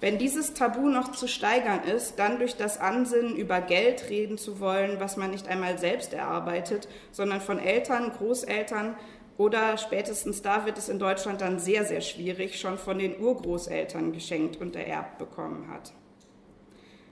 Wenn 0.00 0.18
dieses 0.18 0.54
Tabu 0.54 0.88
noch 0.88 1.10
zu 1.10 1.26
steigern 1.26 1.82
ist, 1.82 2.20
dann 2.20 2.38
durch 2.38 2.56
das 2.56 2.78
Ansinnen, 2.78 3.34
über 3.34 3.60
Geld 3.60 4.08
reden 4.10 4.38
zu 4.38 4.60
wollen, 4.60 5.00
was 5.00 5.16
man 5.16 5.32
nicht 5.32 5.48
einmal 5.48 5.78
selbst 5.78 6.14
erarbeitet, 6.14 6.88
sondern 7.10 7.40
von 7.40 7.58
Eltern, 7.58 8.12
Großeltern 8.12 8.94
oder 9.38 9.78
spätestens 9.78 10.42
da 10.42 10.66
wird 10.66 10.76
es 10.76 10.88
in 10.88 10.98
Deutschland 10.98 11.40
dann 11.40 11.60
sehr, 11.60 11.84
sehr 11.84 12.00
schwierig, 12.00 12.60
schon 12.60 12.76
von 12.76 12.98
den 12.98 13.18
Urgroßeltern 13.20 14.12
geschenkt 14.12 14.60
und 14.60 14.76
ererbt 14.76 15.16
bekommen 15.16 15.70
hat. 15.70 15.92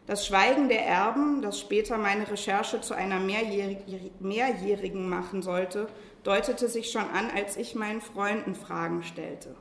Das 0.07 0.27
Schweigen 0.27 0.69
der 0.69 0.85
Erben, 0.87 1.41
das 1.41 1.59
später 1.59 1.99
meine 1.99 2.31
Recherche 2.31 2.81
zu 2.81 2.95
einer 2.95 3.19
Mehrjährigen 3.21 5.09
machen 5.09 5.43
sollte, 5.43 5.89
deutete 6.23 6.69
sich 6.69 6.91
schon 6.91 7.03
an, 7.03 7.31
als 7.35 7.57
ich 7.57 7.75
meinen 7.75 8.01
Freunden 8.01 8.55
Fragen 8.55 9.03
stellte. 9.05 9.55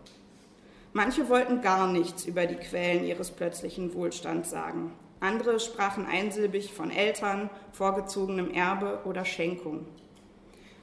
Manche 0.93 1.29
wollten 1.29 1.61
gar 1.61 1.87
nichts 1.87 2.25
über 2.25 2.45
die 2.45 2.55
Quellen 2.55 3.05
ihres 3.05 3.31
plötzlichen 3.31 3.93
Wohlstands 3.93 4.49
sagen. 4.49 4.91
Andere 5.19 5.59
sprachen 5.59 6.05
einsilbig 6.05 6.73
von 6.73 6.89
Eltern, 6.89 7.49
vorgezogenem 7.71 8.51
Erbe 8.51 9.01
oder 9.05 9.25
Schenkung. 9.25 9.85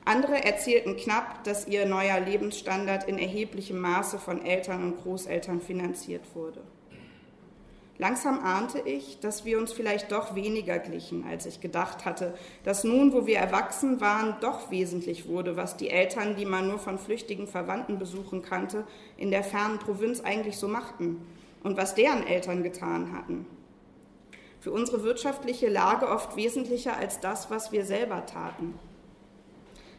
Andere 0.05 0.44
erzählten 0.44 0.96
knapp, 0.96 1.44
dass 1.44 1.68
ihr 1.68 1.86
neuer 1.86 2.18
Lebensstandard 2.18 3.09
in 3.09 3.18
erheblichem 3.18 3.78
Maße 3.78 4.18
von 4.18 4.44
Eltern 4.44 4.82
und 4.82 5.03
Großeltern 5.03 5.61
finanziert 5.61 6.34
wurde. 6.34 6.62
Langsam 7.98 8.40
ahnte 8.40 8.80
ich, 8.80 9.20
dass 9.20 9.44
wir 9.44 9.59
uns 9.59 9.72
vielleicht 9.72 10.11
doch 10.11 10.34
weniger 10.34 10.80
glichen, 10.80 11.24
als 11.24 11.46
ich 11.46 11.61
gedacht 11.61 12.05
hatte, 12.05 12.34
dass 12.64 12.82
nun, 12.82 13.12
wo 13.12 13.26
wir 13.26 13.38
erwachsen 13.38 14.00
waren, 14.00 14.34
doch 14.40 14.72
wesentlich 14.72 15.28
wurde, 15.28 15.57
was 15.57 15.76
die 15.76 15.90
Eltern, 15.90 16.34
die 16.34 16.46
man 16.46 16.66
nur 16.66 16.80
von 16.80 16.98
flüchtigen 16.98 17.46
Verwandten 17.46 18.00
besuchen 18.00 18.42
kannte, 18.42 18.84
in 19.16 19.30
der 19.30 19.44
fernen 19.44 19.78
Provinz 19.78 20.20
eigentlich 20.20 20.57
so 20.57 20.66
machten 20.66 21.24
und 21.62 21.76
was 21.76 21.94
deren 21.94 22.26
Eltern 22.26 22.64
getan 22.64 23.12
hatten. 23.16 23.46
Für 24.59 24.72
unsere 24.72 25.05
wirtschaftliche 25.05 25.68
Lage 25.68 26.09
oft 26.09 26.34
wesentlicher 26.34 26.96
als 26.96 27.20
das, 27.20 27.53
was 27.53 27.70
wir 27.70 27.84
selber 27.84 28.26
taten. 28.26 28.74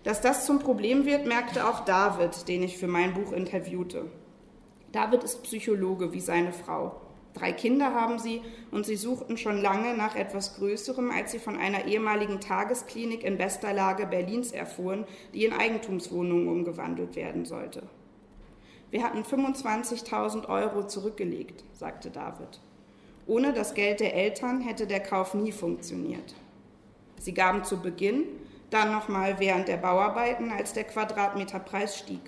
Dass 0.03 0.19
das 0.19 0.45
zum 0.45 0.59
Problem 0.59 1.05
wird, 1.05 1.25
merkte 1.25 1.67
auch 1.67 1.85
David, 1.85 2.47
den 2.47 2.63
ich 2.63 2.77
für 2.77 2.87
mein 2.87 3.13
Buch 3.13 3.31
interviewte. 3.31 4.11
David 4.91 5.23
ist 5.23 5.43
Psychologe 5.43 6.13
wie 6.13 6.19
seine 6.19 6.51
Frau. 6.51 6.99
Drei 7.33 7.51
Kinder 7.51 7.93
haben 7.93 8.19
sie 8.19 8.41
und 8.69 8.85
sie 8.85 8.95
suchten 8.95 9.37
schon 9.37 9.59
lange 9.59 9.95
nach 9.95 10.15
etwas 10.15 10.55
Größerem, 10.57 11.09
als 11.09 11.31
sie 11.31 11.39
von 11.39 11.57
einer 11.57 11.85
ehemaligen 11.85 12.39
Tagesklinik 12.39 13.23
in 13.23 13.37
bester 13.37 13.73
Lage 13.73 14.05
Berlins 14.05 14.51
erfuhren, 14.51 15.05
die 15.33 15.45
in 15.45 15.53
Eigentumswohnungen 15.53 16.47
umgewandelt 16.47 17.15
werden 17.15 17.45
sollte. 17.45 17.83
Wir 18.91 19.03
hatten 19.03 19.23
25.000 19.23 20.47
Euro 20.47 20.85
zurückgelegt, 20.85 21.63
sagte 21.73 22.11
David. 22.11 22.59
Ohne 23.25 23.53
das 23.53 23.73
Geld 23.73 24.01
der 24.01 24.13
Eltern 24.13 24.61
hätte 24.61 24.85
der 24.85 24.99
Kauf 24.99 25.33
nie 25.33 25.51
funktioniert. 25.51 26.35
Sie 27.17 27.33
gaben 27.33 27.63
zu 27.63 27.81
Beginn, 27.81 28.25
dann 28.73 28.91
nochmal 28.91 29.39
während 29.39 29.67
der 29.67 29.77
Bauarbeiten, 29.77 30.51
als 30.51 30.73
der 30.73 30.83
Quadratmeterpreis 30.83 31.97
stieg. 31.97 32.21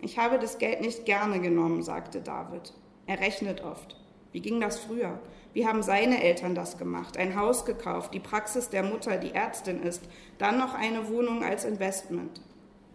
Ich 0.00 0.18
habe 0.18 0.38
das 0.38 0.58
Geld 0.58 0.80
nicht 0.80 1.04
gerne 1.06 1.40
genommen, 1.40 1.82
sagte 1.82 2.20
David. 2.20 2.72
Er 3.06 3.20
rechnet 3.20 3.62
oft. 3.62 3.96
Wie 4.32 4.40
ging 4.40 4.60
das 4.60 4.78
früher? 4.78 5.18
Wie 5.52 5.66
haben 5.66 5.82
seine 5.82 6.22
Eltern 6.22 6.54
das 6.54 6.78
gemacht? 6.78 7.16
Ein 7.16 7.36
Haus 7.36 7.64
gekauft, 7.64 8.14
die 8.14 8.20
Praxis 8.20 8.68
der 8.68 8.82
Mutter, 8.82 9.16
die 9.16 9.34
Ärztin 9.34 9.82
ist, 9.82 10.02
dann 10.38 10.58
noch 10.58 10.74
eine 10.74 11.08
Wohnung 11.08 11.42
als 11.42 11.64
Investment. 11.64 12.40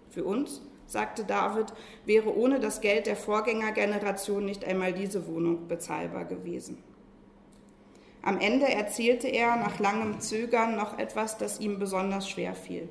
Für 0.10 0.24
uns, 0.24 0.62
sagte 0.86 1.24
David, 1.26 1.74
wäre 2.06 2.36
ohne 2.36 2.60
das 2.60 2.80
Geld 2.80 3.08
der 3.08 3.16
Vorgängergeneration 3.16 4.46
nicht 4.46 4.64
einmal 4.64 4.94
diese 4.94 5.28
Wohnung 5.28 5.68
bezahlbar 5.68 6.26
gewesen. 6.26 6.78
Am 8.24 8.40
Ende 8.40 8.68
erzählte 8.68 9.28
er 9.28 9.56
nach 9.58 9.80
langem 9.80 10.20
Zögern 10.20 10.76
noch 10.76 10.98
etwas, 10.98 11.38
das 11.38 11.60
ihm 11.60 11.78
besonders 11.78 12.28
schwer 12.28 12.56
fiel. 12.56 12.90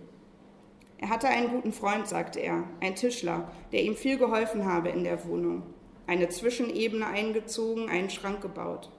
Er 0.99 1.09
hatte 1.09 1.27
einen 1.27 1.49
guten 1.49 1.73
Freund, 1.73 2.07
sagte 2.07 2.39
er, 2.39 2.63
ein 2.81 2.95
Tischler, 2.95 3.51
der 3.73 3.83
ihm 3.83 3.97
viel 3.97 4.19
geholfen 4.19 4.65
habe 4.67 4.91
in 4.91 5.03
der 5.03 5.25
Wohnung 5.27 5.65
eine 6.07 6.29
Zwischenebene 6.29 7.07
eingezogen, 7.07 7.89
einen 7.89 8.11
Schrank 8.11 8.41
gebaut. 8.41 8.91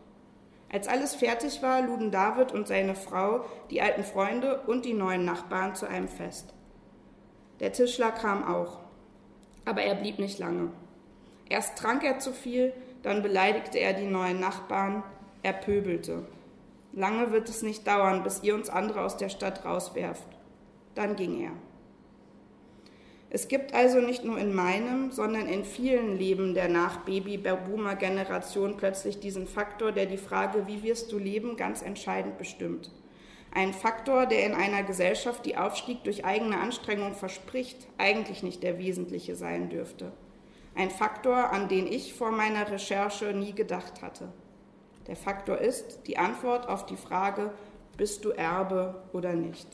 Als 0.72 0.88
alles 0.88 1.14
fertig 1.14 1.62
war, 1.62 1.82
luden 1.82 2.12
David 2.12 2.52
und 2.52 2.68
seine 2.68 2.96
Frau 2.96 3.46
die 3.70 3.82
alten 3.82 4.04
Freunde 4.04 4.62
und 4.66 4.86
die 4.86 4.94
neuen 4.94 5.24
Nachbarn 5.24 5.76
zu 5.76 5.88
einem 5.88 6.08
Fest. 6.08 6.54
Der 7.60 7.72
Tischler 7.72 8.12
kam 8.12 8.44
auch, 8.44 8.80
aber 9.66 9.84
er 9.84 9.96
blieb 9.96 10.18
nicht 10.18 10.40
lange. 10.40 10.72
Erst 11.48 11.78
trank 11.78 12.04
er 12.04 12.18
zu 12.20 12.34
viel, 12.34 12.74
dann 13.04 13.22
beleidigte 13.22 13.78
er 13.78 13.94
die 13.94 14.08
neuen 14.08 14.40
Nachbarn, 14.40 15.04
er 15.44 15.54
pöbelte. 15.54 16.26
Lange 16.94 17.32
wird 17.32 17.50
es 17.50 17.62
nicht 17.62 17.86
dauern, 17.86 18.24
bis 18.24 18.41
ihr 18.44 18.56
uns 18.56 18.70
andere 18.70 19.02
aus 19.02 19.18
der 19.18 19.30
Stadt 19.30 19.66
rauswerft. 19.66 20.28
Dann 20.96 21.16
ging 21.16 21.41
er. 21.41 21.52
Es 23.30 23.48
gibt 23.48 23.74
also 23.74 24.00
nicht 24.00 24.24
nur 24.24 24.38
in 24.38 24.54
meinem, 24.54 25.12
sondern 25.12 25.48
in 25.48 25.66
vielen 25.66 26.20
Leben 26.20 26.54
der 26.54 26.70
Nach-Baby-Boomer-Generation 26.70 28.78
plötzlich 28.78 29.20
diesen 29.20 29.48
Faktor, 29.48 29.91
der 29.91 30.06
die 30.06 30.18
Frage, 30.18 30.68
wie 30.68 30.84
wirst 30.84 31.12
du 31.12 31.18
leben, 31.18 31.58
ganz 31.58 31.82
entscheidend 31.82 32.38
bestimmt. 32.38 32.91
Ein 33.52 33.74
Faktor, 33.74 34.28
der 34.28 34.46
in 34.46 34.54
einer 34.54 34.84
Gesellschaft, 34.84 35.48
die 35.48 35.58
Aufstieg 35.58 36.04
durch 36.04 36.26
eigene 36.26 36.60
Anstrengung 36.60 37.16
verspricht, 37.16 37.88
eigentlich 37.98 38.44
nicht 38.44 38.62
der 38.62 38.78
wesentliche 38.78 39.36
sein 39.36 39.70
dürfte. 39.70 40.12
Ein 40.76 40.91
Faktor, 40.91 41.52
an 41.52 41.68
den 41.68 41.88
ich 41.88 42.14
vor 42.14 42.32
meiner 42.32 42.72
Recherche 42.72 43.34
nie 43.34 43.54
gedacht 43.54 44.04
hatte. 44.04 44.32
Der 45.08 45.16
Faktor 45.16 45.58
ist 45.58 46.08
die 46.08 46.18
Antwort 46.18 46.68
auf 46.68 46.86
die 46.86 46.95
Frage, 46.95 47.51
bist 47.97 48.26
du 48.26 48.30
Erbe 48.30 48.95
oder 49.12 49.34
nicht? 49.34 49.68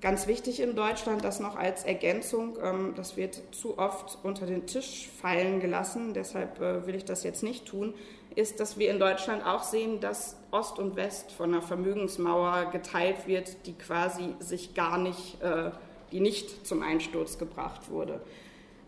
Ganz 0.00 0.26
wichtig 0.26 0.60
in 0.60 0.76
Deutschland, 0.76 1.24
das 1.24 1.40
noch 1.40 1.56
als 1.56 1.84
Ergänzung, 1.84 2.58
ähm, 2.62 2.92
das 2.96 3.16
wird 3.16 3.42
zu 3.52 3.78
oft 3.78 4.18
unter 4.22 4.46
den 4.46 4.66
Tisch 4.66 5.08
fallen 5.20 5.58
gelassen, 5.58 6.12
deshalb 6.14 6.60
äh, 6.60 6.86
will 6.86 6.94
ich 6.94 7.04
das 7.04 7.24
jetzt 7.24 7.42
nicht 7.42 7.66
tun, 7.66 7.94
ist, 8.34 8.60
dass 8.60 8.78
wir 8.78 8.90
in 8.90 9.00
Deutschland 9.00 9.44
auch 9.44 9.62
sehen, 9.62 10.00
dass 10.00 10.36
Ost 10.50 10.78
und 10.78 10.96
West 10.96 11.32
von 11.32 11.52
einer 11.52 11.62
Vermögensmauer 11.62 12.66
geteilt 12.66 13.26
wird, 13.26 13.66
die 13.66 13.72
quasi 13.72 14.34
sich 14.38 14.74
gar 14.74 14.98
nicht, 14.98 15.42
äh, 15.42 15.70
die 16.12 16.20
nicht 16.20 16.66
zum 16.66 16.82
Einsturz 16.82 17.38
gebracht 17.38 17.90
wurde. 17.90 18.20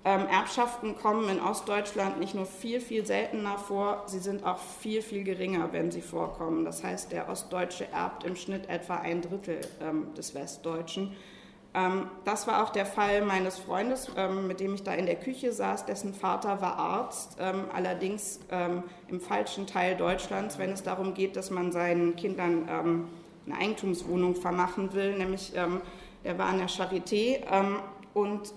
Ähm, 0.04 0.26
Erbschaften 0.28 0.96
kommen 0.96 1.28
in 1.28 1.40
Ostdeutschland 1.40 2.20
nicht 2.20 2.34
nur 2.34 2.46
viel, 2.46 2.80
viel 2.80 3.04
seltener 3.04 3.58
vor, 3.58 4.04
sie 4.06 4.20
sind 4.20 4.44
auch 4.44 4.58
viel, 4.58 5.02
viel 5.02 5.24
geringer, 5.24 5.72
wenn 5.72 5.90
sie 5.90 6.02
vorkommen. 6.02 6.64
Das 6.64 6.84
heißt, 6.84 7.10
der 7.10 7.28
Ostdeutsche 7.28 7.88
erbt 7.92 8.24
im 8.24 8.36
Schnitt 8.36 8.68
etwa 8.68 8.96
ein 8.96 9.22
Drittel 9.22 9.60
ähm, 9.82 10.14
des 10.14 10.34
Westdeutschen. 10.34 11.16
Ähm, 11.74 12.06
das 12.24 12.46
war 12.46 12.62
auch 12.64 12.70
der 12.70 12.86
Fall 12.86 13.22
meines 13.22 13.58
Freundes, 13.58 14.10
ähm, 14.16 14.46
mit 14.46 14.60
dem 14.60 14.74
ich 14.74 14.84
da 14.84 14.94
in 14.94 15.06
der 15.06 15.16
Küche 15.16 15.52
saß. 15.52 15.84
Dessen 15.84 16.14
Vater 16.14 16.60
war 16.60 16.76
Arzt, 16.76 17.36
ähm, 17.40 17.64
allerdings 17.74 18.40
ähm, 18.50 18.84
im 19.08 19.20
falschen 19.20 19.66
Teil 19.66 19.96
Deutschlands, 19.96 20.58
wenn 20.58 20.70
es 20.70 20.84
darum 20.84 21.12
geht, 21.12 21.34
dass 21.34 21.50
man 21.50 21.72
seinen 21.72 22.14
Kindern 22.16 22.68
eine 23.46 23.58
Eigentumswohnung 23.58 24.36
vermachen 24.36 24.92
will, 24.92 25.16
nämlich 25.16 25.54
er 25.54 26.38
war 26.38 26.46
an 26.46 26.58
der 26.58 26.68
Charité 26.68 27.42
und 28.12 28.52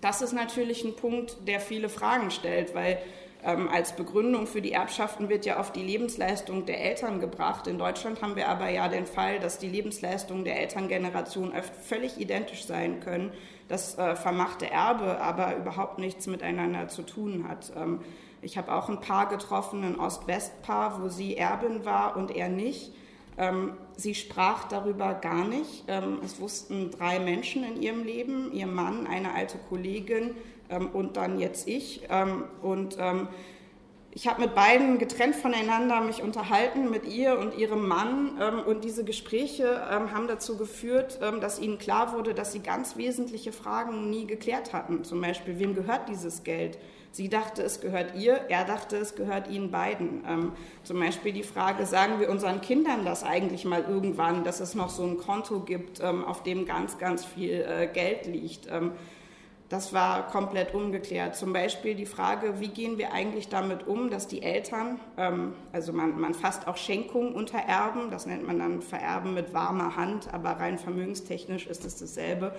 das 0.00 0.22
ist 0.22 0.32
natürlich 0.32 0.84
ein 0.84 0.96
Punkt, 0.96 1.36
der 1.46 1.60
viele 1.60 1.88
Fragen 1.88 2.30
stellt, 2.30 2.74
weil 2.74 2.98
Ähm, 3.44 3.68
als 3.68 3.94
Begründung 3.94 4.46
für 4.48 4.60
die 4.60 4.72
Erbschaften 4.72 5.28
wird 5.28 5.46
ja 5.46 5.60
oft 5.60 5.76
die 5.76 5.82
Lebensleistung 5.82 6.66
der 6.66 6.80
Eltern 6.82 7.20
gebracht. 7.20 7.68
In 7.68 7.78
Deutschland 7.78 8.20
haben 8.20 8.34
wir 8.34 8.48
aber 8.48 8.70
ja 8.70 8.88
den 8.88 9.06
Fall, 9.06 9.38
dass 9.38 9.58
die 9.58 9.68
Lebensleistungen 9.68 10.44
der 10.44 10.58
Elterngeneration 10.58 11.52
oft 11.56 11.76
völlig 11.76 12.18
identisch 12.18 12.64
sein 12.64 12.98
können, 12.98 13.30
das 13.68 13.98
äh, 13.98 14.16
vermachte 14.16 14.68
Erbe 14.68 15.20
aber 15.20 15.54
überhaupt 15.54 15.98
nichts 15.98 16.26
miteinander 16.26 16.88
zu 16.88 17.02
tun 17.02 17.46
hat. 17.46 17.72
Ähm, 17.76 18.00
ich 18.42 18.56
habe 18.58 18.72
auch 18.72 18.88
ein 18.88 19.00
Paar 19.00 19.28
getroffen, 19.28 19.84
ein 19.84 20.00
Ost-West-Paar, 20.00 21.00
wo 21.00 21.08
sie 21.08 21.36
Erbin 21.36 21.84
war 21.84 22.16
und 22.16 22.34
er 22.34 22.48
nicht. 22.48 22.92
Ähm, 23.38 23.74
sie 23.96 24.14
sprach 24.14 24.64
darüber 24.64 25.14
gar 25.14 25.46
nicht. 25.46 25.84
Ähm, 25.88 26.20
es 26.24 26.40
wussten 26.40 26.90
drei 26.90 27.18
Menschen 27.18 27.64
in 27.64 27.82
ihrem 27.82 28.04
Leben, 28.04 28.52
ihr 28.52 28.66
Mann, 28.66 29.06
eine 29.06 29.34
alte 29.34 29.58
Kollegin 29.68 30.34
ähm, 30.70 30.88
und 30.90 31.16
dann 31.16 31.38
jetzt 31.38 31.68
ich. 31.68 32.08
Und 32.62 32.98
ich 34.12 34.26
habe 34.26 34.40
mit 34.40 34.54
beiden 34.54 34.96
getrennt 34.96 35.36
voneinander 35.36 36.00
mich 36.00 36.22
unterhalten, 36.22 36.90
mit 36.90 37.04
ihr 37.04 37.38
und 37.38 37.54
ihrem 37.54 37.86
Mann. 37.86 38.62
Und 38.64 38.82
diese 38.82 39.04
Gespräche 39.04 39.82
haben 39.90 40.26
dazu 40.26 40.56
geführt, 40.56 41.20
dass 41.42 41.60
ihnen 41.60 41.76
klar 41.76 42.14
wurde, 42.14 42.32
dass 42.32 42.52
sie 42.52 42.60
ganz 42.60 42.96
wesentliche 42.96 43.52
Fragen 43.52 44.08
nie 44.08 44.26
geklärt 44.26 44.72
hatten. 44.72 45.04
Zum 45.04 45.20
Beispiel, 45.20 45.58
wem 45.58 45.74
gehört 45.74 46.08
dieses 46.08 46.44
Geld? 46.44 46.78
Sie 47.16 47.30
dachte, 47.30 47.62
es 47.62 47.80
gehört 47.80 48.14
ihr, 48.14 48.42
er 48.50 48.66
dachte, 48.66 48.98
es 48.98 49.14
gehört 49.14 49.48
ihnen 49.48 49.70
beiden. 49.70 50.22
Ähm, 50.28 50.52
zum 50.82 51.00
Beispiel 51.00 51.32
die 51.32 51.44
Frage, 51.44 51.86
sagen 51.86 52.20
wir 52.20 52.28
unseren 52.28 52.60
Kindern 52.60 53.06
das 53.06 53.22
eigentlich 53.22 53.64
mal 53.64 53.86
irgendwann, 53.88 54.44
dass 54.44 54.60
es 54.60 54.74
noch 54.74 54.90
so 54.90 55.04
ein 55.04 55.16
Konto 55.16 55.60
gibt, 55.60 55.98
ähm, 56.02 56.26
auf 56.26 56.42
dem 56.42 56.66
ganz, 56.66 56.98
ganz 56.98 57.24
viel 57.24 57.64
äh, 57.66 57.86
Geld 57.86 58.26
liegt. 58.26 58.68
Ähm, 58.70 58.92
das 59.70 59.94
war 59.94 60.26
komplett 60.26 60.74
ungeklärt. 60.74 61.36
Zum 61.36 61.54
Beispiel 61.54 61.94
die 61.94 62.04
Frage, 62.04 62.60
wie 62.60 62.68
gehen 62.68 62.98
wir 62.98 63.14
eigentlich 63.14 63.48
damit 63.48 63.86
um, 63.86 64.10
dass 64.10 64.28
die 64.28 64.42
Eltern, 64.42 65.00
ähm, 65.16 65.54
also 65.72 65.94
man, 65.94 66.20
man 66.20 66.34
fasst 66.34 66.68
auch 66.68 66.76
Schenkung 66.76 67.34
unter 67.34 67.56
Erben, 67.56 68.10
das 68.10 68.26
nennt 68.26 68.46
man 68.46 68.58
dann 68.58 68.82
Vererben 68.82 69.32
mit 69.32 69.54
warmer 69.54 69.96
Hand, 69.96 70.34
aber 70.34 70.50
rein 70.50 70.76
vermögenstechnisch 70.76 71.66
ist 71.66 71.86
es 71.86 71.96
dasselbe. 71.96 72.54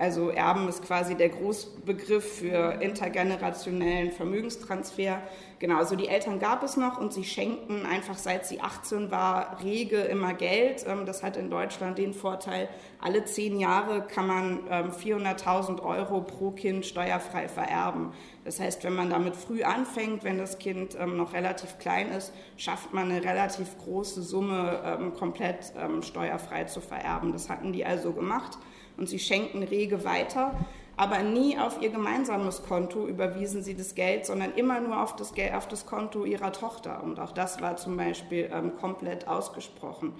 Also 0.00 0.30
Erben 0.30 0.66
ist 0.66 0.82
quasi 0.82 1.14
der 1.14 1.28
Großbegriff 1.28 2.38
für 2.38 2.80
intergenerationellen 2.80 4.12
Vermögenstransfer. 4.12 5.20
Genau, 5.58 5.76
also 5.76 5.94
die 5.94 6.08
Eltern 6.08 6.38
gab 6.38 6.62
es 6.62 6.78
noch 6.78 6.98
und 6.98 7.12
sie 7.12 7.22
schenkten 7.22 7.84
einfach 7.84 8.16
seit 8.16 8.46
sie 8.46 8.62
18 8.62 9.10
war 9.10 9.62
rege 9.62 9.98
immer 9.98 10.32
Geld. 10.32 10.86
Ähm, 10.88 11.04
das 11.04 11.22
hat 11.22 11.36
in 11.36 11.50
Deutschland 11.50 11.98
den 11.98 12.14
Vorteil, 12.14 12.70
alle 12.98 13.26
zehn 13.26 13.60
Jahre 13.60 14.00
kann 14.06 14.26
man 14.26 14.60
400.000 14.70 15.68
ähm, 15.68 15.80
Euro 15.80 16.22
pro 16.22 16.52
Kind 16.52 16.86
steuerfrei 16.86 17.46
vererben. 17.46 18.14
Das 18.46 18.58
heißt, 18.58 18.82
wenn 18.84 18.94
man 18.94 19.10
damit 19.10 19.36
früh 19.36 19.64
anfängt, 19.64 20.24
wenn 20.24 20.38
das 20.38 20.58
Kind 20.58 20.96
ähm, 20.98 21.18
noch 21.18 21.34
relativ 21.34 21.76
klein 21.78 22.10
ist, 22.10 22.32
schafft 22.56 22.94
man 22.94 23.10
eine 23.10 23.22
relativ 23.22 23.76
große 23.76 24.22
Summe 24.22 25.12
komplett 25.18 25.74
steuerfrei 26.00 26.64
zu 26.64 26.80
vererben. 26.80 27.32
Das 27.32 27.50
hatten 27.50 27.74
die 27.74 27.84
also 27.84 28.12
gemacht 28.12 28.56
und 28.96 29.08
sie 29.08 29.18
schenken 29.18 29.62
rege 29.62 30.04
weiter, 30.04 30.54
aber 30.96 31.22
nie 31.22 31.56
auf 31.58 31.80
ihr 31.80 31.88
gemeinsames 31.88 32.62
Konto 32.62 33.06
überwiesen 33.06 33.62
sie 33.62 33.74
das 33.74 33.94
Geld, 33.94 34.26
sondern 34.26 34.52
immer 34.52 34.80
nur 34.80 35.02
auf 35.02 35.16
das, 35.16 35.32
Geld, 35.32 35.54
auf 35.54 35.66
das 35.66 35.86
Konto 35.86 36.26
ihrer 36.26 36.52
Tochter. 36.52 37.02
Und 37.02 37.18
auch 37.18 37.32
das 37.32 37.62
war 37.62 37.76
zum 37.76 37.96
Beispiel 37.96 38.50
ähm, 38.52 38.76
komplett 38.76 39.26
ausgesprochen. 39.26 40.12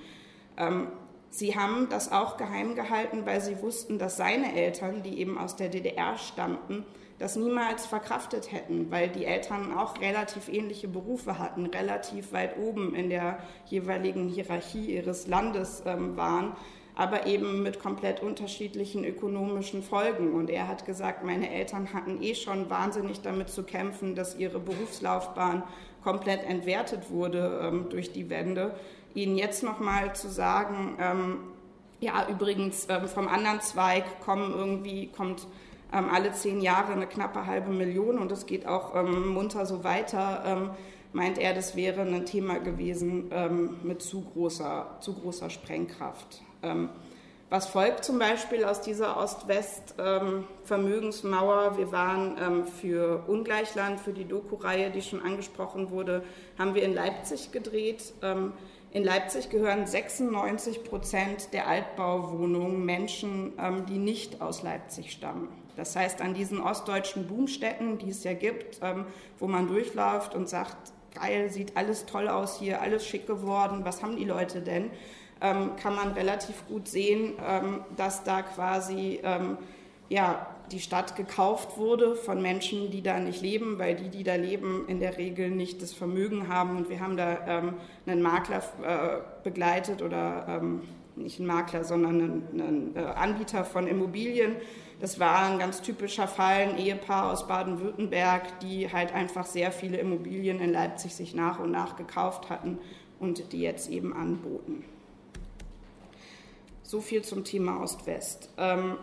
Ähm, 0.57 0.89
sie 1.29 1.55
haben 1.55 1.89
das 1.91 2.11
auch 2.11 2.39
geheim 2.39 2.77
gehalten, 2.77 3.27
weil 3.27 3.43
sie 3.43 3.61
wussten, 3.61 3.99
dass 3.99 4.17
seine 4.17 4.55
Eltern, 4.55 5.03
die 5.03 5.19
eben 5.21 5.37
aus 5.37 5.55
der 5.55 5.69
DDR 5.69 6.17
stammten, 6.17 6.87
das 7.19 7.37
niemals 7.37 7.85
verkraftet 7.85 8.51
hätten, 8.51 8.91
weil 8.91 9.11
die 9.11 9.27
Eltern 9.27 9.77
auch 9.77 10.01
relativ 10.01 10.49
ähnliche 10.49 10.89
Berufe 10.89 11.39
hatten, 11.39 11.67
relativ 11.67 12.33
weit 12.33 12.57
oben 12.57 12.95
in 12.95 13.11
der 13.11 13.41
jeweiligen 13.67 14.29
Hierarchie 14.29 14.97
ihres 14.97 15.27
Landes 15.27 15.83
ähm, 15.85 16.17
waren 16.17 16.57
aber 16.95 17.27
eben 17.27 17.63
mit 17.63 17.81
komplett 17.81 18.23
unterschiedlichen 18.23 19.05
ökonomischen 19.05 19.83
Folgen. 19.83 20.35
Und 20.35 20.51
er 20.51 20.69
hat 20.69 20.87
gesagt, 20.87 21.25
meine 21.25 21.51
Eltern 21.51 21.93
hatten 21.93 22.23
eh 22.23 22.35
schon 22.35 22.71
wahnsinnig 22.71 23.21
damit 23.23 23.49
zu 23.49 23.63
kämpfen, 23.63 24.15
dass 24.15 24.37
ihre 24.37 24.59
Berufslaufbahn 24.59 25.63
komplett 26.03 26.45
entwertet 26.45 27.11
wurde 27.11 27.61
ähm, 27.63 27.87
durch 27.91 28.13
die 28.13 28.31
Wende. 28.31 28.75
Ihnen 29.15 29.37
jetzt 29.37 29.63
nochmal 29.63 30.15
zu 30.15 30.29
sagen, 30.29 30.97
ähm, 31.01 31.39
ja, 32.01 32.27
übrigens 32.29 32.87
ähm, 32.89 33.07
vom 33.09 33.29
anderen 33.29 33.61
Zweig 33.61 34.21
kommen 34.21 34.53
irgendwie, 34.55 35.09
kommt 35.09 35.47
ähm, 35.93 36.09
alle 36.11 36.33
zehn 36.33 36.61
Jahre 36.61 36.93
eine 36.93 37.07
knappe 37.07 37.47
halbe 37.47 37.71
Million 37.71 38.19
und 38.19 38.33
es 38.33 38.47
geht 38.47 38.67
auch 38.67 38.95
ähm, 38.95 39.29
munter 39.29 39.67
so 39.67 39.85
weiter 39.85 40.43
ähm, 40.47 40.71
meint 41.13 41.39
er, 41.39 41.55
das 41.55 41.77
wäre 41.77 42.03
ein 42.03 42.27
Thema 42.27 42.59
gewesen 42.59 43.31
ähm, 43.33 43.77
mit 43.83 44.03
zu 44.03 44.23
großer, 44.23 44.99
zu 45.01 45.15
großer 45.15 45.51
Sprengkraft. 45.51 46.43
Ähm, 46.63 46.89
was 47.49 47.67
folgt 47.67 48.05
zum 48.05 48.21
Beispiel 48.21 48.65
aus 48.65 48.81
dieser 48.81 49.17
Ost-West-Vermögensmauer? 49.17 51.79
Wir 51.79 51.91
waren 51.91 52.37
ähm, 52.41 52.65
für 52.65 53.25
Ungleichland, 53.27 54.01
für 54.01 54.13
die 54.13 54.25
Doku-Reihe, 54.25 54.91
die 54.91 55.03
schon 55.03 55.21
angesprochen 55.21 55.91
wurde, 55.91 56.23
haben 56.59 56.77
wir 56.77 56.85
in 56.85 56.95
Leipzig 56.95 57.51
gedreht. 57.51 58.13
Ähm, 58.23 58.53
in 58.93 59.03
Leipzig 59.03 59.51
gehören 59.51 59.85
96 59.87 60.85
Prozent 60.85 61.53
der 61.53 61.67
Altbauwohnungen 61.69 62.85
Menschen, 62.85 63.53
die 63.89 63.99
nicht 63.99 64.43
aus 64.43 64.65
Leipzig 64.65 65.13
stammen. 65.13 65.47
Das 65.77 65.95
heißt, 65.95 66.21
an 66.21 66.35
diesen 66.35 66.61
ostdeutschen 66.61 67.29
Boomstätten, 67.29 67.99
die 67.99 68.11
es 68.11 68.25
ja 68.25 68.33
gibt, 68.33 68.81
wo 69.39 69.47
man 69.47 69.69
durchläuft 69.69 70.35
und 70.35 70.49
sagt, 70.49 70.93
geil, 71.15 71.51
sieht 71.51 71.77
alles 71.77 72.07
toll 72.07 72.29
aus 72.29 72.59
hier, 72.59 72.83
alles 72.83 73.07
schick 73.07 73.29
geworden, 73.29 73.85
was 73.85 74.03
haben 74.03 74.17
die 74.17 74.25
Leute 74.25 74.61
denn? 74.61 74.91
Ähm, 75.41 75.77
kann 75.77 75.95
man 75.95 76.13
relativ 76.13 76.67
gut 76.69 76.89
sehen, 76.89 77.35
ähm, 77.47 77.81
dass 77.97 78.25
da 78.25 78.43
quasi 78.43 79.21
ähm, 79.23 79.59
ja, 80.09 80.47
die 80.73 80.81
Stadt 80.81 81.17
gekauft 81.17 81.79
wurde 81.79 82.15
von 82.15 82.43
Menschen, 82.43 82.91
die 82.91 83.03
da 83.03 83.19
nicht 83.19 83.43
leben, 83.43 83.79
weil 83.79 83.97
die, 83.97 84.09
die 84.09 84.23
da 84.23 84.35
leben, 84.35 84.85
in 84.89 85.01
der 85.01 85.19
Regel 85.19 85.51
nicht 85.51 85.83
das 85.83 85.93
Vermögen 85.93 86.49
haben. 86.49 86.77
Und 86.77 86.91
wir 86.91 87.01
haben 87.01 87.17
da 87.17 87.39
ähm, 87.47 87.75
einen 88.07 88.23
Makler 88.23 88.63
äh, 88.83 89.21
begleitet 89.43 90.03
oder 90.03 90.47
ähm, 90.49 90.83
nicht 91.17 91.39
einen 91.39 91.49
Makler, 91.49 91.85
sondern 91.85 92.21
einen, 92.21 92.61
einen 92.61 92.97
äh, 92.97 93.01
Anbieter 93.01 93.65
von 93.65 93.87
Immobilien. 93.87 94.57
Das 95.01 95.19
war 95.19 95.51
ein 95.51 95.59
ganz 95.59 95.81
typischer 95.81 96.29
Fall, 96.29 96.69
ein 96.69 96.79
Ehepaar 96.79 97.33
aus 97.33 97.47
Baden-Württemberg, 97.47 98.61
die 98.61 98.93
halt 98.93 99.15
einfach 99.15 99.47
sehr 99.47 99.73
viele 99.73 99.99
Immobilien 99.99 100.61
in 100.61 100.73
Leipzig 100.73 101.15
sich 101.15 101.35
nach 101.35 101.59
und 101.59 101.71
nach 101.71 101.97
gekauft 101.97 102.51
hatten 102.51 102.79
und 103.19 103.53
die 103.53 103.61
jetzt 103.61 103.89
eben 103.89 104.13
anboten. 104.13 104.85
So 106.91 107.01
viel 107.01 107.23
zum 107.23 107.45
Thema 107.45 107.81
Ost-West. 107.81 108.49
Ähm, 108.59 108.97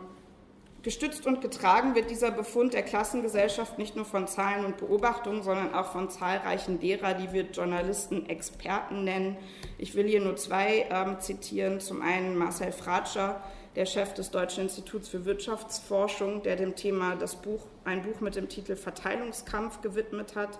gestützt 0.84 1.26
und 1.26 1.40
getragen 1.40 1.96
wird 1.96 2.10
dieser 2.10 2.32
Befund 2.32 2.74
der 2.74 2.84
Klassengesellschaft 2.84 3.78
nicht 3.78 3.96
nur 3.96 4.04
von 4.04 4.28
Zahlen 4.28 4.66
und 4.66 4.76
Beobachtungen, 4.76 5.42
sondern 5.42 5.74
auch 5.74 5.94
von 5.94 6.10
zahlreichen 6.10 6.82
derer, 6.82 7.14
die 7.14 7.32
wir 7.32 7.44
Journalisten 7.44 8.28
Experten 8.28 9.06
nennen. 9.06 9.38
Ich 9.78 9.96
will 9.96 10.06
hier 10.06 10.20
nur 10.20 10.36
zwei 10.36 10.86
ähm, 10.90 11.22
zitieren. 11.22 11.80
Zum 11.80 12.02
einen 12.02 12.38
Marcel 12.38 12.74
Fratscher, 12.74 13.42
der 13.78 13.86
Chef 13.86 14.14
des 14.14 14.32
Deutschen 14.32 14.64
Instituts 14.64 15.08
für 15.08 15.24
Wirtschaftsforschung, 15.24 16.44
der 16.44 16.58
dem 16.58 16.76
Thema 16.76 17.16
das 17.16 17.38
Buch, 17.38 17.62
ein 17.86 18.02
Buch 18.02 18.20
mit 18.20 18.36
dem 18.36 18.50
Titel 18.50 18.76
Verteilungskampf 18.76 19.80
gewidmet 19.80 20.36
hat. 20.36 20.60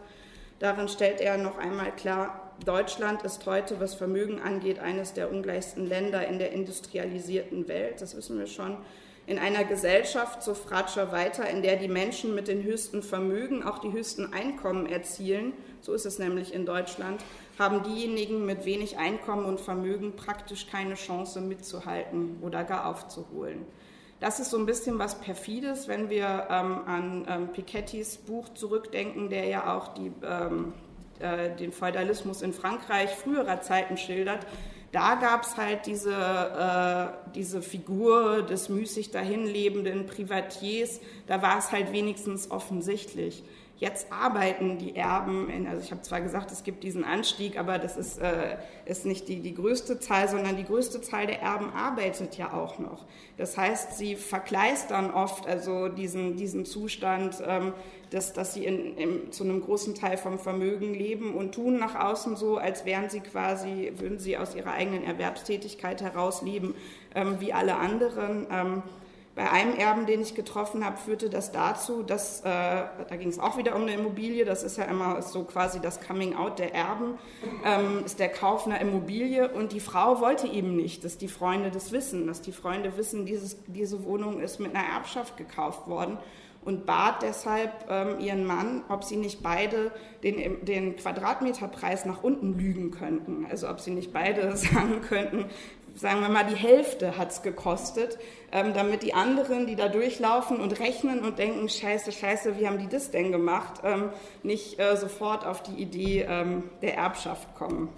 Darin 0.60 0.88
stellt 0.88 1.20
er 1.20 1.38
noch 1.38 1.58
einmal 1.58 1.94
klar, 1.94 2.47
Deutschland 2.66 3.24
ist 3.24 3.46
heute, 3.46 3.80
was 3.80 3.96
Vermögen 3.96 4.42
angeht, 4.42 4.80
eines 4.80 5.14
der 5.14 5.32
ungleichsten 5.32 5.86
Länder 5.86 6.28
in 6.28 6.40
der 6.40 6.52
industrialisierten 6.52 7.68
Welt. 7.68 8.02
Das 8.02 8.16
wissen 8.16 8.38
wir 8.38 8.48
schon. 8.48 8.78
In 9.26 9.40
einer 9.40 9.66
Gesellschaft, 9.66 10.42
so 10.42 10.54
Fratscher 10.54 11.12
weiter, 11.12 11.50
in 11.50 11.62
der 11.62 11.76
die 11.76 11.90
Menschen 11.90 12.34
mit 12.34 12.48
den 12.48 12.64
höchsten 12.64 13.04
Vermögen 13.04 13.62
auch 13.62 13.80
die 13.80 13.92
höchsten 13.92 14.32
Einkommen 14.34 14.86
erzielen, 14.86 15.52
so 15.82 15.94
ist 15.94 16.06
es 16.06 16.18
nämlich 16.18 16.54
in 16.54 16.66
Deutschland, 16.66 17.22
haben 17.60 17.84
diejenigen 17.84 18.46
mit 18.46 18.66
wenig 18.66 18.98
Einkommen 18.98 19.46
und 19.46 19.60
Vermögen 19.60 20.16
praktisch 20.16 20.68
keine 20.68 20.96
Chance 20.96 21.42
mitzuhalten 21.42 22.38
oder 22.42 22.64
gar 22.64 22.86
aufzuholen. 22.86 23.66
Das 24.20 24.40
ist 24.40 24.50
so 24.50 24.58
ein 24.58 24.66
bisschen 24.66 24.98
was 24.98 25.20
Perfides, 25.20 25.88
wenn 25.88 26.10
wir 26.10 26.48
ähm, 26.50 26.82
an 26.86 27.26
ähm, 27.30 27.48
Pikettys 27.50 28.18
Buch 28.18 28.50
zurückdenken, 28.54 29.30
der 29.30 29.46
ja 29.46 29.78
auch 29.78 29.90
die, 29.90 30.12
ähm, 30.24 30.74
äh, 31.20 31.56
den 31.56 31.72
Feudalismus 31.72 32.42
in 32.42 32.54
Frankreich 32.54 33.12
früherer 33.12 33.62
Zeiten 33.62 33.98
schildert. 33.98 34.46
Da 34.92 35.16
gab 35.16 35.44
es 35.44 35.58
halt 35.58 35.86
diese, 35.86 36.14
äh, 36.14 37.32
diese 37.36 37.62
Figur 37.62 38.42
des 38.44 38.70
müßig 38.70 39.12
dahinlebenden 39.12 40.06
Privatiers, 40.06 41.02
da 41.28 41.42
war 41.42 41.58
es 41.58 41.72
halt 41.72 41.92
wenigstens 41.92 42.50
offensichtlich. 42.50 43.44
Jetzt 43.80 44.12
arbeiten 44.12 44.80
die 44.80 44.96
Erben, 44.96 45.52
in, 45.52 45.68
also 45.68 45.84
ich 45.84 45.92
habe 45.92 46.02
zwar 46.02 46.20
gesagt, 46.20 46.52
es 46.52 46.64
gibt 46.64 46.84
diesen 46.84 47.04
Anstieg, 47.04 47.60
aber 47.60 47.78
das 47.78 47.96
ist, 47.96 48.18
äh, 48.18 48.58
ist 48.86 49.06
nicht 49.06 49.28
die, 49.28 49.40
die 49.40 49.54
größte 49.54 50.00
Zahl, 50.00 50.28
sondern 50.28 50.58
die 50.58 50.64
größte 50.64 51.00
Zahl 51.02 51.28
der 51.28 51.44
Erben 51.44 51.70
arbeitet 51.70 52.38
ja 52.38 52.54
auch 52.54 52.80
noch. 52.80 53.06
Das 53.38 53.56
heißt, 53.56 53.96
sie 53.96 54.16
verkleistern 54.16 55.12
oft 55.12 55.46
also 55.46 55.90
diesen, 55.90 56.38
diesen 56.38 56.66
Zustand, 56.66 57.36
ähm, 57.46 57.74
dass, 58.10 58.34
dass 58.34 58.56
sie 58.56 58.66
in, 58.66 58.98
in, 58.98 59.32
zu 59.32 59.44
einem 59.44 59.62
großen 59.62 59.94
Teil 59.94 60.18
vom 60.18 60.40
Vermögen 60.40 60.96
leben 60.96 61.36
und 61.36 61.54
tun 61.54 61.78
nach 61.78 61.94
außen 61.94 62.36
so, 62.36 62.58
als 62.58 62.84
wären 62.84 63.12
sie 63.12 63.20
quasi, 63.20 63.94
würden 63.98 64.18
sie 64.18 64.38
aus 64.38 64.56
ihrer 64.56 64.72
eigenen 64.72 65.04
Erwerbstätigkeit 65.04 66.02
heraus 66.02 66.42
leben, 66.42 66.74
ähm, 67.14 67.40
wie 67.40 67.54
alle 67.54 67.76
anderen. 67.76 68.48
Ähm, 68.50 68.82
bei 69.38 69.52
einem 69.52 69.76
Erben, 69.76 70.08
den 70.08 70.20
ich 70.20 70.34
getroffen 70.34 70.84
habe, 70.84 70.98
führte 70.98 71.30
das 71.30 71.52
dazu, 71.52 72.02
dass, 72.02 72.42
äh, 72.42 72.44
da 72.44 73.16
ging 73.18 73.30
es 73.30 73.38
auch 73.38 73.56
wieder 73.56 73.76
um 73.76 73.84
eine 73.84 73.94
Immobilie, 73.94 74.46
das 74.46 74.64
ist 74.64 74.78
ja 74.78 74.86
immer 74.86 75.22
so 75.22 75.44
quasi 75.44 75.80
das 75.80 76.02
Coming-out 76.02 76.58
der 76.58 76.74
Erben, 76.74 77.20
ähm, 77.64 78.02
ist 78.04 78.20
der 78.20 78.30
Kauf 78.30 78.66
einer 78.66 78.82
Immobilie 78.82 79.48
und 79.48 79.74
die 79.74 79.80
Frau 79.80 80.22
wollte 80.22 80.48
eben 80.48 80.76
nicht, 80.76 81.04
dass 81.04 81.20
die 81.20 81.28
Freunde 81.28 81.70
das 81.70 81.92
wissen, 81.92 82.26
dass 82.26 82.42
die 82.42 82.52
Freunde 82.52 82.98
wissen, 82.98 83.28
dieses, 83.28 83.58
diese 83.68 84.04
Wohnung 84.06 84.40
ist 84.40 84.60
mit 84.60 84.76
einer 84.76 84.84
Erbschaft 84.84 85.38
gekauft 85.38 85.88
worden 85.88 86.18
und 86.68 86.86
bat 86.86 87.22
deshalb 87.22 87.72
ähm, 87.90 88.20
ihren 88.20 88.44
Mann, 88.44 88.84
ob 88.90 89.06
sie 89.06 89.16
nicht 89.16 89.42
beide 89.42 89.92
den, 90.24 90.66
den 90.66 90.98
Quadratmeterpreis 90.98 92.06
nach 92.06 92.24
unten 92.24 92.58
lügen 92.58 92.92
könnten. 92.92 93.46
Also 93.50 93.70
ob 93.70 93.80
sie 93.80 93.92
nicht 93.92 94.12
beide 94.12 94.58
sagen 94.58 95.00
könnten, 95.02 95.46
sagen 95.98 96.22
wir 96.22 96.30
mal, 96.30 96.46
die 96.46 96.56
Hälfte 96.56 97.18
hat 97.18 97.32
es 97.32 97.42
gekostet, 97.42 98.18
ähm, 98.52 98.74
damit 98.74 99.04
die 99.04 99.14
anderen, 99.14 99.68
die 99.68 99.76
da 99.76 99.88
durchlaufen 99.88 100.62
und 100.62 100.80
rechnen 100.80 101.24
und 101.24 101.40
denken, 101.40 101.68
scheiße, 101.68 102.12
scheiße, 102.12 102.60
wie 102.60 102.68
haben 102.68 102.78
die 102.78 102.88
das 102.88 103.12
denn 103.12 103.32
gemacht, 103.32 103.82
ähm, 103.84 104.12
nicht 104.44 104.80
äh, 104.80 104.96
sofort 104.96 105.46
auf 105.46 105.64
die 105.64 105.82
Idee 105.82 106.26
ähm, 106.30 106.64
der 106.82 106.96
Erbschaft 106.96 107.56
kommen. 107.56 107.90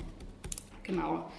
Genau. 0.83 1.29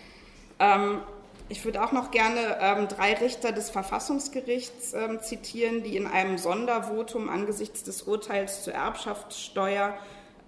Ähm, 0.58 1.00
ich 1.48 1.64
würde 1.64 1.82
auch 1.82 1.90
noch 1.90 2.12
gerne 2.12 2.58
ähm, 2.61 2.86
drei 2.86 3.14
Richter 3.14 3.50
des 3.50 3.70
Verfassungsgerichts 3.70 4.92
ähm, 4.92 5.20
zitieren, 5.20 5.82
die 5.82 5.96
in 5.96 6.06
einem 6.06 6.38
Sondervotum 6.38 7.28
angesichts 7.28 7.82
des 7.82 8.02
Urteils 8.02 8.62
zur 8.62 8.74
Erbschaftssteuer 8.74 9.94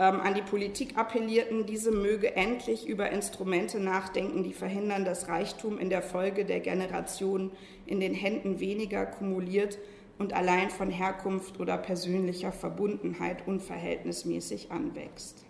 an 0.05 0.35
die 0.35 0.43
Politik 0.43 0.97
appellierten, 0.97 1.67
diese 1.67 1.91
möge 1.91 2.35
endlich 2.35 2.87
über 2.87 3.11
Instrumente 3.11 3.79
nachdenken, 3.79 4.43
die 4.43 4.53
verhindern, 4.53 5.05
dass 5.05 5.29
Reichtum 5.29 5.79
in 5.79 5.91
der 5.91 6.03
Folge 6.03 6.45
der 6.45 6.61
Generation 6.61 7.51
in 7.87 8.01
den 8.01 8.15
Händen 8.15 8.61
weniger 8.61 9.07
kumuliert 9.07 9.79
und 10.19 10.33
allein 10.33 10.71
von 10.71 10.91
Herkunft 10.91 11.61
oder 11.61 11.77
persönlicher 11.79 12.53
Verbundenheit 12.53 13.47
unverhältnismäßig 13.47 14.71
anwächst. 14.71 15.45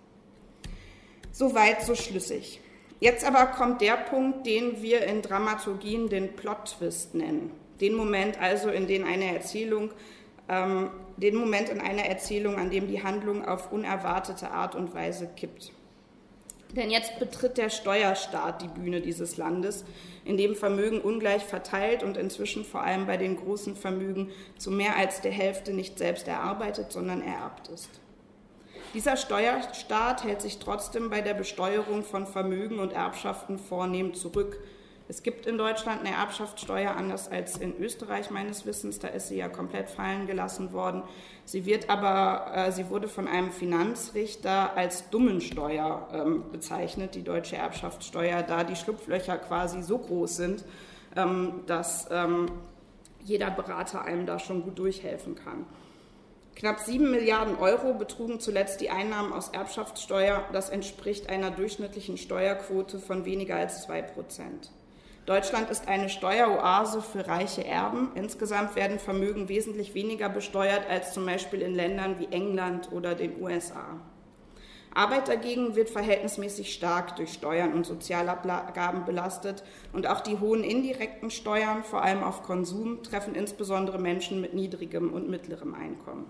Soweit 1.30 1.82
so 1.82 1.94
schlüssig. 1.94 2.61
Jetzt 3.00 3.24
aber 3.24 3.46
kommt 3.46 3.80
der 3.80 3.96
Punkt, 3.96 4.46
den 4.46 4.82
wir 4.82 5.03
in 5.07 5.22
Dramaturgien 5.22 6.09
den 6.09 6.36
Plot-Twist 6.36 7.14
nennen. 7.14 7.50
Den 7.80 7.94
Moment 7.94 8.40
also, 8.40 8.68
in 8.68 8.86
dem 8.86 9.05
eine 9.05 9.34
Erzählung 9.34 9.90
ähm, 10.48 10.90
den 11.16 11.36
Moment 11.36 11.68
in 11.68 11.80
einer 11.80 12.04
Erzählung, 12.04 12.56
an 12.56 12.70
dem 12.70 12.88
die 12.88 13.02
Handlung 13.02 13.44
auf 13.44 13.72
unerwartete 13.72 14.50
Art 14.50 14.74
und 14.74 14.94
Weise 14.94 15.28
kippt. 15.36 15.72
Denn 16.76 16.90
jetzt 16.90 17.18
betritt 17.18 17.58
der 17.58 17.68
Steuerstaat 17.68 18.62
die 18.62 18.68
Bühne 18.68 19.02
dieses 19.02 19.36
Landes, 19.36 19.84
in 20.24 20.38
dem 20.38 20.54
Vermögen 20.54 21.00
ungleich 21.00 21.42
verteilt 21.42 22.02
und 22.02 22.16
inzwischen 22.16 22.64
vor 22.64 22.82
allem 22.82 23.06
bei 23.06 23.18
den 23.18 23.36
großen 23.36 23.76
Vermögen 23.76 24.30
zu 24.56 24.70
mehr 24.70 24.96
als 24.96 25.20
der 25.20 25.32
Hälfte 25.32 25.74
nicht 25.74 25.98
selbst 25.98 26.28
erarbeitet, 26.28 26.90
sondern 26.90 27.20
ererbt 27.20 27.68
ist. 27.68 27.90
Dieser 28.94 29.16
Steuerstaat 29.16 30.24
hält 30.24 30.40
sich 30.42 30.58
trotzdem 30.58 31.10
bei 31.10 31.20
der 31.20 31.34
Besteuerung 31.34 32.04
von 32.04 32.26
Vermögen 32.26 32.78
und 32.78 32.92
Erbschaften 32.92 33.58
vornehm 33.58 34.14
zurück, 34.14 34.58
es 35.09 35.22
gibt 35.22 35.46
in 35.46 35.59
Deutschland 35.59 36.00
eine 36.00 36.14
Erbschaftssteuer, 36.14 36.94
anders 36.96 37.30
als 37.30 37.57
in 37.57 37.76
Österreich 37.78 38.30
meines 38.30 38.66
Wissens. 38.66 38.98
Da 38.98 39.09
ist 39.09 39.28
sie 39.28 39.36
ja 39.36 39.48
komplett 39.48 39.90
fallen 39.90 40.26
gelassen 40.26 40.72
worden. 40.72 41.03
Sie 41.44 41.66
wird 41.66 41.90
aber, 41.90 42.53
äh, 42.55 42.72
sie 42.72 42.88
wurde 42.88 43.09
von 43.09 43.26
einem 43.26 43.50
Finanzrichter 43.50 44.76
als 44.76 45.11
Dummensteuer 45.11 46.09
ähm, 46.12 46.44
bezeichnet, 46.53 47.14
die 47.14 47.24
deutsche 47.24 47.57
Erbschaftssteuer, 47.57 48.42
da 48.42 48.64
die 48.64 48.76
Schlupflöcher 48.76 49.38
quasi 49.38 49.82
so 49.82 49.98
groß 49.98 50.36
sind, 50.36 50.64
ähm, 51.16 51.62
dass 51.66 52.09
ähm, 52.11 52.46
jeder 53.24 53.50
Berater 53.50 54.03
einem 54.03 54.26
da 54.26 54.38
schon 54.38 54.62
gut 54.62 54.78
durchhelfen 54.78 55.34
kann. 55.34 55.66
Knapp 56.55 56.80
sieben 56.80 57.11
Milliarden 57.11 57.57
Euro 57.57 57.94
betrugen 57.94 58.38
zuletzt 58.38 58.80
die 58.80 58.90
Einnahmen 58.90 59.32
aus 59.32 59.48
Erbschaftssteuer. 59.48 60.44
Das 60.53 60.68
entspricht 60.68 61.28
einer 61.28 61.50
durchschnittlichen 61.50 62.18
Steuerquote 62.18 62.98
von 62.98 63.24
weniger 63.24 63.57
als 63.57 63.82
zwei 63.84 64.03
Prozent. 64.03 64.70
Deutschland 65.24 65.70
ist 65.70 65.86
eine 65.86 66.08
Steueroase 66.08 67.00
für 67.00 67.28
reiche 67.28 67.64
Erben. 67.64 68.10
Insgesamt 68.16 68.74
werden 68.74 68.98
Vermögen 68.98 69.48
wesentlich 69.48 69.94
weniger 69.94 70.28
besteuert 70.28 70.88
als 70.90 71.12
zum 71.12 71.24
Beispiel 71.26 71.62
in 71.62 71.76
Ländern 71.76 72.18
wie 72.18 72.26
England 72.32 72.90
oder 72.90 73.14
den 73.14 73.40
USA. 73.40 74.00
Arbeit 74.94 75.28
dagegen 75.28 75.76
wird 75.76 75.90
verhältnismäßig 75.90 76.74
stark 76.74 77.16
durch 77.16 77.32
Steuern 77.32 77.72
und 77.72 77.86
Sozialabgaben 77.86 79.04
belastet 79.04 79.62
und 79.92 80.08
auch 80.08 80.20
die 80.20 80.38
hohen 80.38 80.64
indirekten 80.64 81.30
Steuern, 81.30 81.84
vor 81.84 82.02
allem 82.02 82.24
auf 82.24 82.42
Konsum, 82.42 83.02
treffen 83.02 83.34
insbesondere 83.34 83.98
Menschen 83.98 84.40
mit 84.40 84.54
niedrigem 84.54 85.12
und 85.12 85.30
mittlerem 85.30 85.74
Einkommen. 85.74 86.26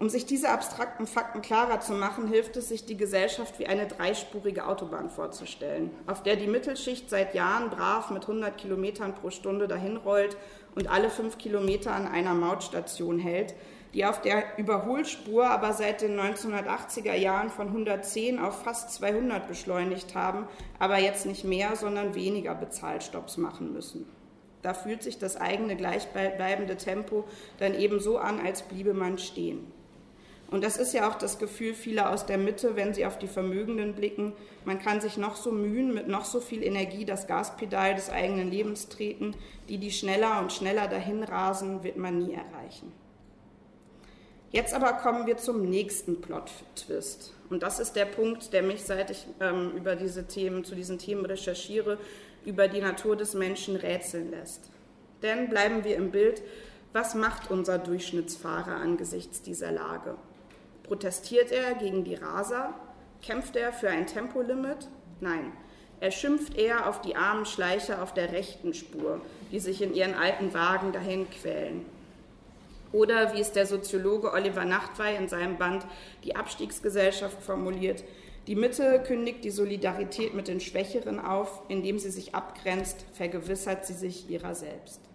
Um 0.00 0.08
sich 0.08 0.24
diese 0.24 0.48
abstrakten 0.48 1.06
Fakten 1.06 1.42
klarer 1.42 1.80
zu 1.80 1.92
machen, 1.92 2.26
hilft 2.26 2.56
es 2.56 2.70
sich, 2.70 2.86
die 2.86 2.96
Gesellschaft 2.96 3.58
wie 3.58 3.66
eine 3.66 3.86
dreispurige 3.86 4.66
Autobahn 4.66 5.10
vorzustellen, 5.10 5.90
auf 6.06 6.22
der 6.22 6.36
die 6.36 6.46
Mittelschicht 6.46 7.10
seit 7.10 7.34
Jahren 7.34 7.68
brav 7.68 8.08
mit 8.10 8.22
100 8.22 8.56
Kilometern 8.56 9.14
pro 9.14 9.28
Stunde 9.28 9.68
dahinrollt 9.68 10.38
und 10.74 10.90
alle 10.90 11.10
fünf 11.10 11.36
Kilometer 11.36 11.92
an 11.92 12.08
einer 12.08 12.32
Mautstation 12.32 13.18
hält, 13.18 13.54
die 13.92 14.06
auf 14.06 14.22
der 14.22 14.58
Überholspur 14.58 15.50
aber 15.50 15.74
seit 15.74 16.00
den 16.00 16.18
1980er 16.18 17.14
Jahren 17.14 17.50
von 17.50 17.66
110 17.66 18.38
auf 18.38 18.62
fast 18.62 18.94
200 18.94 19.48
beschleunigt 19.48 20.14
haben, 20.14 20.46
aber 20.78 20.98
jetzt 20.98 21.26
nicht 21.26 21.44
mehr, 21.44 21.76
sondern 21.76 22.14
weniger 22.14 22.54
Bezahlstopps 22.54 23.36
machen 23.36 23.74
müssen. 23.74 24.08
Da 24.62 24.72
fühlt 24.72 25.02
sich 25.02 25.18
das 25.18 25.36
eigene 25.36 25.76
gleichbleibende 25.76 26.78
Tempo 26.78 27.24
dann 27.58 27.74
eben 27.74 28.00
so 28.00 28.16
an, 28.16 28.40
als 28.40 28.62
bliebe 28.62 28.94
man 28.94 29.18
stehen. 29.18 29.70
Und 30.50 30.64
das 30.64 30.76
ist 30.76 30.92
ja 30.92 31.08
auch 31.08 31.14
das 31.14 31.38
Gefühl 31.38 31.74
vieler 31.74 32.10
aus 32.10 32.26
der 32.26 32.36
Mitte, 32.36 32.74
wenn 32.74 32.92
sie 32.92 33.06
auf 33.06 33.18
die 33.18 33.28
Vermögenden 33.28 33.94
blicken. 33.94 34.32
Man 34.64 34.80
kann 34.80 35.00
sich 35.00 35.16
noch 35.16 35.36
so 35.36 35.52
mühen, 35.52 35.94
mit 35.94 36.08
noch 36.08 36.24
so 36.24 36.40
viel 36.40 36.64
Energie 36.64 37.04
das 37.04 37.28
Gaspedal 37.28 37.94
des 37.94 38.10
eigenen 38.10 38.50
Lebens 38.50 38.88
treten. 38.88 39.34
Die, 39.68 39.78
die 39.78 39.92
schneller 39.92 40.40
und 40.40 40.52
schneller 40.52 40.88
dahin 40.88 41.22
rasen, 41.22 41.84
wird 41.84 41.96
man 41.96 42.18
nie 42.18 42.34
erreichen. 42.34 42.92
Jetzt 44.50 44.74
aber 44.74 44.94
kommen 44.94 45.28
wir 45.28 45.36
zum 45.36 45.62
nächsten 45.62 46.20
Plot-Twist. 46.20 47.32
Und 47.50 47.62
das 47.62 47.78
ist 47.78 47.94
der 47.94 48.06
Punkt, 48.06 48.52
der 48.52 48.64
mich, 48.64 48.82
seit 48.82 49.10
ich 49.10 49.24
ähm, 49.38 49.70
über 49.76 49.94
diese 49.94 50.26
Themen, 50.26 50.64
zu 50.64 50.74
diesen 50.74 50.98
Themen 50.98 51.24
recherchiere, 51.24 51.98
über 52.44 52.66
die 52.66 52.80
Natur 52.80 53.14
des 53.14 53.34
Menschen 53.34 53.76
rätseln 53.76 54.32
lässt. 54.32 54.70
Denn 55.22 55.48
bleiben 55.48 55.84
wir 55.84 55.94
im 55.94 56.10
Bild, 56.10 56.42
was 56.92 57.14
macht 57.14 57.52
unser 57.52 57.78
Durchschnittsfahrer 57.78 58.74
angesichts 58.74 59.42
dieser 59.42 59.70
Lage? 59.70 60.16
Protestiert 60.90 61.52
er 61.52 61.74
gegen 61.74 62.02
die 62.02 62.16
Raser? 62.16 62.74
Kämpft 63.22 63.54
er 63.54 63.72
für 63.72 63.88
ein 63.88 64.08
Tempolimit? 64.08 64.88
Nein. 65.20 65.52
Er 66.00 66.10
schimpft 66.10 66.56
eher 66.56 66.88
auf 66.88 67.00
die 67.00 67.14
armen 67.14 67.46
Schleicher 67.46 68.02
auf 68.02 68.12
der 68.12 68.32
rechten 68.32 68.74
Spur, 68.74 69.20
die 69.52 69.60
sich 69.60 69.82
in 69.82 69.94
ihren 69.94 70.14
alten 70.14 70.52
Wagen 70.52 70.90
dahin 70.90 71.30
quälen. 71.30 71.86
Oder 72.90 73.32
wie 73.32 73.40
es 73.40 73.52
der 73.52 73.66
Soziologe 73.66 74.32
Oliver 74.32 74.64
Nachtwey 74.64 75.14
in 75.14 75.28
seinem 75.28 75.58
Band 75.58 75.86
Die 76.24 76.34
Abstiegsgesellschaft 76.34 77.40
formuliert, 77.40 78.02
die 78.48 78.56
Mitte 78.56 79.00
kündigt 79.06 79.44
die 79.44 79.52
Solidarität 79.52 80.34
mit 80.34 80.48
den 80.48 80.58
Schwächeren 80.58 81.20
auf, 81.20 81.62
indem 81.68 82.00
sie 82.00 82.10
sich 82.10 82.34
abgrenzt, 82.34 83.04
vergewissert 83.12 83.86
sie 83.86 83.94
sich 83.94 84.28
ihrer 84.28 84.56
selbst. 84.56 85.09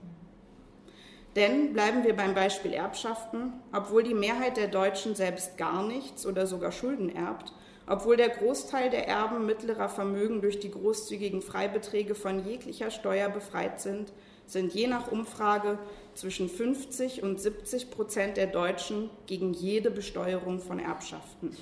Denn 1.36 1.74
bleiben 1.74 2.04
wir 2.06 2.16
beim 2.16 2.34
Beispiel 2.34 2.74
Erbschaften, 2.74 3.54
obwohl 3.74 4.04
die 4.04 4.14
Mehrheit 4.14 4.56
der 4.56 4.68
Deutschen 4.68 5.16
selbst 5.16 5.58
gar 5.58 5.86
nichts 5.86 6.26
oder 6.26 6.48
sogar 6.48 6.72
Schulden 6.72 7.14
erbt, 7.14 7.52
obwohl 7.88 8.16
der 8.16 8.30
Großteil 8.30 8.90
der 8.90 9.08
Erben 9.08 9.46
mittlerer 9.46 9.90
Vermögen 9.90 10.42
durch 10.42 10.60
die 10.60 10.72
großzügigen 10.72 11.42
Freibeträge 11.42 12.16
von 12.16 12.46
jeglicher 12.46 12.90
Steuer 12.90 13.30
befreit 13.30 13.82
sind, 13.82 14.14
sind 14.48 14.74
je 14.74 14.88
nach 14.88 15.12
Umfrage 15.12 15.78
zwischen 16.14 16.50
50 16.50 17.22
und 17.22 17.42
70 17.42 17.92
Prozent 17.92 18.38
der 18.38 18.48
Deutschen 18.48 19.10
gegen 19.28 19.54
jede 19.54 19.92
Besteuerung 19.92 20.60
von 20.60 20.80
Erbschaften. 20.80 21.56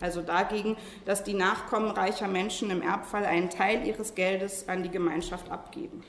Also 0.00 0.22
dagegen, 0.22 0.76
dass 1.04 1.24
die 1.24 1.34
Nachkommen 1.34 1.90
reicher 1.90 2.28
Menschen 2.28 2.70
im 2.70 2.82
Erbfall 2.82 3.24
einen 3.24 3.50
Teil 3.50 3.86
ihres 3.86 4.14
Geldes 4.14 4.68
an 4.68 4.82
die 4.82 4.90
Gemeinschaft 4.90 5.50
abgeben. 5.50 6.02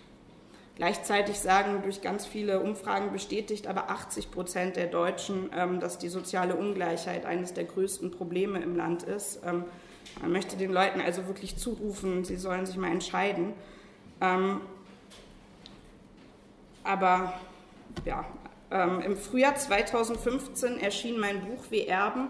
Gleichzeitig 0.80 1.38
sagen 1.38 1.82
durch 1.84 2.02
ganz 2.02 2.26
viele 2.26 2.62
Umfragen 2.62 3.12
bestätigt 3.12 3.68
aber 3.68 3.90
80 3.90 4.32
Prozent 4.32 4.78
der 4.78 4.88
Deutschen, 4.88 5.50
ähm, 5.54 5.82
dass 5.82 5.98
die 5.98 6.08
soziale 6.08 6.56
Ungleichheit 6.56 7.26
eines 7.26 7.54
der 7.54 7.66
größten 7.66 8.12
Probleme 8.12 8.62
im 8.62 8.78
Land 8.78 9.04
ist. 9.04 9.42
Ähm, 9.46 9.66
man 10.22 10.32
möchte 10.32 10.56
den 10.56 10.72
Leuten 10.72 11.02
also 11.02 11.28
wirklich 11.28 11.58
zurufen, 11.58 12.24
sie 12.24 12.38
sollen 12.38 12.66
sich 12.66 12.78
mal 12.78 12.92
entscheiden. 12.92 13.52
Ähm, 14.22 14.62
aber 16.86 17.34
ja, 18.06 18.26
im 18.72 19.18
Frühjahr 19.18 19.56
2015 19.56 20.80
erschien 20.80 21.20
mein 21.20 21.42
Buch 21.42 21.72
Wir 21.72 21.90
erben 21.90 22.30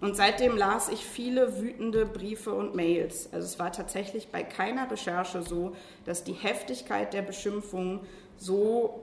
und 0.00 0.16
seitdem 0.16 0.56
las 0.56 0.88
ich 0.88 1.04
viele 1.04 1.60
wütende 1.60 2.06
Briefe 2.06 2.52
und 2.52 2.74
Mails. 2.74 3.28
Also 3.32 3.46
es 3.46 3.58
war 3.58 3.72
tatsächlich 3.72 4.28
bei 4.28 4.42
keiner 4.44 4.90
Recherche 4.90 5.42
so, 5.42 5.74
dass 6.04 6.22
die 6.22 6.34
Heftigkeit 6.34 7.12
der 7.12 7.22
Beschimpfungen 7.22 8.00
so, 8.36 9.02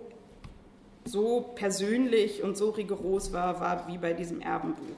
so 1.04 1.52
persönlich 1.56 2.44
und 2.44 2.56
so 2.56 2.70
rigoros 2.70 3.34
war, 3.34 3.60
war 3.60 3.88
wie 3.88 3.98
bei 3.98 4.14
diesem 4.14 4.40
Erbenbuch. 4.40 4.96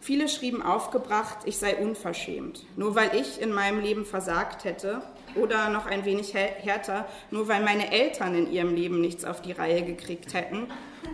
Viele 0.00 0.28
schrieben 0.28 0.62
aufgebracht, 0.62 1.38
ich 1.46 1.58
sei 1.58 1.76
unverschämt, 1.76 2.64
nur 2.76 2.94
weil 2.94 3.16
ich 3.16 3.40
in 3.40 3.52
meinem 3.52 3.80
Leben 3.80 4.04
versagt 4.04 4.62
hätte 4.62 5.02
oder 5.34 5.70
noch 5.70 5.86
ein 5.86 6.04
wenig 6.04 6.34
härter, 6.34 7.06
nur 7.32 7.48
weil 7.48 7.64
meine 7.64 7.90
Eltern 7.90 8.36
in 8.36 8.52
ihrem 8.52 8.72
Leben 8.72 9.00
nichts 9.00 9.24
auf 9.24 9.42
die 9.42 9.50
Reihe 9.50 9.82
gekriegt 9.82 10.34
hätten 10.34 10.68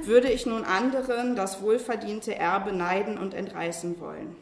würde 0.07 0.31
ich 0.31 0.47
nun 0.47 0.65
anderen 0.65 1.37
das 1.37 1.63
wohlverdiente 1.63 2.35
Erbe 2.35 2.73
neiden 2.73 3.19
und 3.19 3.35
entreißen 3.35 4.01
wollen. 4.01 4.37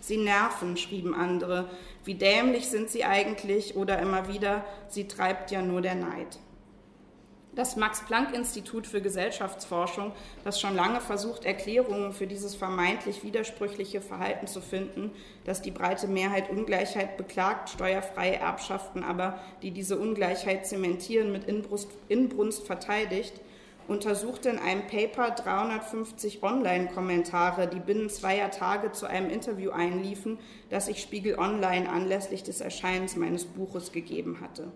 Sie 0.00 0.16
nerven, 0.16 0.76
schrieben 0.76 1.14
andere. 1.14 1.68
Wie 2.04 2.14
dämlich 2.14 2.68
sind 2.68 2.88
sie 2.88 3.04
eigentlich? 3.04 3.76
Oder 3.76 3.98
immer 3.98 4.28
wieder, 4.28 4.64
sie 4.88 5.06
treibt 5.06 5.50
ja 5.50 5.60
nur 5.60 5.82
der 5.82 5.94
Neid. 5.94 6.38
Das 7.52 7.74
Max-Planck-Institut 7.74 8.86
für 8.86 9.02
Gesellschaftsforschung, 9.02 10.12
das 10.44 10.60
schon 10.60 10.76
lange 10.76 11.00
versucht, 11.00 11.44
Erklärungen 11.44 12.12
für 12.12 12.28
dieses 12.28 12.54
vermeintlich 12.54 13.24
widersprüchliche 13.24 14.00
Verhalten 14.00 14.46
zu 14.46 14.60
finden, 14.60 15.10
dass 15.44 15.60
die 15.60 15.72
breite 15.72 16.06
Mehrheit 16.06 16.48
Ungleichheit 16.48 17.16
beklagt, 17.16 17.70
steuerfreie 17.70 18.36
Erbschaften 18.36 19.02
aber, 19.02 19.40
die 19.62 19.72
diese 19.72 19.98
Ungleichheit 19.98 20.64
zementieren, 20.64 21.32
mit 21.32 21.44
Inbrunst, 21.44 21.88
Inbrunst 22.08 22.66
verteidigt, 22.66 23.34
untersuchte 23.90 24.48
in 24.48 24.58
einem 24.58 24.86
Paper 24.86 25.32
350 25.32 26.44
Online-Kommentare, 26.44 27.66
die 27.66 27.80
binnen 27.80 28.08
zweier 28.08 28.52
Tage 28.52 28.92
zu 28.92 29.06
einem 29.06 29.28
Interview 29.28 29.72
einliefen, 29.72 30.38
das 30.70 30.86
ich 30.86 31.02
Spiegel 31.02 31.36
Online 31.38 31.88
anlässlich 31.90 32.44
des 32.44 32.60
Erscheinens 32.60 33.16
meines 33.16 33.44
Buches 33.44 33.90
gegeben 33.90 34.38
hatte. 34.40 34.70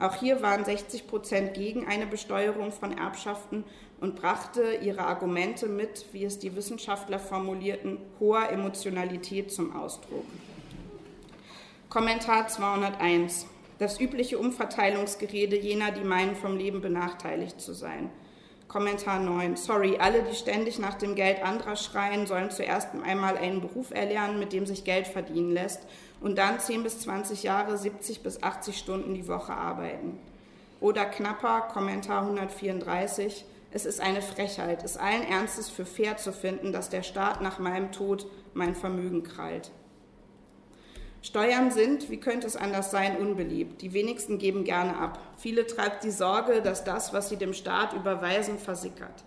Auch 0.00 0.16
hier 0.16 0.42
waren 0.42 0.64
60 0.64 1.06
Prozent 1.06 1.54
gegen 1.54 1.86
eine 1.86 2.06
Besteuerung 2.06 2.72
von 2.72 2.96
Erbschaften 2.98 3.62
und 4.00 4.16
brachte 4.16 4.78
ihre 4.82 5.02
Argumente 5.02 5.68
mit, 5.68 6.06
wie 6.12 6.24
es 6.24 6.40
die 6.40 6.56
Wissenschaftler 6.56 7.20
formulierten, 7.20 7.98
hoher 8.18 8.50
Emotionalität 8.50 9.52
zum 9.52 9.76
Ausdruck. 9.76 10.24
Kommentar 11.88 12.48
201. 12.48 13.46
Das 13.78 14.00
übliche 14.00 14.38
Umverteilungsgerede 14.38 15.56
jener, 15.56 15.92
die 15.92 16.04
meinen, 16.04 16.34
vom 16.34 16.56
Leben 16.56 16.80
benachteiligt 16.80 17.60
zu 17.60 17.74
sein. 17.74 18.10
Kommentar 18.70 19.18
9. 19.18 19.56
Sorry, 19.56 19.96
alle, 19.98 20.22
die 20.22 20.36
ständig 20.36 20.78
nach 20.78 20.94
dem 20.94 21.16
Geld 21.16 21.42
anderer 21.42 21.74
schreien, 21.74 22.28
sollen 22.28 22.52
zuerst 22.52 22.90
einmal 23.02 23.36
einen 23.36 23.60
Beruf 23.60 23.90
erlernen, 23.90 24.38
mit 24.38 24.52
dem 24.52 24.64
sich 24.64 24.84
Geld 24.84 25.08
verdienen 25.08 25.50
lässt 25.50 25.80
und 26.20 26.38
dann 26.38 26.60
10 26.60 26.84
bis 26.84 27.00
20 27.00 27.42
Jahre, 27.42 27.76
70 27.76 28.22
bis 28.22 28.44
80 28.44 28.78
Stunden 28.78 29.14
die 29.14 29.26
Woche 29.26 29.52
arbeiten. 29.52 30.20
Oder 30.80 31.04
knapper, 31.04 31.62
Kommentar 31.62 32.22
134. 32.22 33.44
Es 33.72 33.86
ist 33.86 34.00
eine 34.00 34.22
Frechheit, 34.22 34.84
es 34.84 34.96
allen 34.96 35.24
Ernstes 35.24 35.68
für 35.68 35.84
fair 35.84 36.16
zu 36.16 36.32
finden, 36.32 36.72
dass 36.72 36.90
der 36.90 37.02
Staat 37.02 37.40
nach 37.40 37.58
meinem 37.58 37.90
Tod 37.90 38.28
mein 38.54 38.76
Vermögen 38.76 39.24
krallt. 39.24 39.72
Steuern 41.22 41.70
sind, 41.70 42.08
wie 42.08 42.16
könnte 42.16 42.46
es 42.46 42.56
anders 42.56 42.90
sein, 42.90 43.18
unbeliebt. 43.18 43.82
Die 43.82 43.92
wenigsten 43.92 44.38
geben 44.38 44.64
gerne 44.64 44.96
ab. 44.96 45.18
Viele 45.36 45.66
treibt 45.66 46.02
die 46.02 46.10
Sorge, 46.10 46.62
dass 46.62 46.82
das, 46.82 47.12
was 47.12 47.28
sie 47.28 47.36
dem 47.36 47.52
Staat 47.52 47.92
überweisen, 47.92 48.58
versickert. 48.58 49.24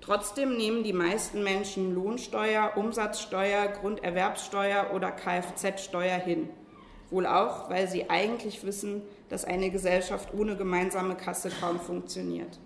Trotzdem 0.00 0.56
nehmen 0.56 0.82
die 0.82 0.92
meisten 0.92 1.44
Menschen 1.44 1.94
Lohnsteuer, 1.94 2.72
Umsatzsteuer, 2.76 3.68
Grunderwerbssteuer 3.68 4.90
oder 4.92 5.12
Kfz-Steuer 5.12 6.18
hin. 6.18 6.48
Wohl 7.10 7.26
auch, 7.26 7.70
weil 7.70 7.88
sie 7.88 8.10
eigentlich 8.10 8.64
wissen, 8.64 9.02
dass 9.28 9.44
eine 9.44 9.70
Gesellschaft 9.70 10.34
ohne 10.34 10.56
gemeinsame 10.56 11.14
Kasse 11.14 11.50
kaum 11.60 11.78
funktioniert. 11.78 12.58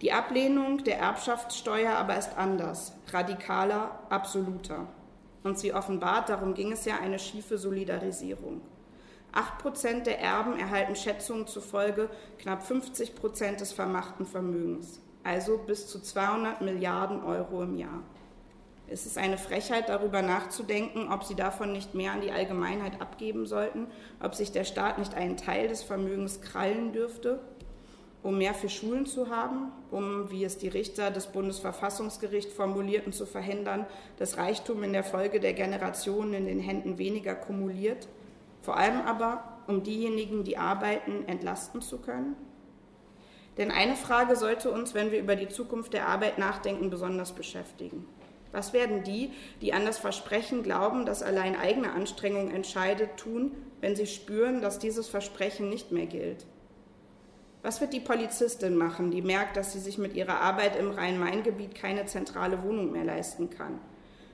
Die 0.00 0.12
Ablehnung 0.12 0.84
der 0.84 0.98
Erbschaftssteuer 1.00 1.92
aber 1.92 2.16
ist 2.16 2.36
anders, 2.36 2.94
radikaler, 3.12 3.98
absoluter 4.08 4.86
und 5.44 5.58
sie 5.58 5.72
offenbart, 5.72 6.28
darum 6.28 6.54
ging 6.54 6.72
es 6.72 6.84
ja, 6.84 6.98
eine 6.98 7.18
schiefe 7.18 7.58
Solidarisierung. 7.58 8.60
Acht 9.32 9.58
Prozent 9.58 10.06
der 10.06 10.20
Erben 10.20 10.58
erhalten 10.58 10.96
Schätzungen 10.96 11.46
zufolge 11.46 12.08
knapp 12.38 12.62
50 12.62 13.14
Prozent 13.14 13.60
des 13.60 13.72
vermachten 13.72 14.26
Vermögens, 14.26 15.00
also 15.22 15.58
bis 15.58 15.86
zu 15.86 16.00
200 16.00 16.60
Milliarden 16.62 17.22
Euro 17.22 17.62
im 17.62 17.76
Jahr. 17.76 18.02
Es 18.90 19.04
ist 19.04 19.18
eine 19.18 19.36
Frechheit, 19.36 19.90
darüber 19.90 20.22
nachzudenken, 20.22 21.12
ob 21.12 21.24
sie 21.24 21.34
davon 21.34 21.72
nicht 21.72 21.94
mehr 21.94 22.12
an 22.12 22.22
die 22.22 22.30
Allgemeinheit 22.30 23.02
abgeben 23.02 23.44
sollten, 23.44 23.86
ob 24.22 24.34
sich 24.34 24.50
der 24.50 24.64
Staat 24.64 24.98
nicht 24.98 25.14
einen 25.14 25.36
Teil 25.36 25.68
des 25.68 25.82
Vermögens 25.82 26.40
krallen 26.40 26.92
dürfte 26.92 27.40
um 28.22 28.38
mehr 28.38 28.54
für 28.54 28.68
Schulen 28.68 29.06
zu 29.06 29.30
haben, 29.30 29.72
um, 29.90 30.30
wie 30.30 30.44
es 30.44 30.58
die 30.58 30.68
Richter 30.68 31.10
des 31.10 31.28
Bundesverfassungsgerichts 31.28 32.52
formulierten, 32.52 33.12
zu 33.12 33.26
verhindern, 33.26 33.86
dass 34.18 34.38
Reichtum 34.38 34.82
in 34.82 34.92
der 34.92 35.04
Folge 35.04 35.40
der 35.40 35.52
Generationen 35.52 36.34
in 36.34 36.46
den 36.46 36.60
Händen 36.60 36.98
weniger 36.98 37.34
kumuliert, 37.34 38.08
vor 38.62 38.76
allem 38.76 39.00
aber, 39.02 39.44
um 39.66 39.82
diejenigen, 39.82 40.44
die 40.44 40.58
arbeiten, 40.58 41.26
entlasten 41.26 41.80
zu 41.80 41.98
können? 41.98 42.36
Denn 43.56 43.70
eine 43.70 43.96
Frage 43.96 44.36
sollte 44.36 44.70
uns, 44.70 44.94
wenn 44.94 45.10
wir 45.10 45.18
über 45.18 45.36
die 45.36 45.48
Zukunft 45.48 45.92
der 45.92 46.08
Arbeit 46.08 46.38
nachdenken, 46.38 46.90
besonders 46.90 47.32
beschäftigen. 47.32 48.06
Was 48.52 48.72
werden 48.72 49.02
die, 49.02 49.32
die 49.60 49.72
an 49.72 49.84
das 49.84 49.98
Versprechen 49.98 50.62
glauben, 50.62 51.04
dass 51.04 51.22
allein 51.22 51.56
eigene 51.56 51.92
Anstrengung 51.92 52.50
entscheidet, 52.50 53.16
tun, 53.16 53.52
wenn 53.80 53.94
sie 53.94 54.06
spüren, 54.06 54.62
dass 54.62 54.78
dieses 54.78 55.08
Versprechen 55.08 55.68
nicht 55.68 55.92
mehr 55.92 56.06
gilt? 56.06 56.46
Was 57.68 57.82
wird 57.82 57.92
die 57.92 58.00
Polizistin 58.00 58.76
machen, 58.76 59.10
die 59.10 59.20
merkt, 59.20 59.58
dass 59.58 59.74
sie 59.74 59.78
sich 59.78 59.98
mit 59.98 60.14
ihrer 60.14 60.40
Arbeit 60.40 60.74
im 60.74 60.90
Rhein-Main-Gebiet 60.90 61.74
keine 61.74 62.06
zentrale 62.06 62.62
Wohnung 62.62 62.92
mehr 62.92 63.04
leisten 63.04 63.50
kann? 63.50 63.78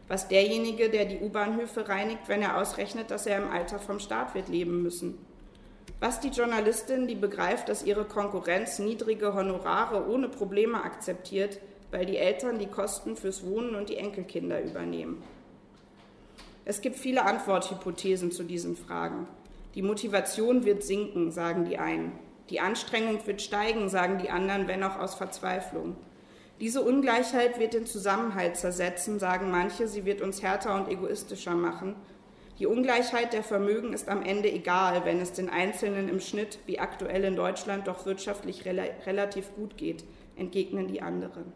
Was 0.07 0.29
derjenige, 0.29 0.89
der 0.89 1.05
die 1.05 1.19
U-Bahnhöfe 1.19 1.89
reinigt, 1.89 2.29
wenn 2.29 2.43
er 2.43 2.57
ausrechnet, 2.57 3.11
dass 3.11 3.27
er 3.27 3.39
im 3.39 3.51
Alter 3.51 3.81
vom 3.81 3.99
Staat 3.99 4.37
wird 4.37 4.49
leben 4.49 4.85
müssen? 4.85 5.19
Was 5.99 6.21
die 6.21 6.29
Journalistin, 6.29 7.09
die 7.09 7.17
begreift, 7.17 7.69
dass 7.69 7.83
ihre 7.83 8.05
Konkurrenz 8.05 8.79
niedrige 8.79 9.35
Honorare 9.35 10.09
ohne 10.09 10.29
Probleme 10.29 10.85
akzeptiert, 10.85 11.59
weil 11.91 12.07
die 12.07 12.19
Eltern 12.19 12.61
die 12.61 12.69
Kosten 12.69 13.17
fürs 13.17 13.45
Wohnen 13.45 13.75
und 13.75 13.89
die 13.89 13.97
Enkelkinder 13.97 14.63
übernehmen? 14.63 15.25
Es 16.65 16.81
gibt 16.81 16.95
viele 16.95 17.25
Antworthypothesen 17.25 18.31
zu 18.31 18.45
diesen 18.45 18.77
Fragen. 18.77 19.27
Die 19.75 19.83
Motivation 19.83 20.65
wird 20.65 20.85
sinken, 20.85 21.33
sagen 21.33 21.65
die 21.65 21.79
einen. 21.79 22.13
Die 22.51 22.61
Anstrengung 22.61 23.27
wird 23.27 23.41
steigen, 23.41 23.89
sagen 23.89 24.19
die 24.19 24.31
anderen, 24.31 24.69
wenn 24.69 24.83
auch 24.83 24.99
aus 24.99 25.15
Verzweiflung. 25.15 25.97
Diese 26.61 26.83
Ungleichheit 26.83 27.59
wird 27.59 27.75
den 27.75 27.87
Zusammenhalt 27.87 28.57
zersetzen, 28.57 29.19
sagen 29.19 29.51
manche, 29.51 29.89
sie 29.89 30.05
wird 30.05 30.21
uns 30.21 30.43
härter 30.43 30.75
und 30.75 30.89
egoistischer 30.89 31.55
machen. 31.55 31.97
Die 32.61 32.67
Ungleichheit 32.67 33.33
der 33.33 33.43
Vermögen 33.43 33.93
ist 33.93 34.09
am 34.09 34.23
Ende 34.23 34.51
egal, 34.53 35.05
wenn 35.05 35.21
es 35.21 35.33
den 35.33 35.51
Einzelnen 35.51 36.09
im 36.09 36.21
Schnitt, 36.21 36.61
wie 36.67 36.79
aktuell 36.79 37.25
in 37.25 37.35
Deutschland, 37.35 37.89
doch 37.89 38.07
wirtschaftlich 38.07 38.65
rel 38.65 38.79
relativ 39.07 39.53
gut 39.57 39.77
geht, 39.77 40.05
entgegnen 40.37 40.87
die 40.87 41.03
anderen. 41.03 41.53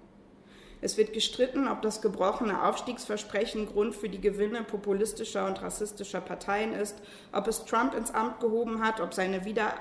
Es 0.80 0.96
wird 0.96 1.12
gestritten, 1.12 1.68
ob 1.68 1.82
das 1.82 2.02
gebrochene 2.02 2.64
Aufstiegsversprechen 2.64 3.66
Grund 3.66 3.94
für 3.94 4.08
die 4.08 4.20
Gewinne 4.20 4.64
populistischer 4.64 5.46
und 5.46 5.60
rassistischer 5.62 6.20
Parteien 6.20 6.72
ist, 6.72 6.96
ob 7.32 7.46
es 7.46 7.64
Trump 7.64 7.94
ins 7.94 8.12
Amt 8.12 8.40
gehoben 8.40 8.82
hat, 8.82 9.00
ob 9.00 9.14
seine 9.14 9.44
Wieder 9.44 9.74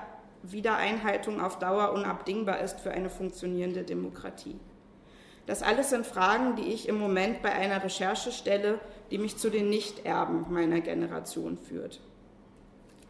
Wiedereinhaltung 0.52 1.40
auf 1.40 1.58
Dauer 1.58 1.92
unabdingbar 1.92 2.60
ist 2.60 2.80
für 2.80 2.90
eine 2.90 3.10
funktionierende 3.10 3.82
Demokratie. 3.82 4.58
Das 5.46 5.62
alles 5.62 5.90
sind 5.90 6.06
Fragen, 6.06 6.56
die 6.56 6.72
ich 6.74 6.88
im 6.88 6.98
Moment 6.98 7.40
bei 7.40 7.52
einer 7.52 7.82
Recherche 7.82 8.32
stelle, 8.32 8.80
die 9.10 9.18
mich 9.18 9.38
zu 9.38 9.50
den 9.50 9.70
Nichterben 9.70 10.44
meiner 10.50 10.80
Generation 10.80 11.56
führt. 11.56 12.00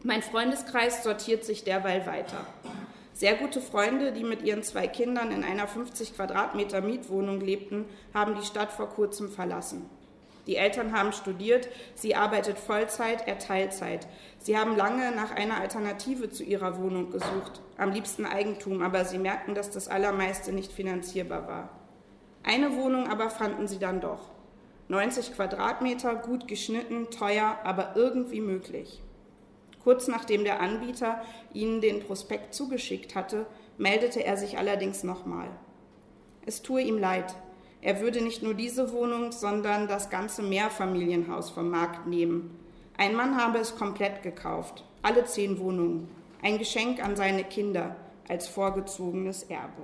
Mein 0.03 0.21
Freundeskreis 0.21 1.03
sortiert 1.03 1.43
sich 1.43 1.65
derweil 1.65 2.05
weiter. 2.05 2.45
Sehr 3.11 3.35
gute 3.35 3.59
Freunde, 3.59 4.13
die 4.13 4.23
mit 4.23 4.43
ihren 4.43 4.63
zwei 4.63 4.87
Kindern 4.87 5.31
in 5.31 5.43
einer 5.43 5.67
50 5.67 6.15
Quadratmeter 6.15 6.79
Mietwohnung 6.79 7.41
lebten, 7.41 7.83
haben 8.13 8.35
die 8.35 8.45
Stadt 8.45 8.71
vor 8.71 8.87
kurzem 8.87 9.29
verlassen. 9.29 9.89
Die 10.49 10.55
Eltern 10.55 10.93
haben 10.97 11.13
studiert, 11.13 11.69
sie 11.93 12.15
arbeitet 12.15 12.57
Vollzeit, 12.57 13.27
er 13.27 13.37
Teilzeit. 13.37 14.07
Sie 14.39 14.57
haben 14.57 14.75
lange 14.75 15.11
nach 15.11 15.29
einer 15.29 15.61
Alternative 15.61 16.31
zu 16.31 16.43
ihrer 16.43 16.79
Wohnung 16.79 17.11
gesucht, 17.11 17.61
am 17.77 17.91
liebsten 17.91 18.25
Eigentum, 18.25 18.81
aber 18.81 19.05
sie 19.05 19.19
merkten, 19.19 19.53
dass 19.53 19.69
das 19.69 19.87
Allermeiste 19.87 20.51
nicht 20.51 20.71
finanzierbar 20.71 21.47
war. 21.47 21.69
Eine 22.41 22.75
Wohnung 22.75 23.07
aber 23.07 23.29
fanden 23.29 23.67
sie 23.67 23.77
dann 23.77 24.01
doch. 24.01 24.31
90 24.87 25.35
Quadratmeter, 25.35 26.15
gut 26.15 26.47
geschnitten, 26.47 27.11
teuer, 27.11 27.59
aber 27.63 27.91
irgendwie 27.93 28.41
möglich. 28.41 29.03
Kurz 29.83 30.07
nachdem 30.07 30.45
der 30.45 30.61
Anbieter 30.61 31.21
ihnen 31.53 31.79
den 31.79 31.99
Prospekt 31.99 32.55
zugeschickt 32.55 33.13
hatte, 33.13 33.45
meldete 33.77 34.25
er 34.25 34.35
sich 34.35 34.57
allerdings 34.57 35.03
nochmal. 35.03 35.49
Es 36.47 36.63
tue 36.63 36.81
ihm 36.81 36.97
leid. 36.97 37.35
Er 37.81 38.01
würde 38.01 38.21
nicht 38.21 38.43
nur 38.43 38.53
diese 38.53 38.91
Wohnung, 38.91 39.31
sondern 39.31 39.87
das 39.87 40.09
ganze 40.09 40.41
Mehrfamilienhaus 40.41 41.49
vom 41.49 41.69
Markt 41.69 42.07
nehmen. 42.07 42.59
Ein 42.97 43.15
Mann 43.15 43.37
habe 43.37 43.59
es 43.59 43.77
komplett 43.77 44.21
gekauft, 44.21 44.83
alle 45.01 45.23
zehn 45.25 45.59
Wohnungen. 45.59 46.09
Ein 46.41 46.57
Geschenk 46.57 47.03
an 47.03 47.15
seine 47.15 47.45
Kinder 47.45 47.95
als 48.27 48.47
vorgezogenes 48.47 49.43
Erbe. 49.43 49.83